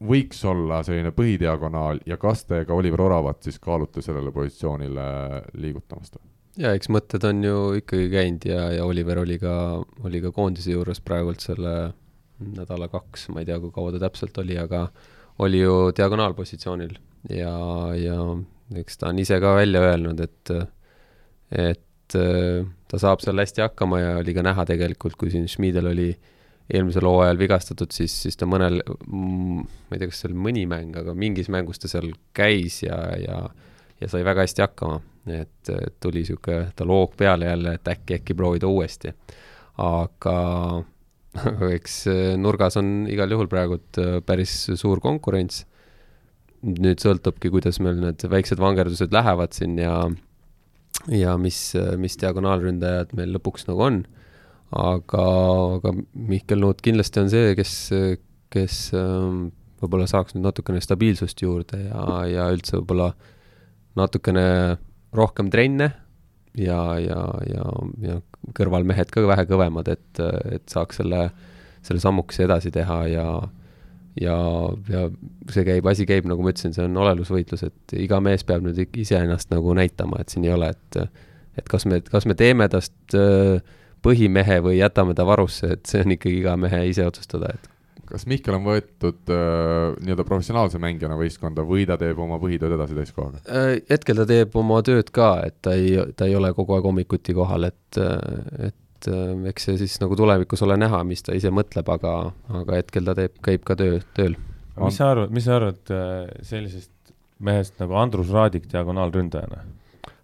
[0.00, 5.06] võiks olla selline põhidiagonaal ja kas te ka Oliver Oravat siis kaalute sellele positsioonile
[5.60, 6.16] liigutamast?
[6.60, 9.54] ja eks mõtted on ju ikkagi käinud ja, ja Oliver oli ka,
[10.04, 11.92] oli ka koondise juures praegult selle
[12.40, 14.86] nädala kaks, ma ei tea, kui kaua ta täpselt oli, aga
[15.44, 16.96] oli ju diagonaalpositsioonil
[17.36, 17.52] ja,
[18.00, 18.16] ja
[18.80, 20.52] eks ta on ise ka välja öelnud, et,
[21.52, 22.16] et
[22.90, 26.39] ta saab seal hästi hakkama ja oli ka näha tegelikult, kui siin Schmidel oli äh,
[26.70, 30.66] eelmisel hooajal vigastatud, siis, siis ta mõnel, mm, ma ei tea, kas see oli mõni
[30.70, 33.42] mäng, aga mingis mängus ta seal käis ja, ja
[34.00, 35.00] ja sai väga hästi hakkama,
[35.36, 35.70] et
[36.00, 39.12] tuli niisugune tal hoog peale jälle, et äkki, äkki proovida uuesti.
[39.80, 40.36] aga
[41.76, 41.96] eks
[42.40, 45.66] nurgas on igal juhul praegult päris suur konkurents.
[46.60, 50.10] nüüd sõltubki, kuidas meil need väiksed vangerdused lähevad siin ja
[51.08, 54.02] ja mis, mis diagonaalründajad meil lõpuks nagu on.
[54.70, 55.24] Aga,
[55.78, 57.74] aga Mihkel Nuut kindlasti on see, kes,
[58.54, 59.48] kes ähm,
[59.80, 63.10] võib-olla saaks nüüd natukene stabiilsust juurde ja, ja üldse võib-olla
[63.98, 64.44] natukene
[65.16, 65.90] rohkem trenne
[66.58, 67.64] ja, ja, ja,
[68.04, 68.18] ja
[68.56, 70.20] kõrvalmehed ka vähe kõvemad, et,
[70.50, 71.28] et saaks selle,
[71.86, 73.30] selle sammukese edasi teha ja
[74.18, 74.36] ja,
[74.90, 75.04] ja
[75.52, 78.80] see käib, asi käib, nagu ma ütlesin, see on olelusvõitlus, et iga mees peab nüüd
[78.98, 81.02] iseennast nagu näitama, et siin ei ole, et
[81.58, 83.58] et kas me, kas me teeme tast äh,
[84.04, 87.70] põhimehe või jätame ta varusse, et see on ikkagi iga mehe ise otsustada, et
[88.10, 92.96] kas Mihkel on võetud äh, nii-öelda professionaalse mängijana võistkonda või ta teeb oma põhitööd edasi
[92.98, 93.72] täiskohaga äh,?
[93.90, 97.36] hetkel ta teeb oma tööd ka, et ta ei, ta ei ole kogu aeg hommikuti
[97.36, 101.90] kohal, et, et äh, eks see siis nagu tulevikus ole näha, mis ta ise mõtleb,
[101.94, 102.14] aga,
[102.62, 104.38] aga hetkel ta teeb, käib ka töö, tööl.
[104.80, 106.94] mis sa arvad, mis sa arvad äh, sellisest
[107.40, 109.64] mehest nagu Andrus Raadik diagonaalründajana?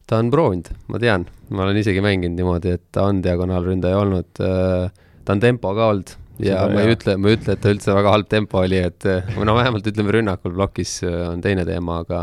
[0.06, 4.30] Ta on proovinud, ma tean, ma olen isegi mänginud niimoodi, et ta on diagonaalründaja olnud,
[4.44, 4.86] äh,
[5.24, 6.96] ta on tempo ka olnud ja Seda, ma ei jah.
[6.96, 9.88] ütle, ma ei ütle, et ta üldse väga halb tempo oli, et või no vähemalt
[9.90, 12.22] ütleme, rünnakul plokis äh, on teine teema, aga,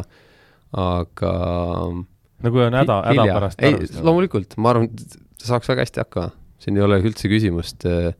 [0.80, 1.34] aga
[1.92, 3.96] no kui on häda, häda pärast tarvis.
[4.00, 8.14] loomulikult, ma arvan, ta saaks väga hästi hakkama, siin ei ole üldse küsimust, äh,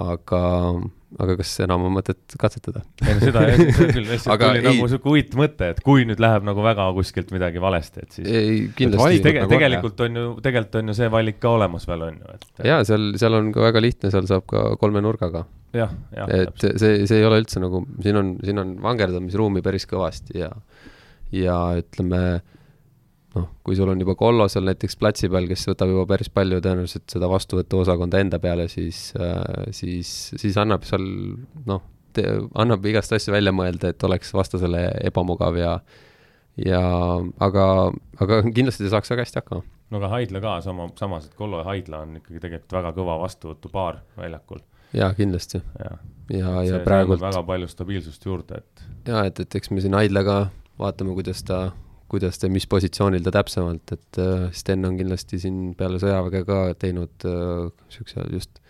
[0.00, 0.42] aga
[1.22, 2.82] aga kas enam on mõtet katsetada?
[3.04, 6.06] ei no seda jah, seda küll, lihtsalt tuli ei, nagu sihuke huvitav mõte, et kui
[6.08, 10.20] nüüd läheb nagu väga kuskilt midagi valesti, et siis ei, kindlasti tege, nagu tegelikult on
[10.20, 13.38] ju, tegelikult on ju see valik ka olemas veel, on ju, et jaa, seal, seal
[13.38, 15.46] on ka väga lihtne, seal saab ka kolme nurgaga.
[15.76, 16.32] jah, jah.
[16.32, 16.82] et täpselt.
[16.82, 20.52] see, see ei ole üldse nagu, siin on, siin on vangerdamisruumi päris kõvasti ja
[21.34, 22.20] ja ütleme,
[23.36, 26.62] noh, kui sul on juba Kollo seal näiteks platsi peal, kes võtab juba päris palju
[26.64, 31.04] tõenäoliselt seda vastuvõtuosakonda enda peale, siis äh,, siis, siis annab seal
[31.68, 31.84] noh,
[32.56, 35.78] annab igast asju välja mõelda, et oleks vastasele ebamugav ja
[36.56, 36.80] ja
[37.44, 37.64] aga,
[38.22, 39.64] aga kindlasti ta saaks väga hästi hakkama.
[39.90, 43.18] no aga Haidla ka sama, samas, et Kollo ja Haidla on ikkagi tegelikult väga kõva
[43.20, 44.62] vastuvõtupaar väljakul.
[44.96, 45.60] jaa, kindlasti.
[45.82, 45.98] ja,
[46.32, 50.46] ja, ja praegult väga palju stabiilsust juurde, et jaa, et, et eks me siin Haidlaga
[50.80, 51.66] vaatame, kuidas ta
[52.08, 56.60] kuidas ta, mis positsioonil ta täpsemalt, et äh, Sten on kindlasti siin peale sõjaväge ka
[56.78, 58.60] teinud niisuguse äh, just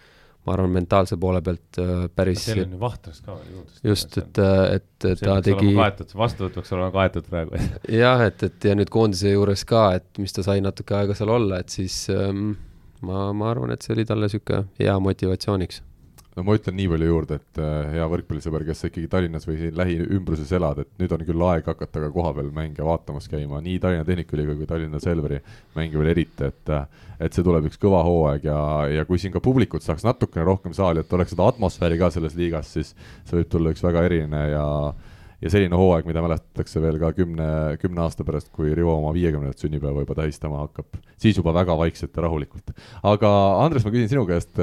[0.46, 3.80] ma arvan, mentaalse poole pealt äh, päris Teil on ju Vahtras ka veel juurde.
[3.90, 4.40] just, et,
[4.76, 7.58] et ta tegi vastuvõtt peaks olema kaetud praegu
[8.02, 11.34] jah, et, et ja nüüd koondise juures ka, et mis ta sai natuke aega seal
[11.34, 12.54] olla, et siis ähm,
[13.04, 15.82] ma, ma arvan, et see oli talle niisugune hea motivatsiooniks
[16.36, 19.56] no ma ütlen nii palju juurde, et äh, hea võrkpallisõber, kes sa ikkagi Tallinnas või
[19.60, 23.80] siin lähiümbruses elad, et nüüd on küll aeg hakata ka kohapeal mänge vaatamas käima, nii
[23.82, 25.40] Tallinna Tehnikaülikooli kui Tallinna Selveri
[25.78, 26.86] mänge veel eriti, et äh,
[27.16, 28.60] et see tuleb üks kõva hooaeg ja,
[28.92, 32.36] ja kui siin ka publikut saaks natukene rohkem saali, et oleks seda atmosfääri ka selles
[32.36, 32.92] liigas, siis
[33.24, 34.66] see võib tulla üks väga eriline ja
[35.42, 37.48] ja selline hooaeg, mida mäletatakse veel ka kümne,
[37.80, 42.16] kümne aasta pärast, kui Rivo oma viiekümnendat sünnipäeva juba tähistama hakkab, siis juba väga vaikselt
[42.16, 42.72] ja rahulikult.
[43.02, 43.32] aga
[43.64, 44.54] Andres, ma küsin sinu käest,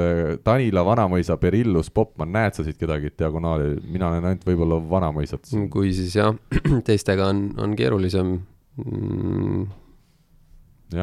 [0.44, 5.52] Tanila, Vanamõisa, Perillus, Popman, näed sa siit kedagi diagonaali, mina näen ainult võib-olla Vanamõisat.
[5.70, 6.34] kui siis jah,
[6.88, 8.34] teistega on, on keerulisem
[8.82, 9.68] mm,.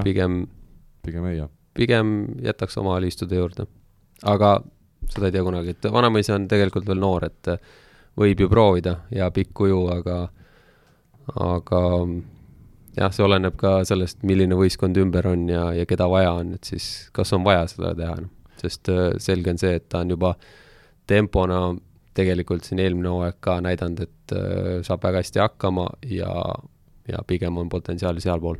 [0.03, 0.43] pigem.
[1.05, 1.53] pigem ei, jah.
[1.79, 3.69] pigem jätaks oma liistude juurde,
[4.27, 4.57] aga
[5.11, 7.55] seda ei tea kunagi, et Vanamõisa on tegelikult veel noor, et
[8.19, 10.17] võib ju proovida ja pikk kuju, aga,
[11.35, 11.81] aga
[12.97, 16.67] jah, see oleneb ka sellest, milline võistkond ümber on ja, ja keda vaja on, et
[16.67, 18.33] siis kas on vaja seda teha, noh.
[18.61, 20.35] sest äh, selge on see, et ta on juba
[21.09, 21.61] tempona
[22.17, 26.33] tegelikult siin eelmine hooaeg ka näidanud, et äh, saab väga hästi hakkama ja,
[27.07, 28.59] ja pigem on potentsiaali sealpool.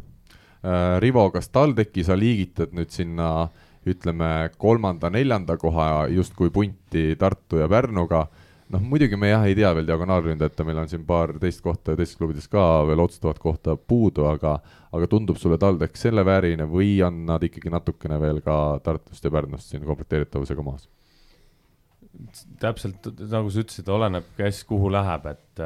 [0.62, 3.50] Äh, Rivo, kas TalTechi sa liigitad nüüd sinna
[3.90, 8.28] ütleme, kolmanda-neljanda koha justkui punti Tartu ja Pärnuga
[8.72, 12.20] noh, muidugi me jah ei tea veel diagonaalründajate, meil on siin paar teist kohta teistes
[12.20, 14.58] klubides ka veel otsustavat kohta puudu, aga
[14.92, 19.32] aga tundub sulle TalTech selle väärine või on nad ikkagi natukene veel ka Tartust ja
[19.32, 20.90] Pärnust siin komplekteeritavusega maas?
[22.62, 25.62] täpselt nagu sa ütlesid, oleneb, kes kuhu läheb, et,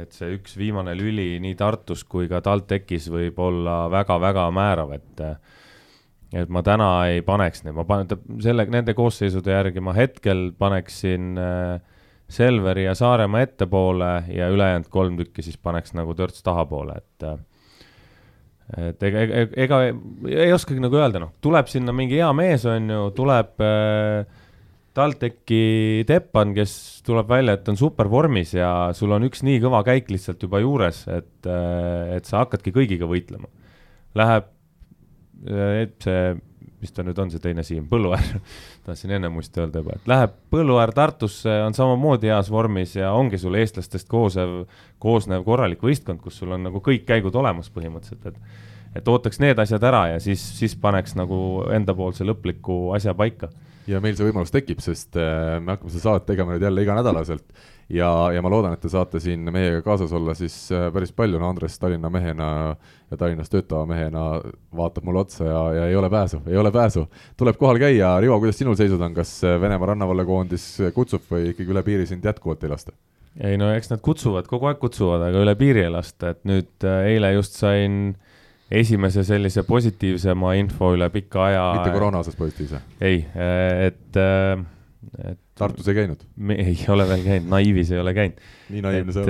[0.00, 5.22] et see üks viimane lüli nii Tartus kui ka TalTechis võib olla väga-väga määrav, et
[6.34, 8.08] et ma täna ei paneks neid, ma panen,
[8.42, 11.93] selle, nende koosseisude järgi ma hetkel paneksin äh,
[12.30, 17.26] Selveri ja Saaremaa ettepoole ja ülejäänud kolm tükki siis paneks nagu törts tahapoole, et
[18.80, 19.80] et ega, ega, ega
[20.46, 24.24] ei oskagi nagu öelda, noh, tuleb sinna mingi hea mees, on ju, tuleb äh,
[24.94, 30.10] TalTechi Teppan, kes tuleb välja, et on supervormis ja sul on üks nii kõva käik
[30.14, 31.48] lihtsalt juba juures, et,
[32.14, 33.50] et sa hakkadki kõigiga võitlema.
[34.14, 34.48] Läheb
[36.04, 36.20] see,
[36.84, 38.36] mis ta nüüd on, see teine Siim, Põlluäär
[38.86, 43.40] tahtsin ennem muist öelda juba, et läheb Põlluäär Tartusse, on samamoodi heas vormis ja ongi
[43.40, 44.62] sul eestlastest koosev,
[45.02, 49.58] koosnev korralik võistkond, kus sul on nagu kõik käigud olemas põhimõtteliselt, et et ootaks need
[49.58, 51.36] asjad ära ja siis, siis paneks nagu
[51.74, 53.48] endapoolse lõpliku asja paika.
[53.90, 57.42] Ja meil see võimalus tekib, sest äh, me hakkame seda saadet tegema nüüd jälle iganädalaselt
[57.88, 61.38] ja, ja ma loodan, et te saate siin meiega kaasas olla siis äh, päris palju,
[61.40, 62.48] no Andres Tallinna mehena
[63.10, 64.26] ja Tallinnas töötava mehena
[64.76, 67.06] vaatab mulle otsa ja, ja ei ole pääsu, ei ole pääsu.
[67.36, 71.74] tuleb kohal käia, Rivo, kuidas sinul seisud on, kas äh, Venemaa rannavalvekoondis kutsub või ikkagi
[71.74, 72.96] üle piiri sind jätkuvalt ei lasta?
[73.40, 76.86] ei no eks nad kutsuvad, kogu aeg kutsuvad, aga üle piiri ei lasta, et nüüd
[76.86, 78.32] eile just sain äh,
[78.70, 81.64] esimese sellise positiivsema info üle pika aja.
[81.78, 82.80] mitte koroona osas positiivse?
[83.00, 83.24] ei,
[83.86, 84.20] et,
[85.18, 85.38] et.
[85.54, 86.18] Tartus ei käinud?
[86.36, 88.38] me ei ole veel käinud, naiivis ei ole käinud.
[88.74, 89.28] nii naiivne see on.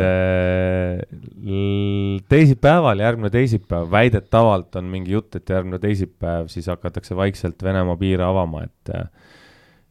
[2.28, 8.24] teisipäeval, järgmine teisipäev, väidetavalt on mingi jutt, et järgmine teisipäev siis hakatakse vaikselt Venemaa piire
[8.26, 8.98] avama, et äh,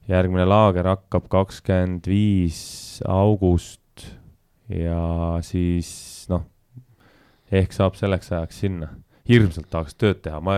[0.09, 2.59] järgmine laager hakkab kakskümmend viis
[3.07, 3.81] august
[4.71, 5.89] ja siis
[6.31, 6.43] noh,
[7.51, 8.87] ehk saab selleks ajaks sinna
[9.29, 10.57] hirmsalt tahaks tööd teha, ma,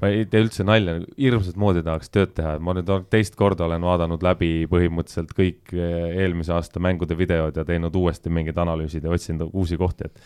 [0.00, 3.84] ma ei tee üldse nalja, hirmsat moodi tahaks tööd teha, ma nüüd teist korda olen
[3.84, 9.12] vaadanud läbi põhimõtteliselt kõik eh, eelmise aasta mängude videod ja teinud uuesti mingid analüüsid ja
[9.12, 10.22] otsinud uusi kohti, et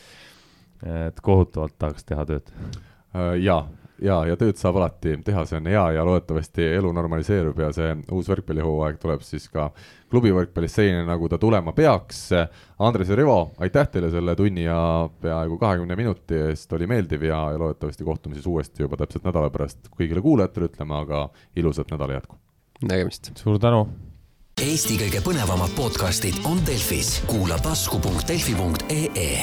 [0.80, 2.46] et kohutavalt tahaks teha tööd.
[3.12, 3.66] Äh, jaa,
[4.02, 7.94] ja, ja tööd saab alati teha, see on hea ja loodetavasti elu normaliseerub ja see
[8.16, 9.68] uus võrkpallihooaeg tuleb siis ka
[10.10, 12.26] klubi võrkpallis selline, nagu ta tulema peaks.
[12.82, 14.80] Andres ja Rivo, aitäh teile selle tunni ja
[15.22, 19.50] peaaegu kahekümne minuti eest, oli meeldiv ja, ja loodetavasti kohtume siis uuesti juba täpselt nädala
[19.54, 22.38] pärast kõigile kuulajatele ütleme, aga ilusat nädala jätku!
[22.86, 23.34] nägemist!
[23.38, 23.86] suur tänu!
[24.60, 29.40] Eesti kõige põnevamad podcastid on Delfis, kuula tasku.delfi.ee